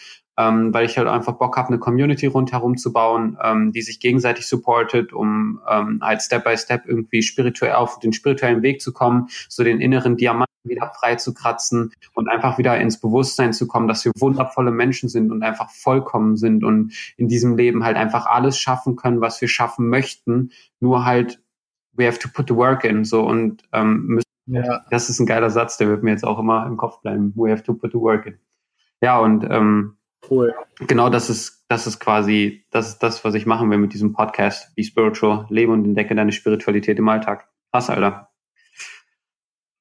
ähm, 0.42 0.74
weil 0.74 0.86
ich 0.86 0.98
halt 0.98 1.08
einfach 1.08 1.34
Bock 1.34 1.56
habe, 1.58 1.68
eine 1.68 1.80
Community 1.80 2.26
rundherum 2.26 2.78
zu 2.78 2.92
bauen, 2.92 3.38
ähm, 3.44 3.72
die 3.72 3.82
sich 3.82 4.00
gegenseitig 4.00 4.48
supportet, 4.48 5.14
um 5.14 5.62
ähm, 5.70 6.00
halt 6.02 6.22
Step 6.22 6.44
by 6.44 6.58
Step 6.58 6.88
irgendwie 6.88 7.22
spirituell 7.22 7.74
auf 7.74 8.00
den 8.00 8.14
spirituellen 8.14 8.64
Weg 8.64 8.82
zu 8.82 8.92
kommen, 8.92 9.28
so 9.50 9.64
den 9.64 9.80
inneren 9.80 10.18
Diamanten 10.18 10.48
wieder 10.64 10.92
frei 11.00 11.16
zu 11.16 11.34
kratzen 11.34 11.92
und 12.14 12.30
einfach 12.30 12.58
wieder 12.58 12.80
ins 12.80 13.00
Bewusstsein 13.00 13.54
zu 13.54 13.68
kommen, 13.68 13.88
dass 13.88 14.06
wir 14.06 14.12
wundervolle 14.18 14.72
Menschen 14.72 15.10
sind 15.10 15.32
und 15.32 15.44
einfach 15.44 15.70
vollkommen 15.70 16.38
sind 16.38 16.64
und 16.64 16.94
in 17.18 17.28
diesem 17.28 17.56
Leben 17.56 17.84
halt 17.84 17.98
einfach 17.98 18.26
alles 18.26 18.58
schaffen 18.58 18.96
können, 18.96 19.22
was 19.22 19.42
wir 19.42 19.48
schaffen 19.48 19.90
möchten, 19.90 20.52
nur 20.80 21.06
halt 21.06 21.40
we 21.94 22.08
have 22.08 22.20
to 22.20 22.30
put 22.34 22.48
the 22.48 22.56
work 22.56 22.84
in 22.84 23.06
so 23.06 23.22
und 23.22 23.64
ähm, 23.74 24.06
müssen 24.06 24.26
ja. 24.48 24.82
Das 24.90 25.10
ist 25.10 25.20
ein 25.20 25.26
geiler 25.28 25.50
Satz, 25.50 25.78
der 25.78 25.88
wird 25.88 26.04
mir 26.04 26.12
jetzt 26.12 26.26
auch 26.26 26.40
immer 26.40 26.66
im 26.66 26.76
Kopf 26.76 27.02
bleiben. 27.02 27.32
We 27.36 27.52
have 27.52 27.64
to 27.64 27.74
put 27.74 27.92
the 27.94 28.00
work 28.00 28.26
in. 28.26 28.38
Ja, 29.02 29.20
und 29.20 29.46
ähm, 29.50 29.98
Cool. 30.30 30.54
Genau, 30.80 31.10
das 31.10 31.30
ist, 31.30 31.66
das 31.68 31.88
ist 31.88 32.00
quasi, 32.00 32.66
das 32.72 32.90
ist 32.90 33.00
das, 33.00 33.24
was 33.26 33.34
ich 33.34 33.46
machen 33.46 33.70
will 33.70 33.78
mit 33.78 33.94
diesem 33.94 34.14
Podcast. 34.14 34.76
Be 34.76 34.84
Spiritual, 34.84 35.46
lebe 35.50 35.72
und 35.72 35.86
entdecke 35.86 36.16
deine 36.16 36.32
Spiritualität 36.32 37.00
im 37.00 37.10
Alltag. 37.10 37.48
Krass, 37.72 37.90
Alter. 37.90 38.32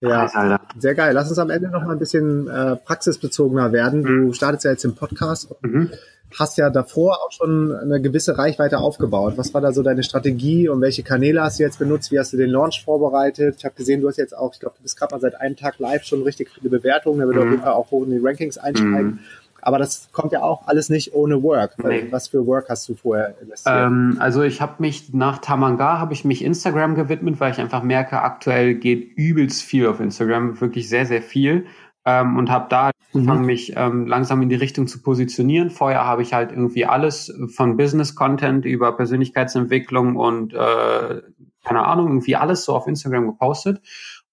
Ja, 0.00 0.26
Alter. 0.26 0.60
sehr 0.78 0.94
geil. 0.94 1.12
Lass 1.12 1.28
uns 1.28 1.38
am 1.38 1.50
Ende 1.50 1.68
noch 1.68 1.84
mal 1.84 1.92
ein 1.92 1.98
bisschen 1.98 2.48
äh, 2.48 2.76
praxisbezogener 2.76 3.70
werden. 3.72 4.02
Du 4.02 4.10
mhm. 4.10 4.32
startest 4.32 4.64
ja 4.64 4.70
jetzt 4.70 4.84
im 4.84 4.94
Podcast 4.94 5.50
und 5.50 5.62
mhm. 5.62 5.90
hast 6.38 6.56
ja 6.56 6.70
davor 6.70 7.18
auch 7.22 7.32
schon 7.32 7.74
eine 7.76 8.00
gewisse 8.00 8.38
Reichweite 8.38 8.78
aufgebaut. 8.78 9.34
Was 9.36 9.52
war 9.52 9.60
da 9.60 9.72
so 9.72 9.82
deine 9.82 10.02
Strategie 10.02 10.70
und 10.70 10.80
welche 10.80 11.02
Kanäle 11.02 11.42
hast 11.42 11.58
du 11.58 11.64
jetzt 11.64 11.78
benutzt? 11.78 12.10
Wie 12.12 12.18
hast 12.18 12.32
du 12.32 12.38
den 12.38 12.48
Launch 12.48 12.82
vorbereitet? 12.82 13.56
Ich 13.58 13.64
habe 13.66 13.74
gesehen, 13.74 14.00
du 14.00 14.08
hast 14.08 14.16
jetzt 14.16 14.34
auch, 14.34 14.54
ich 14.54 14.60
glaube, 14.60 14.76
du 14.78 14.82
bist 14.82 14.98
gerade 14.98 15.14
mal 15.14 15.20
seit 15.20 15.38
einem 15.38 15.56
Tag 15.56 15.78
live 15.78 16.04
schon 16.04 16.22
richtig 16.22 16.48
viele 16.48 16.70
Bewertungen. 16.70 17.20
Da 17.20 17.26
wird 17.26 17.36
mhm. 17.36 17.42
auf 17.42 17.50
jeden 17.50 17.62
Fall 17.62 17.72
auch 17.72 17.90
hoch 17.90 18.04
in 18.04 18.12
die 18.12 18.26
Rankings 18.26 18.56
einsteigen. 18.56 19.04
Mhm. 19.04 19.18
Aber 19.62 19.78
das 19.78 20.08
kommt 20.12 20.32
ja 20.32 20.42
auch 20.42 20.66
alles 20.66 20.88
nicht 20.88 21.14
ohne 21.14 21.42
Work. 21.42 21.76
Nee. 21.82 22.06
Was 22.10 22.28
für 22.28 22.46
Work 22.46 22.68
hast 22.68 22.88
du 22.88 22.94
vorher 22.94 23.34
investiert? 23.40 23.86
Ähm, 23.86 24.16
also 24.20 24.42
ich 24.42 24.60
habe 24.60 24.74
mich 24.78 25.12
nach 25.12 25.38
Tamanga 25.38 25.98
habe 25.98 26.12
ich 26.12 26.24
mich 26.24 26.44
Instagram 26.44 26.94
gewidmet, 26.94 27.40
weil 27.40 27.52
ich 27.52 27.60
einfach 27.60 27.82
merke, 27.82 28.22
aktuell 28.22 28.74
geht 28.74 29.16
übelst 29.16 29.62
viel 29.62 29.86
auf 29.86 30.00
Instagram, 30.00 30.60
wirklich 30.60 30.88
sehr 30.88 31.06
sehr 31.06 31.22
viel. 31.22 31.66
ähm, 32.06 32.36
und 32.36 32.50
habe 32.50 32.66
da 32.68 32.90
mhm. 33.12 33.20
angefangen, 33.20 33.46
mich 33.46 33.74
ähm, 33.76 34.06
langsam 34.06 34.42
in 34.42 34.48
die 34.48 34.54
Richtung 34.56 34.86
zu 34.86 35.02
positionieren. 35.02 35.70
Vorher 35.70 36.04
habe 36.04 36.22
ich 36.22 36.32
halt 36.32 36.50
irgendwie 36.50 36.86
alles 36.86 37.32
von 37.54 37.76
Business-Content 37.76 38.64
über 38.64 38.96
Persönlichkeitsentwicklung 38.96 40.16
und 40.16 40.54
äh, 40.54 41.22
keine 41.64 41.84
Ahnung, 41.86 42.08
irgendwie 42.08 42.36
alles 42.36 42.64
so 42.64 42.74
auf 42.74 42.86
Instagram 42.86 43.26
gepostet. 43.26 43.80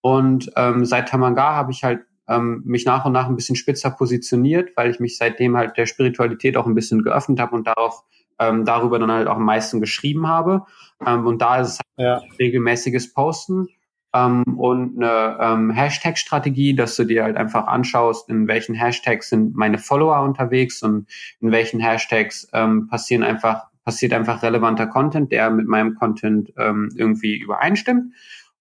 Und 0.02 0.52
ähm, 0.56 0.86
seit 0.86 1.10
Tamanga 1.10 1.56
habe 1.56 1.72
ich 1.72 1.84
halt 1.84 2.02
ähm, 2.28 2.62
mich 2.66 2.86
nach 2.86 3.06
und 3.06 3.14
nach 3.14 3.28
ein 3.28 3.36
bisschen 3.36 3.56
spitzer 3.56 3.92
positioniert, 3.92 4.76
weil 4.76 4.90
ich 4.90 5.00
mich 5.00 5.18
seitdem 5.18 5.56
halt 5.58 5.78
der 5.78 5.86
Spiritualität 5.86 6.58
auch 6.58 6.66
ein 6.66 6.76
bisschen 6.76 7.04
geöffnet 7.04 7.40
habe 7.40 7.56
und 7.56 7.68
darauf 7.68 8.04
ähm, 8.40 8.66
darüber 8.66 9.00
dann 9.00 9.12
halt 9.12 9.28
auch 9.28 9.38
am 9.38 9.46
meisten 9.46 9.80
geschrieben 9.82 10.28
habe. 10.28 10.66
Ähm, 11.06 11.26
und 11.26 11.42
da 11.42 11.62
ist 11.62 11.70
es 11.70 11.80
halt 11.80 11.88
ja. 11.98 12.22
regelmäßiges 12.40 13.14
Posten 13.14 13.68
ähm, 14.14 14.44
und 14.58 14.98
eine 14.98 15.38
ähm, 15.40 15.72
Hashtag-Strategie, 15.72 16.76
dass 16.76 16.96
du 16.96 17.04
dir 17.04 17.24
halt 17.24 17.38
einfach 17.38 17.68
anschaust, 17.68 18.30
in 18.30 18.48
welchen 18.48 18.76
Hashtags 18.76 19.30
sind 19.30 19.56
meine 19.56 19.78
Follower 19.78 20.22
unterwegs 20.22 20.84
und 20.84 21.08
in 21.40 21.52
welchen 21.52 21.80
Hashtags 21.80 22.48
ähm, 22.54 22.88
passieren 22.88 23.24
einfach 23.24 23.68
passiert 23.84 24.12
einfach 24.12 24.44
relevanter 24.44 24.86
Content, 24.86 25.32
der 25.32 25.50
mit 25.50 25.66
meinem 25.66 25.96
Content 25.96 26.52
ähm, 26.58 26.90
irgendwie 26.98 27.38
übereinstimmt. 27.38 28.14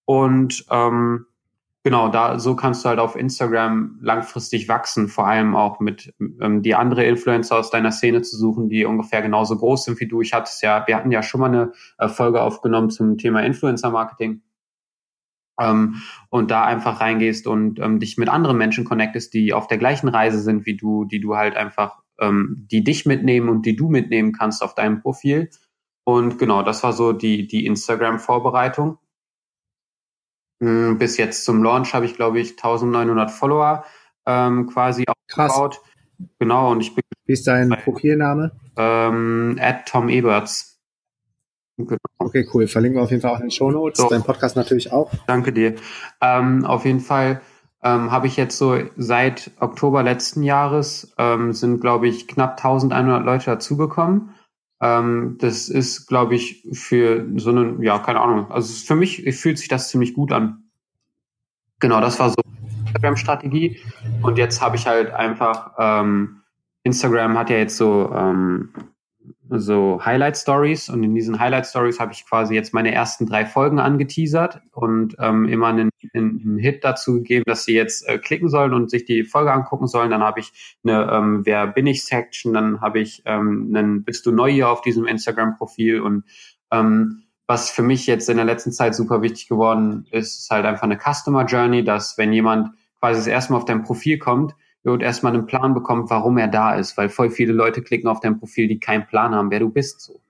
Und 0.04 0.64
ähm, 0.70 1.26
genau, 1.86 2.08
da 2.08 2.40
so 2.40 2.56
kannst 2.56 2.84
du 2.84 2.88
halt 2.88 2.98
auf 2.98 3.14
Instagram 3.14 4.00
langfristig 4.02 4.68
wachsen, 4.68 5.06
vor 5.06 5.28
allem 5.28 5.54
auch 5.54 5.78
mit 5.78 6.12
ähm, 6.40 6.60
die 6.60 6.74
andere 6.74 7.04
Influencer 7.04 7.56
aus 7.56 7.70
deiner 7.70 7.92
Szene 7.92 8.22
zu 8.22 8.36
suchen, 8.36 8.68
die 8.68 8.84
ungefähr 8.84 9.22
genauso 9.22 9.56
groß 9.56 9.84
sind 9.84 10.00
wie 10.00 10.08
du. 10.08 10.20
Ich 10.20 10.32
hatte 10.32 10.50
es 10.52 10.60
ja, 10.62 10.84
wir 10.88 10.96
hatten 10.96 11.12
ja 11.12 11.22
schon 11.22 11.40
mal 11.40 11.46
eine 11.46 11.72
äh, 11.98 12.08
Folge 12.08 12.42
aufgenommen 12.42 12.90
zum 12.90 13.18
Thema 13.18 13.44
Influencer 13.44 13.92
Marketing 13.92 14.42
ähm, 15.60 16.02
und 16.28 16.50
da 16.50 16.64
einfach 16.64 17.00
reingehst 17.00 17.46
und 17.46 17.78
ähm, 17.78 18.00
dich 18.00 18.18
mit 18.18 18.30
anderen 18.30 18.58
Menschen 18.58 18.84
connectest, 18.84 19.32
die 19.32 19.52
auf 19.52 19.68
der 19.68 19.78
gleichen 19.78 20.08
Reise 20.08 20.40
sind 20.40 20.66
wie 20.66 20.76
du, 20.76 21.04
die 21.04 21.20
du 21.20 21.36
halt 21.36 21.54
einfach, 21.54 22.02
ähm, 22.18 22.66
die 22.68 22.82
dich 22.82 23.06
mitnehmen 23.06 23.48
und 23.48 23.64
die 23.64 23.76
du 23.76 23.88
mitnehmen 23.88 24.32
kannst 24.32 24.60
auf 24.60 24.74
deinem 24.74 25.02
Profil. 25.02 25.50
Und 26.02 26.36
genau, 26.40 26.64
das 26.64 26.82
war 26.82 26.92
so 26.92 27.12
die, 27.12 27.46
die 27.46 27.64
Instagram-Vorbereitung. 27.64 28.98
Hm, 30.60 30.98
bis 30.98 31.16
jetzt 31.16 31.44
zum 31.44 31.62
Launch 31.62 31.94
habe 31.94 32.06
ich, 32.06 32.14
glaube 32.14 32.40
ich, 32.40 32.52
1900 32.52 33.30
Follower 33.30 33.84
ähm, 34.26 34.66
quasi 34.66 35.04
aufgebaut. 35.06 35.74
Krass. 35.74 36.28
Genau, 36.38 36.72
und 36.72 36.80
ich 36.80 36.94
bin. 36.94 37.02
Wie 37.26 37.32
ist 37.32 37.46
dein 37.46 37.70
Profilname? 37.70 38.52
Ähm, 38.76 39.58
at 39.60 39.86
Tom 39.86 40.08
Eberts. 40.08 40.80
Genau. 41.76 41.98
Okay, 42.18 42.48
cool. 42.54 42.68
Verlinken 42.68 42.98
wir 42.98 43.04
auf 43.04 43.10
jeden 43.10 43.20
Fall 43.20 43.32
auch 43.32 43.40
in 43.40 43.46
den 43.46 43.50
Show 43.50 43.70
Notes. 43.70 44.00
So. 44.00 44.08
Dein 44.08 44.22
Podcast 44.22 44.56
natürlich 44.56 44.92
auch. 44.92 45.10
Danke 45.26 45.52
dir. 45.52 45.74
Ähm, 46.20 46.64
auf 46.64 46.84
jeden 46.84 47.00
Fall 47.00 47.42
ähm, 47.82 48.10
habe 48.10 48.26
ich 48.26 48.36
jetzt 48.36 48.56
so 48.56 48.78
seit 48.96 49.50
Oktober 49.60 50.02
letzten 50.02 50.42
Jahres 50.42 51.12
ähm, 51.18 51.52
sind, 51.52 51.80
glaube 51.80 52.08
ich, 52.08 52.26
knapp 52.28 52.56
1100 52.56 53.24
Leute 53.24 53.46
dazugekommen. 53.46 54.30
Ähm, 54.80 55.36
das 55.38 55.68
ist, 55.68 56.06
glaube 56.06 56.34
ich, 56.34 56.66
für 56.72 57.26
so 57.36 57.50
einen, 57.50 57.82
ja, 57.82 57.98
keine 57.98 58.20
Ahnung. 58.20 58.50
Also 58.50 58.72
für 58.86 58.94
mich 58.94 59.22
fühlt 59.36 59.58
sich 59.58 59.68
das 59.68 59.88
ziemlich 59.88 60.14
gut 60.14 60.32
an. 60.32 60.64
Genau, 61.80 62.00
das 62.00 62.18
war 62.18 62.30
so 62.30 62.36
Instagram-Strategie. 62.86 63.80
Und 64.22 64.38
jetzt 64.38 64.60
habe 64.60 64.76
ich 64.76 64.86
halt 64.86 65.10
einfach, 65.12 65.72
ähm, 65.78 66.42
Instagram 66.82 67.36
hat 67.36 67.50
ja 67.50 67.56
jetzt 67.56 67.76
so 67.76 68.12
ähm, 68.14 68.70
so 69.50 70.00
Highlight 70.04 70.36
Stories 70.36 70.88
und 70.88 71.02
in 71.02 71.14
diesen 71.14 71.38
Highlight 71.38 71.66
Stories 71.66 72.00
habe 72.00 72.12
ich 72.12 72.26
quasi 72.26 72.54
jetzt 72.54 72.74
meine 72.74 72.92
ersten 72.92 73.26
drei 73.26 73.46
Folgen 73.46 73.78
angeteasert 73.78 74.60
und 74.72 75.16
ähm, 75.18 75.46
immer 75.48 75.68
einen, 75.68 75.90
einen 76.14 76.58
Hit 76.58 76.84
dazu 76.84 77.14
gegeben, 77.14 77.44
dass 77.46 77.64
sie 77.64 77.74
jetzt 77.74 78.08
äh, 78.08 78.18
klicken 78.18 78.48
sollen 78.48 78.74
und 78.74 78.90
sich 78.90 79.04
die 79.04 79.24
Folge 79.24 79.52
angucken 79.52 79.86
sollen. 79.86 80.10
Dann 80.10 80.22
habe 80.22 80.40
ich 80.40 80.78
eine 80.84 81.10
ähm, 81.12 81.46
Wer 81.46 81.66
bin 81.66 81.86
ich 81.86 82.04
Section, 82.04 82.54
dann 82.54 82.80
habe 82.80 83.00
ich 83.00 83.22
ähm, 83.24 83.72
einen 83.74 84.04
Bist 84.04 84.26
du 84.26 84.32
neu 84.32 84.50
hier 84.50 84.68
auf 84.68 84.82
diesem 84.82 85.06
Instagram 85.06 85.56
Profil 85.56 86.00
und 86.00 86.24
ähm, 86.70 87.22
was 87.46 87.70
für 87.70 87.82
mich 87.82 88.06
jetzt 88.06 88.28
in 88.28 88.36
der 88.36 88.46
letzten 88.46 88.72
Zeit 88.72 88.94
super 88.94 89.22
wichtig 89.22 89.48
geworden 89.48 90.06
ist, 90.10 90.40
ist 90.40 90.50
halt 90.50 90.66
einfach 90.66 90.82
eine 90.82 90.98
Customer 90.98 91.44
Journey, 91.44 91.84
dass 91.84 92.18
wenn 92.18 92.32
jemand 92.32 92.70
quasi 92.98 93.20
das 93.20 93.26
erste 93.28 93.52
Mal 93.52 93.58
auf 93.58 93.64
dein 93.64 93.84
Profil 93.84 94.18
kommt, 94.18 94.54
und 94.92 95.02
erstmal 95.02 95.34
einen 95.34 95.46
Plan 95.46 95.74
bekommt, 95.74 96.10
warum 96.10 96.38
er 96.38 96.48
da 96.48 96.74
ist, 96.74 96.96
weil 96.96 97.08
voll 97.08 97.30
viele 97.30 97.52
Leute 97.52 97.82
klicken 97.82 98.08
auf 98.08 98.20
dein 98.20 98.38
Profil, 98.38 98.68
die 98.68 98.78
keinen 98.78 99.06
Plan 99.06 99.34
haben, 99.34 99.50
wer 99.50 99.60
du 99.60 99.70
bist. 99.70 100.00
So. 100.00 100.20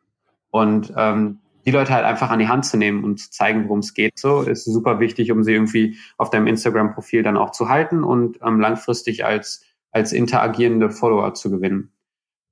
Und 0.50 0.92
ähm, 0.96 1.38
die 1.66 1.72
Leute 1.72 1.92
halt 1.92 2.04
einfach 2.04 2.30
an 2.30 2.38
die 2.38 2.48
Hand 2.48 2.64
zu 2.64 2.76
nehmen 2.76 3.04
und 3.04 3.18
zu 3.18 3.30
zeigen, 3.30 3.64
worum 3.64 3.80
es 3.80 3.92
geht, 3.92 4.18
so 4.18 4.42
ist 4.42 4.64
super 4.64 5.00
wichtig, 5.00 5.32
um 5.32 5.42
sie 5.42 5.52
irgendwie 5.52 5.96
auf 6.16 6.30
deinem 6.30 6.46
Instagram-Profil 6.46 7.22
dann 7.22 7.36
auch 7.36 7.50
zu 7.50 7.68
halten 7.68 8.04
und 8.04 8.38
ähm, 8.42 8.60
langfristig 8.60 9.24
als 9.24 9.62
als 9.96 10.12
interagierende 10.12 10.90
Follower 10.90 11.32
zu 11.34 11.50
gewinnen. 11.50 11.90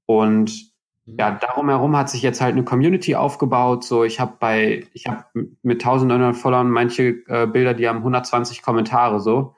Und 0.06 0.72
mhm. 1.04 1.16
ja, 1.18 1.30
darum 1.30 1.68
herum 1.68 1.96
hat 1.96 2.08
sich 2.08 2.22
jetzt 2.22 2.40
halt 2.40 2.54
eine 2.54 2.64
Community 2.64 3.14
aufgebaut. 3.14 3.84
So, 3.84 4.02
ich 4.02 4.18
habe 4.18 4.34
bei, 4.40 4.86
ich 4.94 5.06
habe 5.06 5.24
mit 5.62 5.84
1900 5.84 6.34
Followern 6.34 6.70
manche 6.70 7.22
äh, 7.28 7.46
Bilder, 7.46 7.74
die 7.74 7.86
haben 7.86 7.98
120 7.98 8.62
Kommentare 8.62 9.20
so 9.20 9.54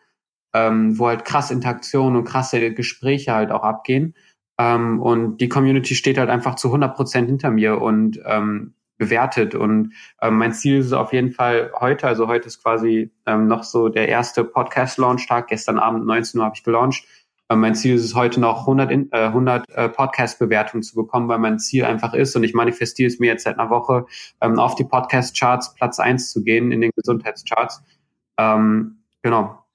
ähm, 0.57 0.99
wo 0.99 1.09
halt 1.09 1.25
krass 1.27 1.51
Interaktionen 1.51 2.17
und 2.17 2.25
krasse 2.25 2.73
Gespräche 2.73 3.35
halt 3.35 3.51
auch 3.51 3.63
abgehen. 3.63 4.15
Ähm, 4.59 5.01
und 5.03 5.39
die 5.39 5.49
Community 5.49 5.95
steht 5.95 6.17
halt 6.17 6.31
einfach 6.31 6.55
zu 6.55 6.69
100 6.69 6.97
Prozent 6.97 7.29
hinter 7.29 7.51
mir 7.51 7.83
und 7.83 8.19
ähm, 8.25 8.75
bewertet. 8.97 9.55
Und 9.55 9.93
ähm, 10.23 10.39
mein 10.39 10.55
Ziel 10.55 10.79
ist 10.79 10.95
auf 10.95 11.13
jeden 11.13 11.33
Fall 11.33 11.71
heute, 11.79 12.07
also 12.07 12.27
heute 12.27 12.47
ist 12.47 12.63
quasi 12.63 13.11
ähm, 13.27 13.49
noch 13.49 13.65
so 13.65 13.91
der 13.91 14.09
erste 14.09 14.45
Podcast-Launch-Tag. 14.45 15.49
Gestern 15.49 15.79
Abend 15.79 16.07
19 16.07 16.41
Uhr 16.41 16.47
habe 16.47 16.57
ich 16.57 16.65
gelauncht. 16.65 17.05
Ähm, 17.51 17.61
mein 17.61 17.75
Ziel 17.75 17.97
ist 17.97 18.05
es 18.05 18.15
heute 18.15 18.41
noch 18.41 18.61
100, 18.61 18.91
in, 18.91 19.13
äh, 19.13 19.27
100 19.27 19.69
äh, 19.69 19.91
Podcast-Bewertungen 19.91 20.83
zu 20.83 20.95
bekommen, 20.97 21.29
weil 21.29 21.39
mein 21.39 21.59
Ziel 21.59 21.85
einfach 21.85 22.15
ist 22.15 22.35
und 22.35 22.45
ich 22.45 22.55
manifestiere 22.55 23.09
es 23.09 23.19
mir 23.19 23.27
jetzt 23.27 23.45
seit 23.45 23.59
einer 23.59 23.69
Woche, 23.69 24.07
ähm, 24.41 24.59
auf 24.59 24.75
die 24.75 24.85
Podcast-Charts 24.85 25.75
Platz 25.75 26.01
eins 26.01 26.31
zu 26.31 26.43
gehen 26.43 26.73
in 26.73 26.81
den 26.81 26.93
Gesundheitscharts. 26.97 27.83
Ähm, 28.39 29.03
genau. 29.23 29.66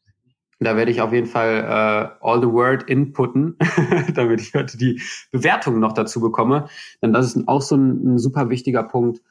Da 0.63 0.77
werde 0.77 0.91
ich 0.91 1.01
auf 1.01 1.11
jeden 1.11 1.25
Fall 1.25 1.55
äh, 1.57 2.25
all 2.25 2.39
the 2.39 2.47
word 2.47 2.83
inputten, 2.83 3.57
damit 4.13 4.41
ich 4.41 4.53
heute 4.53 4.77
die 4.77 5.01
Bewertung 5.31 5.79
noch 5.79 5.93
dazu 5.93 6.21
bekomme. 6.21 6.67
Denn 7.01 7.13
das 7.13 7.35
ist 7.35 7.47
auch 7.47 7.63
so 7.63 7.75
ein, 7.75 8.13
ein 8.13 8.17
super 8.19 8.51
wichtiger 8.51 8.83
Punkt, 8.83 9.21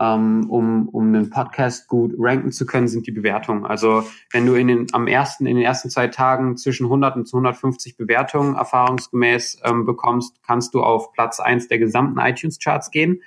ähm, 0.00 0.50
um, 0.50 0.88
um 0.88 1.06
einen 1.06 1.30
Podcast 1.30 1.86
gut 1.86 2.12
ranken 2.18 2.50
zu 2.50 2.66
können, 2.66 2.88
sind 2.88 3.06
die 3.06 3.12
Bewertungen. 3.12 3.66
Also 3.66 4.02
wenn 4.32 4.46
du 4.46 4.54
in 4.54 4.66
den, 4.66 4.86
am 4.92 5.06
ersten, 5.06 5.46
in 5.46 5.54
den 5.54 5.64
ersten 5.64 5.90
zwei 5.90 6.08
Tagen 6.08 6.56
zwischen 6.56 6.86
100 6.86 7.14
und 7.14 7.28
150 7.28 7.96
Bewertungen 7.96 8.56
erfahrungsgemäß 8.56 9.60
ähm, 9.64 9.86
bekommst, 9.86 10.42
kannst 10.42 10.74
du 10.74 10.82
auf 10.82 11.12
Platz 11.12 11.38
eins 11.38 11.68
der 11.68 11.78
gesamten 11.78 12.18
iTunes-Charts 12.18 12.90
gehen. 12.90 13.22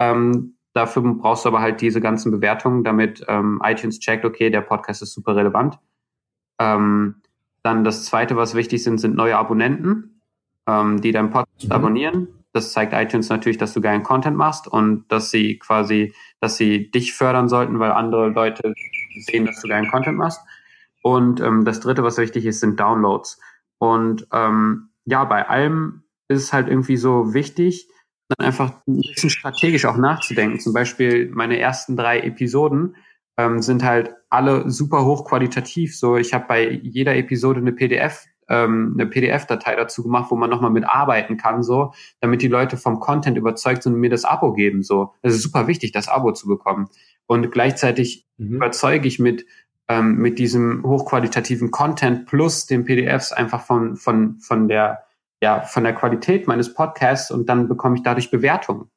Ähm, 0.00 0.56
dafür 0.74 1.02
brauchst 1.02 1.46
du 1.46 1.48
aber 1.48 1.62
halt 1.62 1.80
diese 1.80 2.02
ganzen 2.02 2.30
Bewertungen, 2.30 2.84
damit 2.84 3.24
ähm, 3.26 3.62
iTunes 3.64 4.00
checkt, 4.00 4.26
okay, 4.26 4.50
der 4.50 4.60
Podcast 4.60 5.00
ist 5.00 5.14
super 5.14 5.34
relevant. 5.34 5.78
Ähm, 6.58 7.16
dann 7.62 7.84
das 7.84 8.04
zweite, 8.04 8.36
was 8.36 8.54
wichtig 8.54 8.82
sind, 8.82 8.98
sind 8.98 9.16
neue 9.16 9.36
Abonnenten, 9.36 10.20
ähm, 10.66 11.00
die 11.00 11.12
deinen 11.12 11.30
Podcast 11.30 11.64
mhm. 11.64 11.72
abonnieren. 11.72 12.28
Das 12.52 12.72
zeigt 12.72 12.92
iTunes 12.92 13.28
natürlich, 13.28 13.58
dass 13.58 13.74
du 13.74 13.80
geilen 13.80 14.02
Content 14.02 14.36
machst 14.36 14.66
und 14.66 15.04
dass 15.08 15.30
sie 15.30 15.58
quasi, 15.58 16.14
dass 16.40 16.56
sie 16.56 16.90
dich 16.90 17.12
fördern 17.12 17.48
sollten, 17.48 17.78
weil 17.78 17.90
andere 17.92 18.28
Leute 18.28 18.72
sehen, 19.26 19.44
dass 19.44 19.60
du 19.60 19.68
geilen 19.68 19.90
Content 19.90 20.16
machst. 20.16 20.40
Und 21.02 21.40
ähm, 21.40 21.64
das 21.64 21.80
dritte, 21.80 22.02
was 22.02 22.18
wichtig 22.18 22.46
ist, 22.46 22.60
sind 22.60 22.80
Downloads. 22.80 23.38
Und 23.78 24.26
ähm, 24.32 24.88
ja, 25.04 25.24
bei 25.24 25.48
allem 25.48 26.04
ist 26.28 26.42
es 26.42 26.52
halt 26.52 26.68
irgendwie 26.68 26.96
so 26.96 27.34
wichtig, 27.34 27.88
dann 28.28 28.46
einfach 28.46 28.72
ein 28.86 29.00
bisschen 29.00 29.30
strategisch 29.30 29.84
auch 29.84 29.96
nachzudenken. 29.96 30.58
Zum 30.58 30.72
Beispiel 30.72 31.30
meine 31.30 31.58
ersten 31.58 31.96
drei 31.96 32.20
Episoden 32.20 32.96
ähm, 33.36 33.60
sind 33.62 33.84
halt 33.84 34.14
alle 34.30 34.70
super 34.70 35.04
hochqualitativ. 35.04 35.96
So, 35.96 36.16
ich 36.16 36.32
habe 36.32 36.46
bei 36.48 36.70
jeder 36.70 37.16
Episode 37.16 37.60
eine 37.60 37.72
PDF, 37.72 38.24
ähm, 38.48 38.94
eine 38.94 39.06
PDF-Datei 39.06 39.76
dazu 39.76 40.02
gemacht, 40.02 40.30
wo 40.30 40.36
man 40.36 40.50
nochmal 40.50 40.70
mitarbeiten 40.70 41.36
kann, 41.36 41.62
so, 41.62 41.92
damit 42.20 42.42
die 42.42 42.48
Leute 42.48 42.76
vom 42.76 43.00
Content 43.00 43.36
überzeugt 43.36 43.82
sind 43.82 43.94
und 43.94 44.00
mir 44.00 44.10
das 44.10 44.24
Abo 44.24 44.52
geben. 44.52 44.82
So, 44.82 45.14
es 45.22 45.34
ist 45.34 45.42
super 45.42 45.66
wichtig, 45.66 45.92
das 45.92 46.08
Abo 46.08 46.32
zu 46.32 46.46
bekommen. 46.48 46.88
Und 47.26 47.50
gleichzeitig 47.50 48.26
mhm. 48.38 48.56
überzeuge 48.56 49.08
ich 49.08 49.18
mit 49.18 49.46
ähm, 49.88 50.16
mit 50.16 50.38
diesem 50.38 50.82
hochqualitativen 50.84 51.70
Content 51.70 52.26
plus 52.26 52.66
den 52.66 52.84
PDFs 52.84 53.32
einfach 53.32 53.62
von 53.64 53.96
von 53.96 54.38
von 54.40 54.68
der 54.68 55.04
ja 55.40 55.60
von 55.62 55.84
der 55.84 55.94
Qualität 55.94 56.48
meines 56.48 56.74
Podcasts 56.74 57.30
und 57.30 57.48
dann 57.48 57.68
bekomme 57.68 57.96
ich 57.96 58.02
dadurch 58.02 58.30
Bewertungen. 58.30 58.90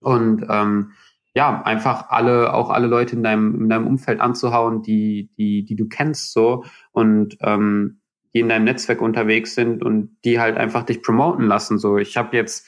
Und 0.00 0.46
ähm, 0.48 0.92
ja, 1.36 1.60
einfach 1.62 2.08
alle, 2.08 2.54
auch 2.54 2.70
alle 2.70 2.86
Leute 2.86 3.14
in 3.14 3.22
deinem, 3.22 3.54
in 3.60 3.68
deinem 3.68 3.86
Umfeld 3.86 4.20
anzuhauen, 4.20 4.82
die, 4.82 5.28
die, 5.36 5.66
die 5.66 5.76
du 5.76 5.86
kennst 5.86 6.32
so 6.32 6.64
und 6.92 7.36
ähm, 7.42 8.00
die 8.32 8.40
in 8.40 8.48
deinem 8.48 8.64
Netzwerk 8.64 9.02
unterwegs 9.02 9.54
sind 9.54 9.84
und 9.84 10.16
die 10.24 10.40
halt 10.40 10.56
einfach 10.56 10.84
dich 10.84 11.02
promoten 11.02 11.44
lassen. 11.46 11.78
So, 11.78 11.98
ich 11.98 12.16
habe 12.16 12.34
jetzt 12.34 12.66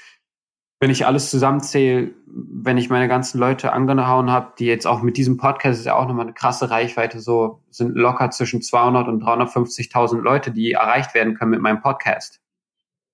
wenn 0.80 0.90
ich 0.90 1.06
alles 1.06 1.30
zusammenzähle, 1.30 2.14
wenn 2.26 2.78
ich 2.78 2.88
meine 2.88 3.08
ganzen 3.08 3.40
Leute 3.40 3.72
angehauen 3.72 4.30
habe, 4.30 4.52
die 4.58 4.66
jetzt 4.66 4.86
auch 4.86 5.02
mit 5.02 5.16
diesem 5.16 5.36
Podcast 5.36 5.80
ist 5.80 5.86
ja 5.86 5.96
auch 5.96 6.06
nochmal 6.06 6.26
eine 6.26 6.34
krasse 6.34 6.70
Reichweite, 6.70 7.20
so 7.20 7.64
sind 7.70 7.96
locker 7.96 8.30
zwischen 8.30 8.62
200 8.62 9.08
und 9.08 9.22
350.000 9.22 10.20
Leute, 10.20 10.52
die 10.52 10.72
erreicht 10.72 11.14
werden 11.14 11.34
können 11.34 11.50
mit 11.50 11.62
meinem 11.62 11.80
Podcast. 11.80 12.40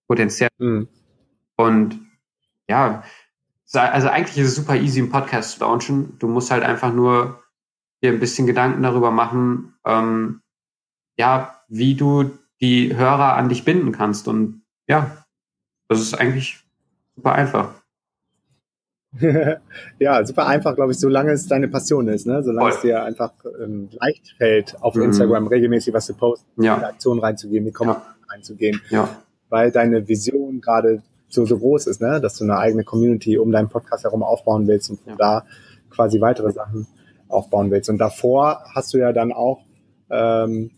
Potenziell. 0.08 0.50
Mhm. 0.58 0.88
Und 1.56 2.00
ja, 2.68 3.02
also 3.80 4.08
eigentlich 4.08 4.38
ist 4.38 4.48
es 4.48 4.56
super 4.56 4.76
easy, 4.76 5.00
einen 5.00 5.10
Podcast 5.10 5.52
zu 5.52 5.60
launchen. 5.60 6.18
Du 6.18 6.28
musst 6.28 6.50
halt 6.50 6.62
einfach 6.62 6.92
nur 6.92 7.42
dir 8.02 8.12
ein 8.12 8.20
bisschen 8.20 8.46
Gedanken 8.46 8.82
darüber 8.82 9.10
machen, 9.10 9.74
ähm, 9.84 10.42
ja, 11.16 11.60
wie 11.68 11.94
du 11.94 12.30
die 12.60 12.96
Hörer 12.96 13.34
an 13.34 13.48
dich 13.48 13.64
binden 13.64 13.92
kannst. 13.92 14.28
Und 14.28 14.62
ja, 14.86 15.24
das 15.88 16.00
ist 16.00 16.14
eigentlich 16.14 16.64
super 17.16 17.32
einfach. 17.32 17.74
ja, 19.98 20.24
super 20.24 20.46
einfach, 20.46 20.74
glaube 20.74 20.92
ich, 20.92 20.98
solange 20.98 21.32
es 21.32 21.46
deine 21.46 21.68
Passion 21.68 22.08
ist, 22.08 22.26
ne? 22.26 22.42
Solange 22.42 22.70
Voll. 22.70 22.76
es 22.76 22.82
dir 22.82 23.04
einfach 23.04 23.32
ähm, 23.62 23.88
leicht 23.92 24.34
fällt, 24.36 24.80
auf 24.82 24.96
mhm. 24.96 25.04
Instagram 25.04 25.46
regelmäßig 25.46 25.94
was 25.94 26.06
zu 26.06 26.14
posten, 26.14 26.62
ja. 26.62 26.74
in 26.74 26.80
die 26.80 26.86
Aktion 26.86 27.18
reinzugehen, 27.20 27.64
die 27.64 27.72
Kommentare 27.72 28.14
ja. 28.20 28.34
reinzugehen. 28.34 28.80
Ja. 28.90 29.08
Weil 29.48 29.70
deine 29.70 30.08
Vision 30.08 30.60
gerade 30.60 31.02
so, 31.34 31.44
so 31.44 31.58
groß 31.58 31.86
ist, 31.86 32.00
ne? 32.00 32.20
Dass 32.20 32.36
du 32.38 32.44
eine 32.44 32.58
eigene 32.58 32.84
Community 32.84 33.38
um 33.38 33.52
deinen 33.52 33.68
Podcast 33.68 34.04
herum 34.04 34.22
aufbauen 34.22 34.66
willst 34.66 34.90
und 34.90 35.00
ja. 35.06 35.14
da 35.16 35.44
quasi 35.90 36.20
weitere 36.20 36.52
Sachen 36.52 36.86
aufbauen 37.28 37.70
willst. 37.70 37.90
Und 37.90 37.98
davor 37.98 38.64
hast 38.74 38.94
du 38.94 38.98
ja 38.98 39.12
dann 39.12 39.32
auch 39.32 39.64
ähm, 40.10 40.70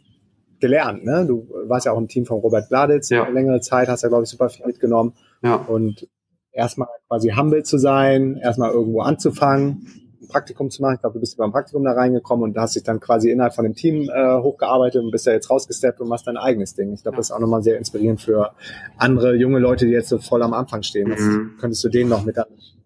gelernt, 0.61 1.05
ne? 1.05 1.27
Du 1.27 1.49
warst 1.67 1.87
ja 1.87 1.93
auch 1.93 1.99
im 1.99 2.09
Team 2.09 2.27
von 2.27 2.41
Robert 2.41 2.69
Bladitz 2.69 3.11
ja. 3.11 3.29
längere 3.29 3.61
Zeit, 3.61 3.89
hast 3.89 4.03
ja, 4.03 4.09
glaube 4.09 4.25
ich, 4.25 4.31
super 4.31 4.49
viel 4.49 4.67
mitgenommen. 4.67 5.15
Ja. 5.43 5.57
Und 5.57 6.09
erstmal 6.53 6.89
quasi 7.09 7.31
humble 7.31 7.63
zu 7.63 7.79
sein, 7.79 8.37
erstmal 8.37 8.73
irgendwo 8.73 9.03
anzufangen, 9.03 9.87
ein 10.27 10.29
Praktikum 10.29 10.71
zu 10.71 10.83
machen. 10.83 10.95
Ich 10.97 11.01
glaube, 11.01 11.15
du 11.15 11.21
bist 11.21 11.37
beim 11.37 11.53
Praktikum 11.53 11.85
da 11.85 11.93
reingekommen 11.93 12.45
und 12.45 12.59
hast 12.59 12.77
dich 12.77 12.83
dann 12.83 13.01
quasi 13.01 13.31
innerhalb 13.31 13.55
von 13.55 13.65
dem 13.65 13.75
Team 13.75 14.11
äh, 14.11 14.39
hochgearbeitet 14.39 15.03
und 15.03 15.11
bist 15.11 15.27
ja 15.27 15.33
jetzt 15.33 15.51
rausgesteppt 15.51 16.01
und 16.01 16.09
machst 16.09 16.27
dein 16.27 16.37
eigenes 16.37 16.75
Ding. 16.75 16.93
Ich 16.93 17.03
glaube, 17.03 17.17
das 17.17 17.27
ist 17.27 17.33
auch 17.33 17.41
nochmal 17.41 17.63
sehr 17.63 17.79
inspirierend 17.79 18.21
für 18.21 18.53
andere 18.99 19.35
junge 19.35 19.59
Leute, 19.59 19.87
die 19.87 19.93
jetzt 19.93 20.09
so 20.09 20.19
voll 20.19 20.43
am 20.43 20.53
Anfang 20.53 20.83
stehen. 20.83 21.09
Das 21.11 21.21
mhm. 21.21 21.55
könntest 21.61 21.83
du 21.85 21.89
denen 21.89 22.11
noch 22.11 22.25
mit, 22.25 22.37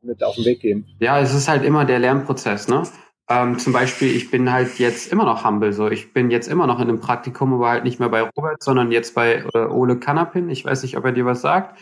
mit 0.02 0.22
auf 0.22 0.36
den 0.36 0.44
Weg 0.44 0.60
geben. 0.60 0.86
Ja, 1.00 1.20
es 1.20 1.34
ist 1.34 1.48
halt 1.48 1.64
immer 1.64 1.84
der 1.84 1.98
Lernprozess, 1.98 2.68
ne? 2.68 2.82
Ähm, 3.30 3.60
zum 3.60 3.72
Beispiel, 3.72 4.14
ich 4.14 4.32
bin 4.32 4.52
halt 4.52 4.80
jetzt 4.80 5.12
immer 5.12 5.24
noch 5.24 5.44
humble, 5.44 5.72
so. 5.72 5.88
Ich 5.88 6.12
bin 6.12 6.32
jetzt 6.32 6.48
immer 6.48 6.66
noch 6.66 6.80
in 6.80 6.88
einem 6.88 6.98
Praktikum, 6.98 7.54
aber 7.54 7.70
halt 7.70 7.84
nicht 7.84 8.00
mehr 8.00 8.08
bei 8.08 8.22
Robert, 8.22 8.60
sondern 8.60 8.90
jetzt 8.90 9.14
bei 9.14 9.44
äh, 9.54 9.58
Ole 9.58 9.98
Kanapin. 10.00 10.50
Ich 10.50 10.64
weiß 10.64 10.82
nicht, 10.82 10.96
ob 10.96 11.04
er 11.04 11.12
dir 11.12 11.26
was 11.26 11.40
sagt. 11.40 11.78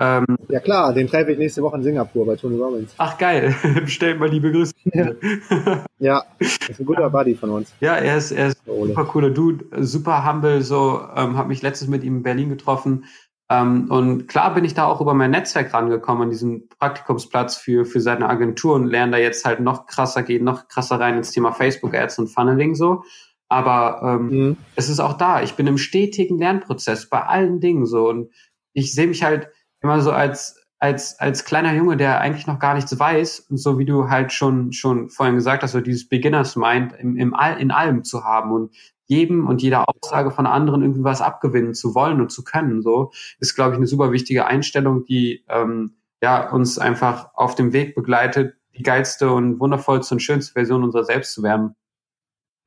Ähm, 0.00 0.26
ja 0.48 0.58
klar, 0.58 0.92
den 0.92 1.06
treffe 1.06 1.32
ich 1.32 1.38
nächste 1.38 1.62
Woche 1.62 1.76
in 1.76 1.84
Singapur 1.84 2.26
bei 2.26 2.34
Tony 2.34 2.60
Robbins. 2.60 2.94
Ach 2.98 3.16
geil, 3.16 3.54
bestell 3.80 4.16
mal 4.16 4.28
liebe 4.28 4.50
Grüße. 4.50 4.74
Ja. 4.92 5.12
ja, 5.98 6.24
ist 6.38 6.80
ein 6.80 6.86
guter 6.86 7.08
Buddy 7.10 7.36
von 7.36 7.50
uns. 7.50 7.72
Ja, 7.80 7.94
er 7.94 8.16
ist, 8.16 8.32
er 8.32 8.48
ist 8.48 8.60
super 8.64 9.04
cooler 9.04 9.30
Dude, 9.30 9.64
super 9.84 10.28
humble, 10.28 10.62
so, 10.62 11.00
ähm, 11.14 11.36
habe 11.36 11.48
mich 11.48 11.62
letztens 11.62 11.90
mit 11.90 12.02
ihm 12.02 12.16
in 12.16 12.22
Berlin 12.24 12.48
getroffen. 12.48 13.04
Ähm, 13.50 13.90
und 13.90 14.26
klar 14.26 14.54
bin 14.54 14.64
ich 14.64 14.74
da 14.74 14.86
auch 14.86 15.00
über 15.00 15.14
mein 15.14 15.30
Netzwerk 15.30 15.72
rangekommen 15.72 16.24
an 16.24 16.30
diesen 16.30 16.68
Praktikumsplatz 16.68 17.56
für, 17.56 17.84
für 17.84 18.00
seine 18.00 18.28
Agentur 18.28 18.74
und 18.74 18.86
lerne 18.86 19.12
da 19.12 19.18
jetzt 19.18 19.44
halt 19.44 19.60
noch 19.60 19.86
krasser, 19.86 20.22
geht 20.22 20.42
noch 20.42 20.66
krasser 20.66 20.98
rein 20.98 21.18
ins 21.18 21.30
Thema 21.30 21.52
Facebook 21.52 21.94
Ads 21.94 22.18
und 22.18 22.28
Funneling 22.28 22.74
so. 22.74 23.04
Aber 23.48 24.00
ähm, 24.02 24.28
mhm. 24.28 24.56
es 24.74 24.88
ist 24.88 24.98
auch 24.98 25.12
da. 25.12 25.42
Ich 25.42 25.54
bin 25.54 25.66
im 25.66 25.78
stetigen 25.78 26.38
Lernprozess 26.38 27.08
bei 27.08 27.22
allen 27.22 27.60
Dingen 27.60 27.86
so 27.86 28.08
und 28.08 28.30
ich 28.72 28.94
sehe 28.94 29.06
mich 29.06 29.22
halt 29.22 29.50
immer 29.84 30.00
so 30.00 30.10
als 30.10 30.60
als 30.80 31.18
als 31.20 31.44
kleiner 31.44 31.74
Junge, 31.74 31.96
der 31.96 32.20
eigentlich 32.20 32.46
noch 32.46 32.58
gar 32.58 32.74
nichts 32.74 32.98
weiß 32.98 33.40
und 33.50 33.58
so 33.58 33.78
wie 33.78 33.84
du 33.84 34.08
halt 34.08 34.32
schon 34.32 34.72
schon 34.72 35.08
vorhin 35.08 35.36
gesagt 35.36 35.62
hast, 35.62 35.72
so 35.72 35.80
dieses 35.80 36.08
Beginners 36.08 36.56
Mind 36.56 36.92
im, 36.98 37.16
im 37.16 37.34
All, 37.34 37.58
in 37.60 37.70
allem 37.70 38.02
zu 38.02 38.24
haben 38.24 38.50
und 38.52 38.74
jedem 39.06 39.46
und 39.46 39.62
jeder 39.62 39.84
Aussage 39.88 40.30
von 40.30 40.46
anderen 40.46 40.82
irgendwie 40.82 41.04
was 41.04 41.20
abgewinnen 41.20 41.74
zu 41.74 41.94
wollen 41.94 42.20
und 42.20 42.32
zu 42.32 42.42
können, 42.42 42.82
so 42.82 43.12
ist 43.38 43.54
glaube 43.54 43.72
ich 43.72 43.76
eine 43.76 43.86
super 43.86 44.10
wichtige 44.10 44.46
Einstellung, 44.46 45.04
die 45.04 45.44
ähm, 45.48 45.96
ja 46.22 46.50
uns 46.50 46.78
einfach 46.78 47.28
auf 47.34 47.54
dem 47.54 47.72
Weg 47.72 47.94
begleitet, 47.94 48.56
die 48.76 48.82
geilste 48.82 49.30
und 49.30 49.60
wundervollste 49.60 50.14
und 50.14 50.20
schönste 50.20 50.54
Version 50.54 50.82
unserer 50.82 51.04
selbst 51.04 51.34
zu 51.34 51.42
werden. 51.42 51.76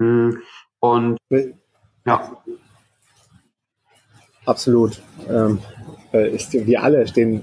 Hm, 0.02 0.42
und 0.80 1.18
ja. 2.06 2.38
Absolut. 4.48 5.02
Ähm, 5.30 5.60
ist, 6.14 6.54
wir 6.54 6.82
alle 6.82 7.06
stehen 7.06 7.42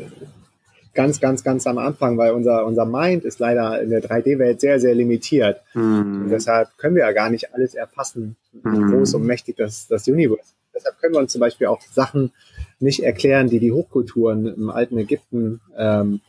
ganz, 0.94 1.20
ganz, 1.20 1.44
ganz 1.44 1.66
am 1.66 1.78
Anfang, 1.78 2.16
weil 2.16 2.32
unser, 2.32 2.64
unser 2.64 2.86
Mind 2.86 3.24
ist 3.24 3.40
leider 3.40 3.80
in 3.82 3.90
der 3.90 4.02
3D-Welt 4.02 4.60
sehr, 4.60 4.80
sehr 4.80 4.94
limitiert. 4.94 5.60
Mhm. 5.74 6.22
Und 6.22 6.28
deshalb 6.30 6.76
können 6.78 6.96
wir 6.96 7.02
ja 7.02 7.12
gar 7.12 7.30
nicht 7.30 7.52
alles 7.52 7.74
erfassen, 7.74 8.36
wie 8.52 8.68
mhm. 8.68 8.90
groß 8.90 9.14
und 9.14 9.24
mächtig 9.24 9.56
das, 9.56 9.86
das 9.88 10.08
Universe 10.08 10.54
Deshalb 10.74 10.98
können 10.98 11.14
wir 11.14 11.20
uns 11.20 11.32
zum 11.32 11.40
Beispiel 11.40 11.66
auch 11.66 11.80
Sachen 11.92 12.32
nicht 12.80 13.02
erklären, 13.02 13.48
die 13.48 13.60
die 13.60 13.72
Hochkulturen 13.72 14.46
im 14.46 14.70
alten 14.70 14.98
Ägypten 14.98 15.60
ähm, 15.76 16.20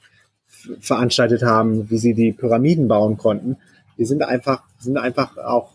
veranstaltet 0.80 1.44
haben, 1.44 1.90
wie 1.90 1.98
sie 1.98 2.14
die 2.14 2.32
Pyramiden 2.32 2.88
bauen 2.88 3.18
konnten. 3.18 3.58
Die 3.98 4.06
sind 4.06 4.24
einfach, 4.24 4.64
sind 4.80 4.98
einfach 4.98 5.38
auch 5.38 5.72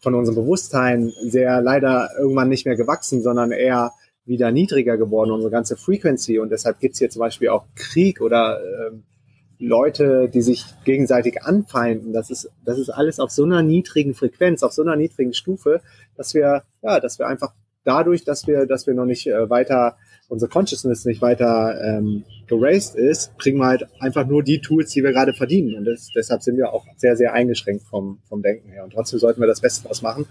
von 0.00 0.14
unserem 0.14 0.36
Bewusstsein 0.36 1.12
sehr 1.22 1.60
leider 1.60 2.10
irgendwann 2.18 2.48
nicht 2.48 2.66
mehr 2.66 2.76
gewachsen, 2.76 3.22
sondern 3.22 3.52
eher 3.52 3.92
wieder 4.28 4.52
niedriger 4.52 4.96
geworden, 4.96 5.30
unsere 5.30 5.50
ganze 5.50 5.76
Frequency. 5.76 6.38
Und 6.38 6.50
deshalb 6.50 6.78
gibt's 6.80 6.98
hier 6.98 7.10
zum 7.10 7.20
Beispiel 7.20 7.48
auch 7.48 7.64
Krieg 7.74 8.20
oder 8.20 8.60
äh, 8.60 8.90
Leute, 9.58 10.28
die 10.28 10.42
sich 10.42 10.64
gegenseitig 10.84 11.42
anfeinden. 11.42 12.12
Das 12.12 12.30
ist, 12.30 12.50
das 12.64 12.78
ist 12.78 12.90
alles 12.90 13.18
auf 13.18 13.30
so 13.30 13.44
einer 13.44 13.62
niedrigen 13.62 14.14
Frequenz, 14.14 14.62
auf 14.62 14.72
so 14.72 14.82
einer 14.82 14.96
niedrigen 14.96 15.34
Stufe, 15.34 15.80
dass 16.16 16.34
wir, 16.34 16.62
ja, 16.82 17.00
dass 17.00 17.18
wir 17.18 17.26
einfach 17.26 17.52
dadurch, 17.84 18.24
dass 18.24 18.46
wir, 18.46 18.66
dass 18.66 18.86
wir 18.86 18.94
noch 18.94 19.06
nicht 19.06 19.26
äh, 19.26 19.50
weiter 19.50 19.96
unsere 20.28 20.50
Consciousness 20.50 21.06
nicht 21.06 21.22
weiter 21.22 21.80
ähm, 21.82 22.24
geraced 22.48 22.94
ist, 22.96 23.36
kriegen 23.38 23.58
wir 23.58 23.66
halt 23.66 23.86
einfach 24.00 24.26
nur 24.26 24.42
die 24.42 24.60
Tools, 24.60 24.90
die 24.90 25.02
wir 25.02 25.12
gerade 25.12 25.32
verdienen. 25.32 25.74
Und 25.74 25.84
das, 25.84 26.10
deshalb 26.14 26.42
sind 26.42 26.56
wir 26.56 26.72
auch 26.72 26.84
sehr, 26.96 27.16
sehr 27.16 27.32
eingeschränkt 27.32 27.84
vom, 27.84 28.18
vom 28.28 28.42
Denken 28.42 28.70
her. 28.70 28.84
Und 28.84 28.92
trotzdem 28.92 29.18
sollten 29.18 29.40
wir 29.40 29.46
das 29.46 29.60
Beste 29.60 29.82
daraus 29.82 30.02
machen, 30.02 30.26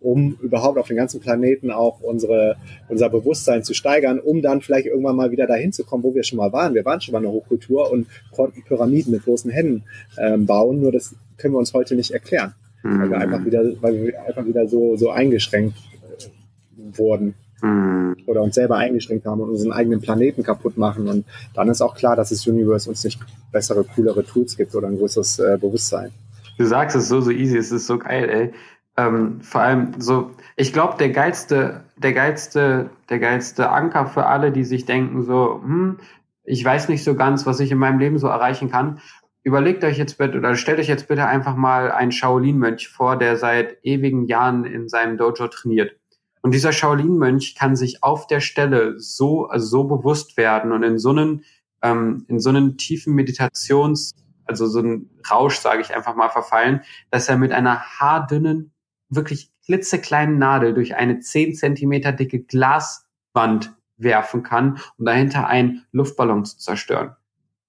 um 0.00 0.36
überhaupt 0.42 0.78
auf 0.78 0.88
dem 0.88 0.96
ganzen 0.96 1.20
Planeten 1.20 1.70
auch 1.70 2.00
unsere, 2.00 2.56
unser 2.88 3.08
Bewusstsein 3.08 3.62
zu 3.62 3.74
steigern, 3.74 4.18
um 4.20 4.42
dann 4.42 4.60
vielleicht 4.60 4.86
irgendwann 4.86 5.16
mal 5.16 5.30
wieder 5.30 5.46
dahin 5.46 5.72
zu 5.72 5.84
kommen, 5.84 6.02
wo 6.02 6.14
wir 6.14 6.24
schon 6.24 6.38
mal 6.38 6.52
waren. 6.52 6.74
Wir 6.74 6.84
waren 6.84 7.00
schon 7.00 7.12
mal 7.12 7.18
eine 7.18 7.30
Hochkultur 7.30 7.90
und 7.90 8.06
konnten 8.30 8.62
Pyramiden 8.62 9.12
mit 9.12 9.24
großen 9.24 9.50
Händen 9.50 9.84
ähm, 10.18 10.46
bauen, 10.46 10.80
nur 10.80 10.92
das 10.92 11.14
können 11.38 11.54
wir 11.54 11.58
uns 11.58 11.72
heute 11.72 11.94
nicht 11.94 12.10
erklären. 12.10 12.54
Weil 12.84 13.10
wir 13.10 13.18
einfach 13.18 13.44
wieder, 13.44 13.62
weil 13.80 14.04
wir 14.04 14.24
einfach 14.24 14.44
wieder 14.44 14.66
so, 14.66 14.96
so 14.96 15.10
eingeschränkt 15.10 15.76
äh, 16.18 16.98
wurden 16.98 17.34
mhm. 17.62 18.16
oder 18.26 18.42
uns 18.42 18.54
selber 18.54 18.76
eingeschränkt 18.76 19.24
haben 19.24 19.40
und 19.40 19.50
unseren 19.50 19.72
eigenen 19.72 20.00
Planeten 20.00 20.42
kaputt 20.42 20.76
machen. 20.76 21.08
Und 21.08 21.24
dann 21.54 21.68
ist 21.68 21.80
auch 21.80 21.94
klar, 21.94 22.16
dass 22.16 22.28
das 22.28 22.46
Universe 22.46 22.88
uns 22.88 23.02
nicht 23.04 23.20
bessere, 23.50 23.84
coolere 23.84 24.24
Tools 24.24 24.56
gibt 24.56 24.74
oder 24.74 24.88
ein 24.88 24.98
größeres 24.98 25.38
äh, 25.38 25.58
Bewusstsein. 25.60 26.10
Du 26.58 26.66
sagst 26.66 26.96
es 26.96 27.08
so, 27.08 27.20
so 27.20 27.30
easy, 27.30 27.56
es 27.56 27.72
ist 27.72 27.86
so 27.86 27.98
geil, 27.98 28.28
ey. 28.28 28.52
Ähm, 28.96 29.40
vor 29.40 29.62
allem 29.62 29.94
so, 29.98 30.32
ich 30.56 30.72
glaube, 30.72 30.98
der 30.98 31.10
geilste, 31.10 31.84
der 31.96 32.12
geilste, 32.12 32.90
der 33.08 33.18
geilste 33.20 33.70
Anker 33.70 34.06
für 34.06 34.26
alle, 34.26 34.52
die 34.52 34.64
sich 34.64 34.84
denken 34.84 35.22
so, 35.22 35.60
hm, 35.62 35.96
ich 36.44 36.62
weiß 36.62 36.88
nicht 36.88 37.04
so 37.04 37.14
ganz, 37.14 37.46
was 37.46 37.60
ich 37.60 37.70
in 37.70 37.78
meinem 37.78 37.98
Leben 37.98 38.18
so 38.18 38.26
erreichen 38.26 38.70
kann. 38.70 39.00
Überlegt 39.44 39.82
euch 39.82 39.96
jetzt 39.96 40.18
bitte 40.18 40.38
oder 40.38 40.54
stellt 40.56 40.78
euch 40.78 40.88
jetzt 40.88 41.08
bitte 41.08 41.26
einfach 41.26 41.56
mal 41.56 41.90
einen 41.90 42.12
Shaolin-Mönch 42.12 42.88
vor, 42.88 43.16
der 43.16 43.36
seit 43.36 43.78
ewigen 43.82 44.26
Jahren 44.26 44.64
in 44.64 44.88
seinem 44.88 45.16
Dojo 45.16 45.48
trainiert. 45.48 45.96
Und 46.42 46.52
dieser 46.52 46.72
Shaolin-Mönch 46.72 47.54
kann 47.54 47.76
sich 47.76 48.02
auf 48.02 48.26
der 48.26 48.40
Stelle 48.40 48.98
so, 48.98 49.46
also 49.46 49.66
so 49.66 49.84
bewusst 49.84 50.36
werden 50.36 50.72
und 50.72 50.82
in 50.82 50.98
so 50.98 51.10
einen, 51.10 51.44
ähm, 51.82 52.24
in 52.28 52.40
so 52.40 52.50
einen 52.50 52.76
tiefen 52.76 53.14
Meditations, 53.14 54.12
also 54.44 54.66
so 54.66 54.80
einen 54.80 55.10
Rausch, 55.30 55.56
sage 55.56 55.80
ich 55.82 55.94
einfach 55.94 56.16
mal, 56.16 56.28
verfallen, 56.28 56.82
dass 57.10 57.28
er 57.28 57.36
mit 57.36 57.52
einer 57.52 57.80
haardünnen, 57.80 58.72
wirklich 59.08 59.52
klitzekleinen 59.64 60.38
Nadel 60.38 60.74
durch 60.74 60.96
eine 60.96 61.20
zehn 61.20 61.54
Zentimeter 61.54 62.12
dicke 62.12 62.40
Glaswand 62.40 63.72
werfen 63.96 64.42
kann, 64.42 64.78
um 64.98 65.04
dahinter 65.04 65.46
einen 65.46 65.84
Luftballon 65.92 66.44
zu 66.44 66.58
zerstören. 66.58 67.14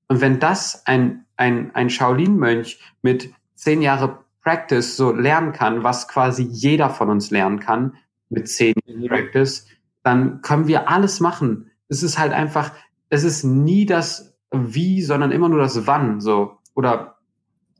Und 0.07 0.21
wenn 0.21 0.39
das 0.39 0.85
ein, 0.87 1.25
ein, 1.37 1.73
ein 1.75 1.91
Shaolin-Mönch 1.91 2.79
mit 3.03 3.33
zehn 3.55 3.81
Jahre 3.81 4.23
Practice 4.41 4.97
so 4.97 5.11
lernen 5.11 5.53
kann, 5.53 5.83
was 5.83 6.07
quasi 6.07 6.43
jeder 6.43 6.89
von 6.89 7.09
uns 7.09 7.31
lernen 7.31 7.59
kann, 7.59 7.95
mit 8.29 8.47
zehn 8.47 8.73
Practice, 9.07 9.67
dann 10.03 10.41
können 10.41 10.67
wir 10.67 10.89
alles 10.89 11.19
machen. 11.19 11.71
Es 11.87 12.03
ist 12.03 12.17
halt 12.17 12.33
einfach, 12.33 12.71
es 13.09 13.23
ist 13.23 13.43
nie 13.43 13.85
das 13.85 14.37
Wie, 14.51 15.01
sondern 15.01 15.31
immer 15.31 15.49
nur 15.49 15.59
das 15.59 15.87
Wann, 15.87 16.19
so. 16.19 16.57
Oder 16.75 17.17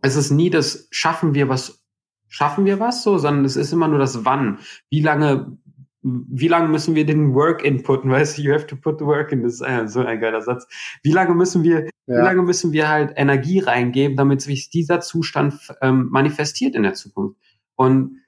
es 0.02 0.16
ist 0.16 0.32
nie 0.32 0.50
das 0.50 0.88
Schaffen 0.92 1.34
wir 1.34 1.50
was, 1.50 1.84
schaffen 2.28 2.66
wir 2.66 2.80
was, 2.80 3.04
so, 3.04 3.18
sondern 3.18 3.46
es 3.46 3.56
ist 3.56 3.74
immer 3.74 3.88
nur 3.88 4.00
das 4.00 4.26
Wann. 4.26 4.60
Wie 4.90 5.02
lange, 5.02 5.58
wie 6.02 6.48
lange 6.48 6.68
müssen 6.68 6.96
wir 6.96 7.06
den 7.06 7.34
Work 7.34 7.64
inputen, 7.64 8.12
weißt 8.12 8.38
du, 8.38 8.42
you 8.42 8.54
have 8.54 8.68
to 8.68 8.76
put 8.76 9.00
the 9.00 9.06
work 9.06 9.32
in, 9.32 9.44
das 9.44 9.62
ist 9.62 9.94
so 9.94 10.02
ein 10.02 10.20
geiler 10.20 10.42
Satz. 10.42 10.68
Wie 11.02 11.12
lange 11.12 11.34
müssen 11.34 11.64
wir 11.64 11.88
Ja. 12.06 12.18
Wie 12.18 12.26
lange 12.26 12.42
müssen 12.42 12.74
wir 12.74 12.90
halt 12.90 13.14
Energie 13.16 13.60
reingeben, 13.60 14.18
damit 14.18 14.42
sich 14.42 14.70
dieser 14.70 15.00
Zustand 15.00 15.74
ähm, 15.82 16.10
manifestiert 16.12 16.76
in 16.76 16.84
der 16.84 16.96
Zukunft? 16.96 17.40
Und 17.76 18.20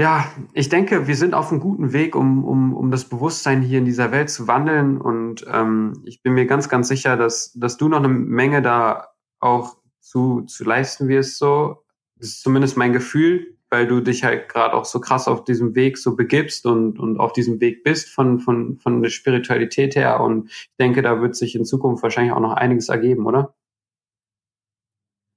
ja, 0.00 0.24
ich 0.52 0.68
denke, 0.68 1.06
wir 1.06 1.16
sind 1.16 1.34
auf 1.34 1.50
einem 1.50 1.60
guten 1.60 1.92
Weg, 1.92 2.16
um, 2.16 2.44
um, 2.44 2.74
um 2.74 2.90
das 2.90 3.04
Bewusstsein 3.04 3.62
hier 3.62 3.78
in 3.78 3.84
dieser 3.84 4.12
Welt 4.12 4.30
zu 4.30 4.48
wandeln. 4.48 5.00
Und 5.00 5.44
ähm, 5.52 6.02
ich 6.04 6.22
bin 6.22 6.34
mir 6.34 6.46
ganz, 6.46 6.68
ganz 6.68 6.88
sicher, 6.88 7.16
dass, 7.16 7.52
dass 7.52 7.76
du 7.76 7.88
noch 7.88 7.98
eine 7.98 8.08
Menge 8.08 8.62
da 8.62 9.08
auch 9.38 9.76
zu, 10.00 10.42
zu 10.42 10.64
leisten 10.64 11.08
wirst. 11.08 11.38
So, 11.38 11.84
das 12.16 12.28
ist 12.28 12.42
zumindest 12.42 12.76
mein 12.76 12.92
Gefühl 12.92 13.58
weil 13.70 13.86
du 13.86 14.00
dich 14.00 14.24
halt 14.24 14.48
gerade 14.48 14.74
auch 14.74 14.84
so 14.84 15.00
krass 15.00 15.28
auf 15.28 15.44
diesem 15.44 15.76
Weg 15.76 15.96
so 15.96 16.16
begibst 16.16 16.66
und, 16.66 16.98
und 16.98 17.18
auf 17.18 17.32
diesem 17.32 17.60
Weg 17.60 17.84
bist 17.84 18.08
von, 18.08 18.40
von, 18.40 18.76
von 18.78 19.00
der 19.00 19.10
Spiritualität 19.10 19.94
her. 19.94 20.20
Und 20.20 20.50
ich 20.50 20.76
denke, 20.78 21.02
da 21.02 21.22
wird 21.22 21.36
sich 21.36 21.54
in 21.54 21.64
Zukunft 21.64 22.02
wahrscheinlich 22.02 22.32
auch 22.32 22.40
noch 22.40 22.54
einiges 22.54 22.88
ergeben, 22.88 23.26
oder? 23.26 23.54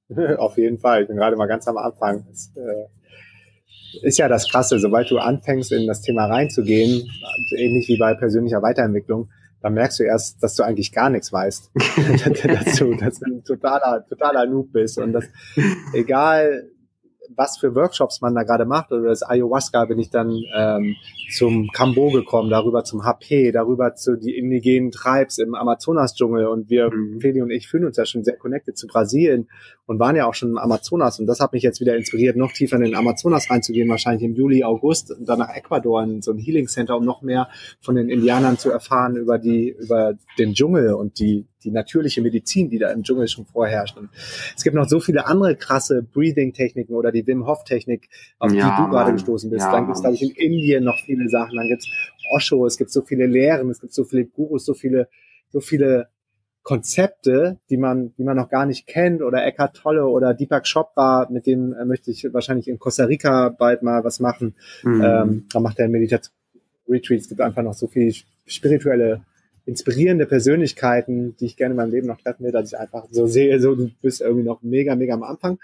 Auf 0.40 0.58
jeden 0.58 0.80
Fall. 0.80 1.04
Ich 1.04 1.08
bin 1.08 1.18
gerade 1.18 1.36
mal 1.36 1.48
ganz 1.48 1.68
am 1.68 1.78
Anfang. 1.78 2.26
Es, 2.32 2.52
äh, 2.58 2.88
ist 4.02 4.18
ja 4.18 4.28
das 4.28 4.50
Krasse, 4.50 4.80
sobald 4.80 5.10
du 5.10 5.18
anfängst, 5.18 5.72
in 5.72 5.88
das 5.88 6.02
Thema 6.02 6.26
reinzugehen, 6.26 7.10
ähnlich 7.58 7.88
wie 7.88 7.98
bei 7.98 8.14
persönlicher 8.14 8.62
Weiterentwicklung, 8.62 9.30
dann 9.62 9.76
merkst 9.76 10.00
du 10.00 10.04
erst, 10.04 10.44
dass 10.44 10.56
du 10.56 10.64
eigentlich 10.64 10.92
gar 10.92 11.10
nichts 11.10 11.32
weißt. 11.32 11.72
dass, 11.76 12.78
du, 12.78 12.96
dass 12.96 13.20
du 13.20 13.26
ein 13.26 13.44
totaler, 13.44 14.06
totaler 14.08 14.46
Noob 14.46 14.74
bist. 14.74 14.98
Und 14.98 15.14
das, 15.14 15.26
egal 15.94 16.70
was 17.36 17.58
für 17.58 17.76
Workshops 17.76 18.22
man 18.22 18.36
da 18.36 18.44
gerade 18.44 18.66
macht. 18.66 18.92
Oder 18.92 19.10
das 19.10 19.24
Ayahuasca 19.24 19.86
bin 19.86 20.00
ich 20.00 20.10
dann 20.10 20.32
ähm, 20.56 20.96
zum 21.32 21.70
Kambo 21.74 22.10
gekommen, 22.12 22.50
darüber 22.50 22.84
zum 22.84 23.04
HP, 23.04 23.52
darüber 23.52 23.96
zu 23.96 24.18
die 24.18 24.38
indigenen 24.38 24.92
Tribes 24.92 25.38
im 25.38 25.56
Amazonas-Dschungel. 25.56 26.48
Und 26.48 26.70
wir, 26.70 26.90
mhm. 26.92 27.20
Feli 27.20 27.42
und 27.42 27.52
ich, 27.52 27.68
fühlen 27.68 27.86
uns 27.86 27.98
ja 27.98 28.06
schon 28.06 28.24
sehr 28.24 28.38
connected 28.38 28.78
zu 28.78 28.88
Brasilien 28.88 29.50
und 29.86 30.00
waren 30.00 30.16
ja 30.16 30.28
auch 30.28 30.34
schon 30.34 30.50
im 30.50 30.58
Amazonas. 30.58 31.20
Und 31.20 31.28
das 31.28 31.40
hat 31.40 31.54
mich 31.54 31.64
jetzt 31.64 31.82
wieder 31.82 31.96
inspiriert, 31.96 32.36
noch 32.36 32.52
tiefer 32.52 32.78
in 32.78 32.84
den 32.84 32.96
Amazonas 32.96 33.50
reinzugehen, 33.50 33.90
wahrscheinlich 33.90 34.24
im 34.24 34.36
Juli, 34.36 34.64
August 34.64 35.12
und 35.12 35.28
dann 35.28 35.40
nach 35.40 35.50
Ecuador 35.56 36.04
in 36.04 36.22
so 36.22 36.32
ein 36.32 36.38
Healing 36.38 36.68
Center, 36.68 36.98
um 36.98 37.06
noch 37.06 37.22
mehr 37.22 37.50
von 37.82 37.96
den 37.96 38.10
Indianern 38.10 38.58
zu 38.58 38.70
erfahren 38.70 39.16
über 39.16 39.38
die, 39.38 39.70
über 39.70 40.14
den 40.38 40.54
Dschungel 40.54 40.94
und 40.94 41.20
die, 41.20 41.48
die 41.64 41.72
natürliche 41.72 42.22
Medizin, 42.22 42.70
die 42.70 42.80
da 42.80 42.92
im 42.92 43.04
Dschungel 43.04 43.28
schon 43.28 43.46
vorherrscht. 43.46 43.98
Und 43.98 44.10
es 44.56 44.64
gibt 44.64 44.76
noch 44.76 44.88
so 44.88 45.00
viele 45.00 45.26
andere 45.26 45.56
krasse 45.56 46.04
Breathing-Techniken 46.04 46.94
oder 46.94 47.12
die 47.12 47.26
Wim 47.26 47.46
Hof-Technik, 47.46 48.10
auf 48.40 48.52
die 48.52 48.58
ja, 48.58 48.84
du 48.84 48.92
gerade 48.92 49.14
gestoßen 49.14 49.50
bist. 49.50 49.66
Ja, 49.66 49.72
dann 49.72 49.86
gibt 49.86 49.96
es, 49.96 50.02
glaube 50.02 50.16
ich, 50.16 50.22
in 50.22 50.32
Indien 50.32 50.84
noch 50.84 51.00
viele 51.06 51.30
Sachen. 51.30 51.56
Dann 51.58 51.68
gibt 51.68 51.84
es 51.84 51.90
Osho, 52.36 52.66
es 52.66 52.78
gibt 52.78 52.92
so 52.92 53.02
viele 53.02 53.26
Lehren, 53.26 53.70
es 53.70 53.82
gibt 53.82 53.94
so 53.94 54.04
viele 54.04 54.26
Gurus, 54.26 54.66
so 54.66 54.74
viele, 54.74 55.08
so 55.50 55.60
viele 55.60 56.08
Konzepte, 56.64 57.60
die 57.70 57.78
man, 57.78 58.14
die 58.18 58.24
man 58.24 58.38
noch 58.38 58.50
gar 58.50 58.66
nicht 58.66 58.88
kennt, 58.88 59.22
oder 59.22 59.46
Eckhart 59.46 59.76
Tolle 59.76 60.08
oder 60.08 60.34
Deepak 60.34 60.66
Chopra, 60.66 61.28
mit 61.30 61.46
dem 61.46 61.74
äh, 61.74 61.84
möchte 61.84 62.10
ich 62.10 62.26
wahrscheinlich 62.32 62.70
in 62.70 62.80
Costa 62.80 63.04
Rica 63.04 63.50
bald 63.50 63.84
mal 63.84 64.04
was 64.06 64.22
machen. 64.22 64.56
Mhm. 64.84 65.02
Ähm, 65.04 65.46
da 65.52 65.60
macht 65.60 65.80
er 65.80 65.90
Meditation 65.90 66.34
Retreats. 66.88 67.24
Es 67.24 67.30
gibt 67.30 67.42
einfach 67.42 67.64
noch 67.64 67.74
so 67.74 67.88
viel 67.88 68.14
spirituelle 68.46 69.26
inspirierende 69.66 70.26
Persönlichkeiten, 70.26 71.36
die 71.38 71.46
ich 71.46 71.58
gerne 71.58 71.72
in 71.72 71.78
meinem 71.78 71.92
Leben 71.92 72.08
noch 72.08 72.20
treffen 72.20 72.44
will, 72.44 72.52
dass 72.52 72.72
ich 72.72 72.78
einfach 72.78 73.06
so 73.12 73.28
sehe, 73.28 73.60
so 73.60 73.76
du 73.76 73.92
bist 74.02 74.22
irgendwie 74.22 74.44
noch 74.44 74.62
mega, 74.62 74.96
mega 74.96 75.14
am 75.14 75.24
Anfang. 75.24 75.58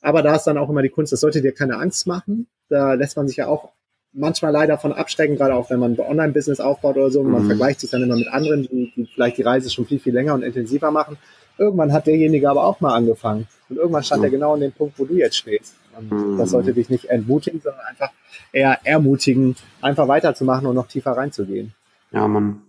Aber 0.00 0.22
da 0.22 0.36
ist 0.36 0.44
dann 0.44 0.58
auch 0.58 0.68
immer 0.68 0.82
die 0.82 0.90
Kunst, 0.90 1.12
das 1.12 1.20
sollte 1.20 1.40
dir 1.40 1.52
keine 1.52 1.76
Angst 1.78 2.06
machen. 2.06 2.46
Da 2.68 2.94
lässt 2.94 3.16
man 3.16 3.26
sich 3.26 3.38
ja 3.38 3.46
auch 3.46 3.70
manchmal 4.12 4.52
leider 4.52 4.78
von 4.78 4.92
abschrecken, 4.92 5.36
gerade 5.36 5.54
auch 5.54 5.70
wenn 5.70 5.80
man 5.80 5.92
ein 5.92 6.00
Online-Business 6.00 6.60
aufbaut 6.60 6.96
oder 6.96 7.10
so. 7.10 7.20
Und 7.20 7.30
man 7.30 7.44
mhm. 7.44 7.48
vergleicht 7.48 7.80
sich 7.80 7.90
dann 7.90 8.02
immer 8.02 8.16
mit 8.16 8.28
anderen, 8.28 8.62
die, 8.62 8.92
die 8.94 9.06
vielleicht 9.06 9.38
die 9.38 9.42
Reise 9.42 9.70
schon 9.70 9.86
viel, 9.86 9.98
viel 9.98 10.14
länger 10.14 10.34
und 10.34 10.42
intensiver 10.42 10.90
machen. 10.90 11.16
Irgendwann 11.56 11.92
hat 11.92 12.06
derjenige 12.06 12.48
aber 12.50 12.64
auch 12.64 12.80
mal 12.80 12.94
angefangen. 12.94 13.48
Und 13.68 13.76
irgendwann 13.76 14.04
stand 14.04 14.20
mhm. 14.20 14.26
er 14.26 14.30
genau 14.30 14.54
an 14.54 14.60
dem 14.60 14.72
Punkt, 14.72 14.98
wo 14.98 15.04
du 15.04 15.14
jetzt 15.14 15.36
stehst. 15.36 15.74
Und 15.98 16.12
mhm. 16.12 16.38
das 16.38 16.50
sollte 16.50 16.74
dich 16.74 16.90
nicht 16.90 17.06
entmutigen, 17.06 17.60
sondern 17.60 17.80
einfach 17.88 18.10
eher 18.52 18.78
ermutigen, 18.84 19.56
einfach 19.80 20.06
weiterzumachen 20.06 20.66
und 20.66 20.74
noch 20.74 20.86
tiefer 20.86 21.12
reinzugehen. 21.12 21.74
Ja, 22.12 22.26
man, 22.28 22.62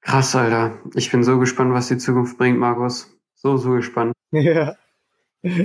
Krass, 0.00 0.34
Alter. 0.34 0.78
Ich 0.94 1.10
bin 1.10 1.22
so 1.22 1.38
gespannt, 1.38 1.72
was 1.72 1.88
die 1.88 1.98
Zukunft 1.98 2.38
bringt, 2.38 2.58
Markus. 2.58 3.10
So, 3.34 3.56
so 3.56 3.72
gespannt. 3.72 4.12
Ja. 4.32 4.76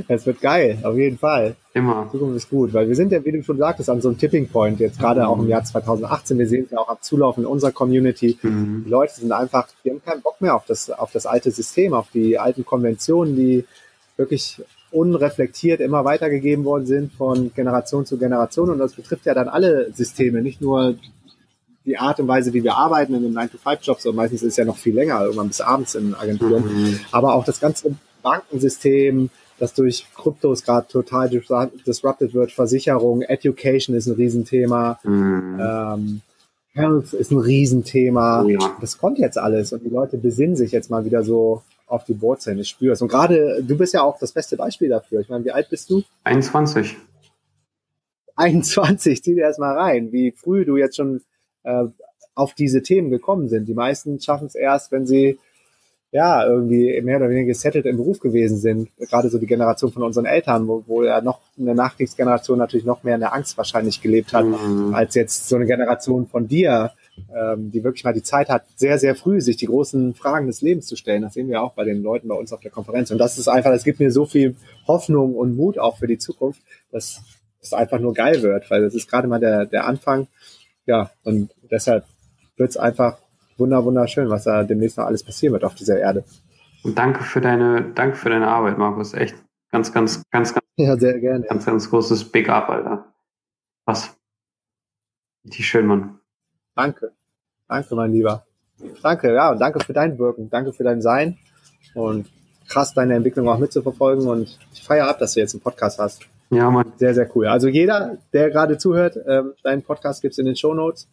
Es 0.07 0.25
wird 0.25 0.39
geil, 0.39 0.79
auf 0.83 0.95
jeden 0.95 1.17
Fall. 1.17 1.57
Immer. 1.73 2.05
Die 2.05 2.17
Zukunft 2.17 2.38
ist 2.38 2.49
gut, 2.49 2.73
weil 2.73 2.88
wir 2.88 2.95
sind 2.95 3.11
ja, 3.11 3.23
wie 3.25 3.33
du 3.33 3.43
schon 3.43 3.57
sagtest, 3.57 3.89
an 3.89 3.99
so 3.99 4.07
einem 4.07 4.17
Tipping 4.17 4.47
Point, 4.47 4.79
jetzt 4.79 4.99
gerade 4.99 5.21
mhm. 5.21 5.27
auch 5.27 5.39
im 5.39 5.49
Jahr 5.49 5.65
2018. 5.65 6.39
Wir 6.39 6.47
sehen 6.47 6.63
es 6.63 6.71
ja 6.71 6.79
auch 6.79 6.88
am 6.88 6.97
Zulaufen 7.01 7.43
in 7.43 7.49
unserer 7.49 7.73
Community. 7.73 8.38
Mhm. 8.41 8.83
Die 8.86 8.89
Leute 8.89 9.15
sind 9.15 9.33
einfach, 9.33 9.67
die 9.83 9.91
haben 9.91 10.01
keinen 10.01 10.21
Bock 10.21 10.39
mehr 10.39 10.55
auf 10.55 10.65
das, 10.65 10.89
auf 10.89 11.11
das 11.11 11.25
alte 11.25 11.51
System, 11.51 11.93
auf 11.93 12.07
die 12.13 12.39
alten 12.39 12.65
Konventionen, 12.65 13.36
die 13.36 13.65
wirklich 14.15 14.61
unreflektiert 14.91 15.81
immer 15.81 16.05
weitergegeben 16.05 16.63
worden 16.63 16.86
sind 16.86 17.11
von 17.11 17.53
Generation 17.53 18.05
zu 18.05 18.17
Generation. 18.17 18.69
Und 18.69 18.79
das 18.79 18.93
betrifft 18.93 19.25
ja 19.25 19.33
dann 19.33 19.49
alle 19.49 19.91
Systeme, 19.91 20.41
nicht 20.41 20.61
nur 20.61 20.95
die 21.86 21.97
Art 21.97 22.19
und 22.19 22.27
Weise, 22.27 22.53
wie 22.53 22.63
wir 22.63 22.75
arbeiten 22.75 23.13
in 23.13 23.23
den 23.23 23.33
9-to-5-Jobs, 23.33 24.05
und 24.07 24.15
meistens 24.15 24.41
ist 24.41 24.53
es 24.53 24.57
ja 24.57 24.65
noch 24.65 24.77
viel 24.77 24.95
länger, 24.95 25.21
irgendwann 25.21 25.47
bis 25.47 25.61
abends 25.61 25.95
in 25.95 26.15
Agenturen, 26.15 26.63
mhm. 26.63 26.99
aber 27.11 27.36
auch 27.36 27.45
das 27.45 27.59
ganze 27.59 27.95
Bankensystem, 28.23 29.29
das 29.59 29.73
durch 29.73 30.07
Kryptos 30.15 30.63
gerade 30.63 30.88
total 30.88 31.29
disrupted 31.29 32.33
wird, 32.33 32.51
Versicherung, 32.51 33.21
Education 33.21 33.95
ist 33.95 34.07
ein 34.07 34.15
Riesenthema, 34.15 34.99
mhm. 35.03 35.59
ähm, 35.61 36.21
Health 36.75 37.13
ist 37.13 37.31
ein 37.31 37.39
Riesenthema. 37.39 38.43
Oh 38.43 38.49
ja. 38.49 38.77
Das 38.81 38.97
kommt 38.97 39.17
jetzt 39.17 39.38
alles 39.38 39.71
und 39.71 39.83
die 39.83 39.89
Leute 39.89 40.17
besinnen 40.17 40.57
sich 40.57 40.71
jetzt 40.73 40.91
mal 40.91 41.05
wieder 41.05 41.23
so 41.23 41.63
auf 41.88 42.03
die 42.03 42.19
Wurzeln. 42.21 42.59
Ich 42.59 42.67
spüre 42.67 42.93
es. 42.93 43.01
Und 43.01 43.07
gerade 43.07 43.63
du 43.63 43.77
bist 43.77 43.93
ja 43.93 44.03
auch 44.03 44.19
das 44.19 44.33
beste 44.33 44.57
Beispiel 44.57 44.89
dafür. 44.89 45.21
Ich 45.21 45.29
meine, 45.29 45.45
wie 45.45 45.51
alt 45.51 45.69
bist 45.69 45.89
du? 45.89 46.03
21. 46.25 46.97
21, 48.36 49.23
zieh 49.23 49.36
dir 49.36 49.43
erstmal 49.43 49.77
rein, 49.77 50.11
wie 50.11 50.31
früh 50.31 50.65
du 50.65 50.75
jetzt 50.75 50.97
schon 50.97 51.21
äh, 51.66 51.86
auf 52.34 52.53
diese 52.53 52.82
Themen 52.82 53.09
gekommen 53.09 53.49
sind. 53.49 53.68
Die 53.68 53.74
meisten 53.74 54.20
schaffen 54.20 54.47
es 54.47 54.55
erst, 54.55 54.91
wenn 54.91 55.05
sie 55.05 55.39
ja 56.16 56.47
irgendwie 56.47 57.01
mehr 57.01 57.18
oder 57.18 57.30
weniger 57.30 57.47
gesettelt 57.47 57.86
im 57.86 57.97
Beruf 57.97 58.20
gewesen 58.20 58.57
sind. 58.57 58.89
Gerade 58.97 59.30
so 59.30 59.38
die 59.38 59.47
Generation 59.47 59.91
von 59.91 60.03
unseren 60.03 60.26
Eltern, 60.26 60.66
wo, 60.66 60.82
wo 60.88 61.03
ja 61.03 61.20
noch 61.20 61.41
eine 61.59 61.76
Nachkriegsgeneration 61.76 62.57
natürlich 62.57 62.86
noch 62.86 63.03
mehr 63.03 63.16
in 63.16 63.20
der 63.20 63.34
Angst 63.34 63.57
wahrscheinlich 63.57 64.01
gelebt 64.01 64.32
hat, 64.32 64.45
mhm. 64.45 64.93
als 64.93 65.16
jetzt 65.16 65.49
so 65.49 65.57
eine 65.57 65.66
Generation 65.66 66.26
von 66.28 66.47
dir, 66.47 66.91
ähm, 67.36 67.70
die 67.70 67.84
wirklich 67.84 68.05
mal 68.05 68.13
die 68.13 68.24
Zeit 68.24 68.47
hat, 68.47 68.63
sehr, 68.78 68.97
sehr 68.97 69.16
früh 69.16 69.41
sich 69.41 69.57
die 69.57 69.66
großen 69.66 70.13
Fragen 70.13 70.47
des 70.47 70.61
Lebens 70.61 70.88
zu 70.88 70.95
stellen. 70.95 71.22
Das 71.22 71.34
sehen 71.34 71.49
wir 71.49 71.61
auch 71.61 71.74
bei 71.74 71.84
den 71.84 72.01
Leuten 72.01 72.30
bei 72.30 72.36
uns 72.36 72.53
auf 72.53 72.61
der 72.61 72.72
Konferenz. 72.72 73.11
Und 73.11 73.18
das 73.18 73.38
ist 73.38 73.49
einfach, 73.49 73.72
das 73.72 73.84
gibt 73.84 73.99
mir 73.99 74.11
so 74.11 74.26
viel 74.26 74.55
Hoffnung 74.88 75.36
und 75.36 75.57
Mut 75.57 75.78
auch 75.78 75.97
für 75.97 76.07
die 76.07 76.18
Zukunft, 76.18 76.61
dass 76.93 77.22
es 77.61 77.74
einfach 77.74 77.99
nur 77.99 78.13
geil 78.13 78.41
wird, 78.41 78.72
weil 78.72 78.84
das 78.84 78.95
ist 78.95 79.09
gerade 79.09 79.28
mal 79.28 79.41
der, 79.41 79.66
der 79.66 79.86
Anfang 79.86 80.28
ja, 80.86 81.09
und 81.23 81.51
deshalb 81.71 82.05
wird 82.57 82.69
es 82.69 82.77
einfach 82.77 83.17
wunder 83.57 83.83
wunderschön, 83.83 84.29
was 84.29 84.43
da 84.43 84.63
demnächst 84.63 84.97
noch 84.97 85.05
alles 85.05 85.23
passieren 85.23 85.53
wird 85.53 85.63
auf 85.63 85.75
dieser 85.75 85.99
Erde. 85.99 86.23
Und 86.83 86.97
danke 86.97 87.23
für 87.23 87.41
deine, 87.41 87.93
danke 87.93 88.15
für 88.15 88.29
deine 88.29 88.47
Arbeit, 88.47 88.77
Markus. 88.77 89.13
Echt 89.13 89.36
ganz, 89.71 89.91
ganz, 89.91 90.23
ganz, 90.29 90.53
ganz. 90.53 90.65
Ja, 90.77 90.97
sehr 90.97 91.19
gerne. 91.19 91.45
Ganz, 91.45 91.65
ganz 91.65 91.89
großes 91.89 92.31
Big 92.31 92.49
Up, 92.49 92.69
Alter. 92.69 93.13
Was? 93.86 94.15
Richtig 95.45 95.67
schön, 95.67 95.86
Mann. 95.86 96.19
Danke. 96.75 97.13
Danke, 97.67 97.95
mein 97.95 98.11
Lieber. 98.11 98.45
Danke, 99.01 99.33
ja, 99.33 99.51
und 99.51 99.59
danke 99.59 99.83
für 99.83 99.93
dein 99.93 100.19
Wirken. 100.19 100.49
Danke 100.49 100.73
für 100.73 100.83
dein 100.83 101.01
Sein. 101.01 101.38
Und 101.93 102.29
krass, 102.67 102.93
deine 102.93 103.15
Entwicklung 103.15 103.47
auch 103.47 103.57
mitzuverfolgen. 103.57 104.27
Und 104.27 104.59
ich 104.73 104.83
feiere 104.83 105.07
ab, 105.07 105.19
dass 105.19 105.33
du 105.33 105.39
jetzt 105.39 105.53
einen 105.53 105.61
Podcast 105.61 105.97
hast. 105.97 106.27
Ja, 106.50 106.70
Mann. 106.70 106.93
Sehr, 106.98 107.14
sehr 107.14 107.30
cool. 107.36 107.48
Also 107.48 107.68
jeder, 107.68 108.18
der 108.34 108.50
gerade 108.50 108.78
zuhört, 108.78 109.18
ähm, 109.28 109.54
deinen 109.64 109.82
Podcast 109.82 110.22
gibt's 110.22 110.38
in 110.38 110.46
den 110.46 110.56
Show 110.56 110.74
Notes. 110.74 111.08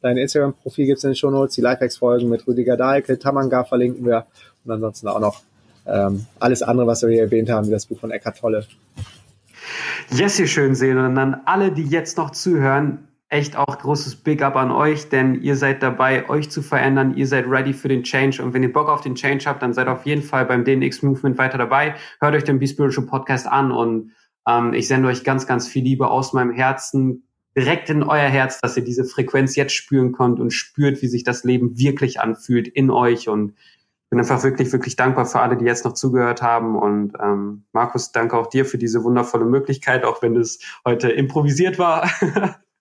Dein 0.00 0.16
Instagram-Profil 0.16 0.86
gibt's 0.86 1.04
in 1.04 1.10
den 1.10 1.16
Show 1.16 1.30
Notes. 1.30 1.54
Die 1.56 1.60
Lifehacks-Folgen 1.60 2.28
mit 2.28 2.46
Rüdiger 2.46 2.76
Dahlke, 2.76 3.18
Tamanga 3.18 3.64
verlinken 3.64 4.06
wir. 4.06 4.26
Und 4.64 4.70
ansonsten 4.70 5.08
auch 5.08 5.20
noch 5.20 5.42
ähm, 5.86 6.26
alles 6.38 6.62
andere, 6.62 6.86
was 6.86 7.02
wir 7.02 7.10
hier 7.10 7.22
erwähnt 7.22 7.50
haben, 7.50 7.66
wie 7.66 7.72
das 7.72 7.86
Buch 7.86 7.98
von 7.98 8.10
Eckhart 8.10 8.38
Tolle. 8.38 8.64
Yes, 10.10 10.38
ihr 10.38 10.46
schön 10.46 10.74
sehen. 10.74 10.98
Und 10.98 11.14
dann 11.14 11.42
alle, 11.44 11.72
die 11.72 11.84
jetzt 11.84 12.16
noch 12.16 12.30
zuhören, 12.30 13.08
echt 13.28 13.56
auch 13.56 13.78
großes 13.78 14.16
Big 14.16 14.42
Up 14.42 14.56
an 14.56 14.70
euch, 14.70 15.10
denn 15.10 15.42
ihr 15.42 15.56
seid 15.56 15.82
dabei, 15.82 16.28
euch 16.30 16.50
zu 16.50 16.62
verändern. 16.62 17.14
Ihr 17.14 17.26
seid 17.26 17.46
ready 17.46 17.74
für 17.74 17.88
den 17.88 18.02
Change. 18.02 18.42
Und 18.42 18.54
wenn 18.54 18.62
ihr 18.62 18.72
Bock 18.72 18.88
auf 18.88 19.02
den 19.02 19.16
Change 19.16 19.44
habt, 19.46 19.62
dann 19.62 19.74
seid 19.74 19.88
auf 19.88 20.06
jeden 20.06 20.22
Fall 20.22 20.46
beim 20.46 20.64
DNX 20.64 21.02
Movement 21.02 21.36
weiter 21.36 21.58
dabei. 21.58 21.94
Hört 22.20 22.34
euch 22.34 22.44
den 22.44 22.58
Be 22.58 22.66
Spiritual 22.66 23.06
Podcast 23.06 23.46
an 23.46 23.70
und 23.70 24.12
ähm, 24.48 24.72
ich 24.72 24.88
sende 24.88 25.08
euch 25.08 25.24
ganz, 25.24 25.46
ganz 25.46 25.68
viel 25.68 25.84
Liebe 25.84 26.08
aus 26.08 26.32
meinem 26.32 26.52
Herzen 26.52 27.24
direkt 27.56 27.90
in 27.90 28.02
euer 28.02 28.28
Herz, 28.28 28.60
dass 28.60 28.76
ihr 28.76 28.84
diese 28.84 29.04
Frequenz 29.04 29.56
jetzt 29.56 29.74
spüren 29.74 30.12
könnt 30.12 30.40
und 30.40 30.52
spürt, 30.52 31.02
wie 31.02 31.08
sich 31.08 31.24
das 31.24 31.44
Leben 31.44 31.76
wirklich 31.76 32.20
anfühlt 32.20 32.68
in 32.68 32.90
euch. 32.90 33.28
Und 33.28 33.50
ich 33.50 34.10
bin 34.10 34.20
einfach 34.20 34.42
wirklich, 34.42 34.72
wirklich 34.72 34.96
dankbar 34.96 35.26
für 35.26 35.40
alle, 35.40 35.56
die 35.56 35.64
jetzt 35.64 35.84
noch 35.84 35.94
zugehört 35.94 36.40
haben. 36.40 36.76
Und 36.76 37.14
ähm, 37.20 37.64
Markus, 37.72 38.12
danke 38.12 38.36
auch 38.36 38.46
dir 38.46 38.64
für 38.64 38.78
diese 38.78 39.02
wundervolle 39.02 39.44
Möglichkeit, 39.44 40.04
auch 40.04 40.22
wenn 40.22 40.36
es 40.36 40.60
heute 40.84 41.10
improvisiert 41.10 41.78
war. 41.78 42.08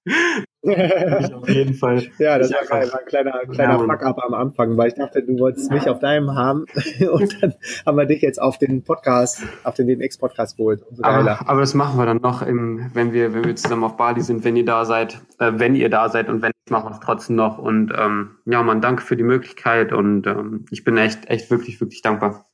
auf 0.68 1.50
jeden 1.50 1.74
Fall. 1.74 2.04
Ja, 2.20 2.38
das 2.38 2.52
war 2.52 2.82
ein 2.82 3.06
kleiner, 3.06 3.40
kleiner 3.52 3.80
Fuck-up 3.80 4.18
am 4.24 4.34
Anfang, 4.34 4.76
weil 4.78 4.90
ich 4.90 4.96
dachte, 4.96 5.22
du 5.24 5.38
wolltest 5.40 5.72
mich 5.72 5.88
auf 5.88 6.00
deinem 6.00 6.36
haben 6.36 6.66
und 7.12 7.42
dann 7.42 7.54
haben 7.86 7.98
wir 7.98 8.06
dich 8.06 8.22
jetzt 8.22 8.42
auf 8.42 8.58
den 8.58 8.84
Podcast, 8.84 9.44
auf 9.64 9.76
den 9.76 9.88
DNX-Podcast 9.88 10.58
geholt. 10.58 10.84
Aber, 11.02 11.40
aber, 11.48 11.60
das 11.60 11.74
machen 11.74 11.98
wir 12.00 12.06
dann 12.06 12.18
noch, 12.18 12.42
im, 12.42 12.90
wenn 12.94 13.14
wir, 13.14 13.34
wenn 13.34 13.46
wir 13.46 13.56
zusammen 13.56 13.84
auf 13.84 13.98
Bali 13.98 14.22
sind, 14.22 14.44
wenn 14.44 14.56
ihr 14.56 14.66
da 14.66 14.86
seid, 14.86 15.22
äh, 15.40 15.52
wenn 15.56 15.76
ihr 15.76 15.90
da 15.90 16.10
seid 16.10 16.30
und 16.30 16.42
wenn 16.42 16.52
nicht, 16.66 16.72
machen 16.72 16.90
wir 16.90 16.94
es 16.94 17.00
trotzdem 17.00 17.36
noch. 17.36 17.58
Und 17.58 17.94
ähm, 17.98 18.38
ja, 18.46 18.64
man, 18.64 18.82
danke 18.82 19.04
für 19.04 19.16
die 19.16 19.24
Möglichkeit 19.24 19.94
und 19.94 20.28
ähm, 20.28 20.66
ich 20.72 20.84
bin 20.84 20.98
echt, 20.98 21.30
echt 21.30 21.50
wirklich, 21.52 21.80
wirklich 21.80 22.02
dankbar. 22.02 22.46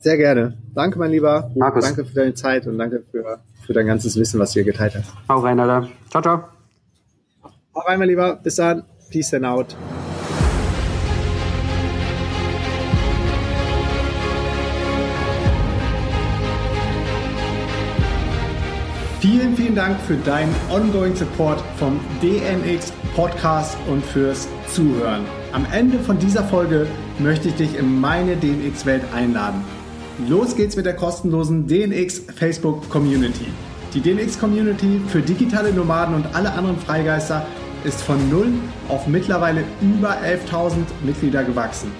Sehr 0.00 0.16
gerne. 0.16 0.56
Danke, 0.74 0.98
mein 0.98 1.10
Lieber. 1.10 1.50
Markus. 1.54 1.84
Danke 1.84 2.06
für 2.06 2.14
deine 2.14 2.34
Zeit 2.34 2.66
und 2.66 2.78
danke 2.78 3.04
für, 3.10 3.40
für 3.66 3.72
dein 3.74 3.86
ganzes 3.86 4.16
Wissen, 4.16 4.40
was 4.40 4.52
du 4.52 4.60
hier 4.60 4.72
geteilt 4.72 4.94
hast. 4.94 5.12
Hau 5.28 5.40
rein, 5.40 5.60
Alter. 5.60 5.88
Ciao, 6.08 6.22
ciao. 6.22 6.59
Hau 7.72 7.82
rein, 7.82 8.00
mein 8.00 8.08
Lieber. 8.08 8.34
Bis 8.34 8.56
dann. 8.56 8.82
Peace 9.10 9.32
and 9.32 9.44
out. 9.44 9.76
Vielen, 19.20 19.54
vielen 19.54 19.74
Dank 19.76 20.00
für 20.00 20.16
deinen 20.16 20.54
ongoing 20.70 21.14
Support 21.14 21.62
vom 21.76 22.00
DNX 22.22 22.92
Podcast 23.14 23.76
und 23.86 24.04
fürs 24.04 24.48
Zuhören. 24.66 25.24
Am 25.52 25.66
Ende 25.72 25.98
von 25.98 26.18
dieser 26.18 26.42
Folge 26.44 26.86
möchte 27.18 27.48
ich 27.48 27.54
dich 27.54 27.76
in 27.76 28.00
meine 28.00 28.36
DNX-Welt 28.36 29.02
einladen. 29.14 29.62
Los 30.26 30.56
geht's 30.56 30.74
mit 30.74 30.86
der 30.86 30.96
kostenlosen 30.96 31.68
DNX 31.68 32.22
Facebook 32.34 32.88
Community. 32.88 33.46
Die 33.94 34.00
DNX 34.00 34.38
Community 34.38 35.00
für 35.08 35.20
digitale 35.20 35.72
Nomaden 35.72 36.14
und 36.14 36.34
alle 36.34 36.52
anderen 36.52 36.78
Freigeister 36.78 37.44
ist 37.84 38.02
von 38.02 38.28
null 38.28 38.48
auf 38.88 39.06
mittlerweile 39.06 39.62
über 39.80 40.16
11.000 40.22 40.78
Mitglieder 41.04 41.44
gewachsen. 41.44 41.92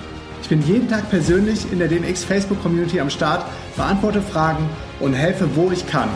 Ich 0.43 0.49
bin 0.49 0.61
jeden 0.63 0.89
Tag 0.89 1.09
persönlich 1.11 1.71
in 1.71 1.79
der 1.79 1.87
DNX 1.89 2.25
Facebook 2.25 2.61
Community 2.63 2.99
am 3.01 3.11
Start, 3.11 3.45
beantworte 3.77 4.23
Fragen 4.23 4.69
und 4.99 5.13
helfe, 5.13 5.49
wo 5.55 5.71
ich 5.71 5.87
kann. 5.87 6.09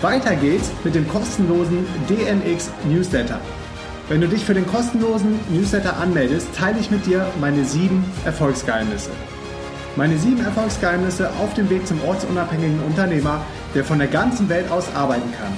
Weiter 0.00 0.36
geht's 0.36 0.70
mit 0.84 0.94
dem 0.94 1.08
kostenlosen 1.08 1.84
DNX 2.08 2.70
Newsletter. 2.88 3.40
Wenn 4.08 4.22
du 4.22 4.28
dich 4.28 4.44
für 4.44 4.54
den 4.54 4.66
kostenlosen 4.66 5.38
Newsletter 5.50 5.98
anmeldest, 5.98 6.54
teile 6.54 6.78
ich 6.78 6.90
mit 6.90 7.04
dir 7.04 7.26
meine 7.40 7.64
sieben 7.64 8.04
Erfolgsgeheimnisse. 8.24 9.10
Meine 9.98 10.16
sieben 10.16 10.42
Erfolgsgeheimnisse 10.44 11.28
auf 11.40 11.52
dem 11.54 11.68
Weg 11.70 11.84
zum 11.84 12.00
ortsunabhängigen 12.04 12.80
Unternehmer, 12.84 13.44
der 13.74 13.84
von 13.84 13.98
der 13.98 14.06
ganzen 14.06 14.48
Welt 14.48 14.70
aus 14.70 14.84
arbeiten 14.94 15.32
kann. 15.32 15.52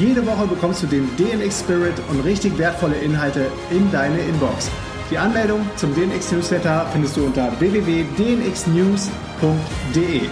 Jede 0.00 0.26
Woche 0.26 0.46
bekommst 0.46 0.82
du 0.82 0.86
den 0.86 1.06
DNX 1.18 1.60
Spirit 1.60 1.92
und 2.08 2.20
richtig 2.20 2.56
wertvolle 2.56 2.94
Inhalte 2.94 3.48
in 3.70 3.92
deine 3.92 4.20
Inbox. 4.20 4.70
Die 5.10 5.18
Anmeldung 5.18 5.68
zum 5.76 5.94
DNX 5.94 6.32
Newsletter 6.32 6.86
findest 6.92 7.18
du 7.18 7.26
unter 7.26 7.52
www.dnxnews.de. 7.60 10.30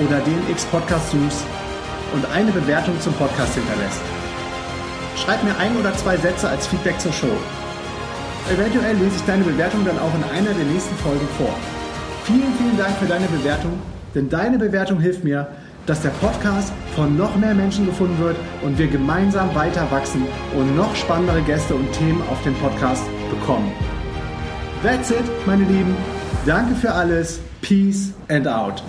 oder 0.04 0.20
DNX 0.20 0.66
Podcast 0.66 1.10
suchst 1.10 1.46
und 2.12 2.30
eine 2.30 2.52
Bewertung 2.52 3.00
zum 3.00 3.14
Podcast 3.14 3.54
hinterlässt. 3.54 4.02
Schreib 5.16 5.42
mir 5.42 5.56
ein 5.56 5.74
oder 5.74 5.94
zwei 5.94 6.18
Sätze 6.18 6.50
als 6.50 6.66
Feedback 6.66 7.00
zur 7.00 7.14
Show. 7.14 7.32
Eventuell 8.52 8.96
lese 8.96 9.16
ich 9.16 9.22
deine 9.22 9.42
Bewertung 9.42 9.86
dann 9.86 9.98
auch 9.98 10.14
in 10.14 10.36
einer 10.36 10.52
der 10.52 10.66
nächsten 10.66 10.96
Folgen 10.96 11.26
vor. 11.38 11.54
Vielen, 12.24 12.52
vielen 12.58 12.76
Dank 12.76 12.94
für 12.98 13.06
deine 13.06 13.26
Bewertung, 13.26 13.72
denn 14.14 14.28
deine 14.28 14.58
Bewertung 14.58 15.00
hilft 15.00 15.24
mir, 15.24 15.48
dass 15.86 16.02
der 16.02 16.10
Podcast 16.20 16.74
von 16.94 17.16
noch 17.16 17.36
mehr 17.36 17.54
Menschen 17.54 17.86
gefunden 17.86 18.18
wird 18.18 18.36
und 18.60 18.76
wir 18.76 18.88
gemeinsam 18.88 19.54
weiter 19.54 19.90
wachsen 19.90 20.26
und 20.54 20.76
noch 20.76 20.94
spannendere 20.94 21.40
Gäste 21.40 21.74
und 21.74 21.90
Themen 21.92 22.20
auf 22.30 22.42
dem 22.42 22.54
Podcast 22.56 23.04
bekommen. 23.30 23.72
That's 24.82 25.10
it, 25.10 25.24
meine 25.46 25.64
Lieben. 25.64 25.94
Danke 26.46 26.74
für 26.74 26.92
alles. 26.92 27.40
Peace 27.60 28.12
and 28.28 28.46
out. 28.48 28.82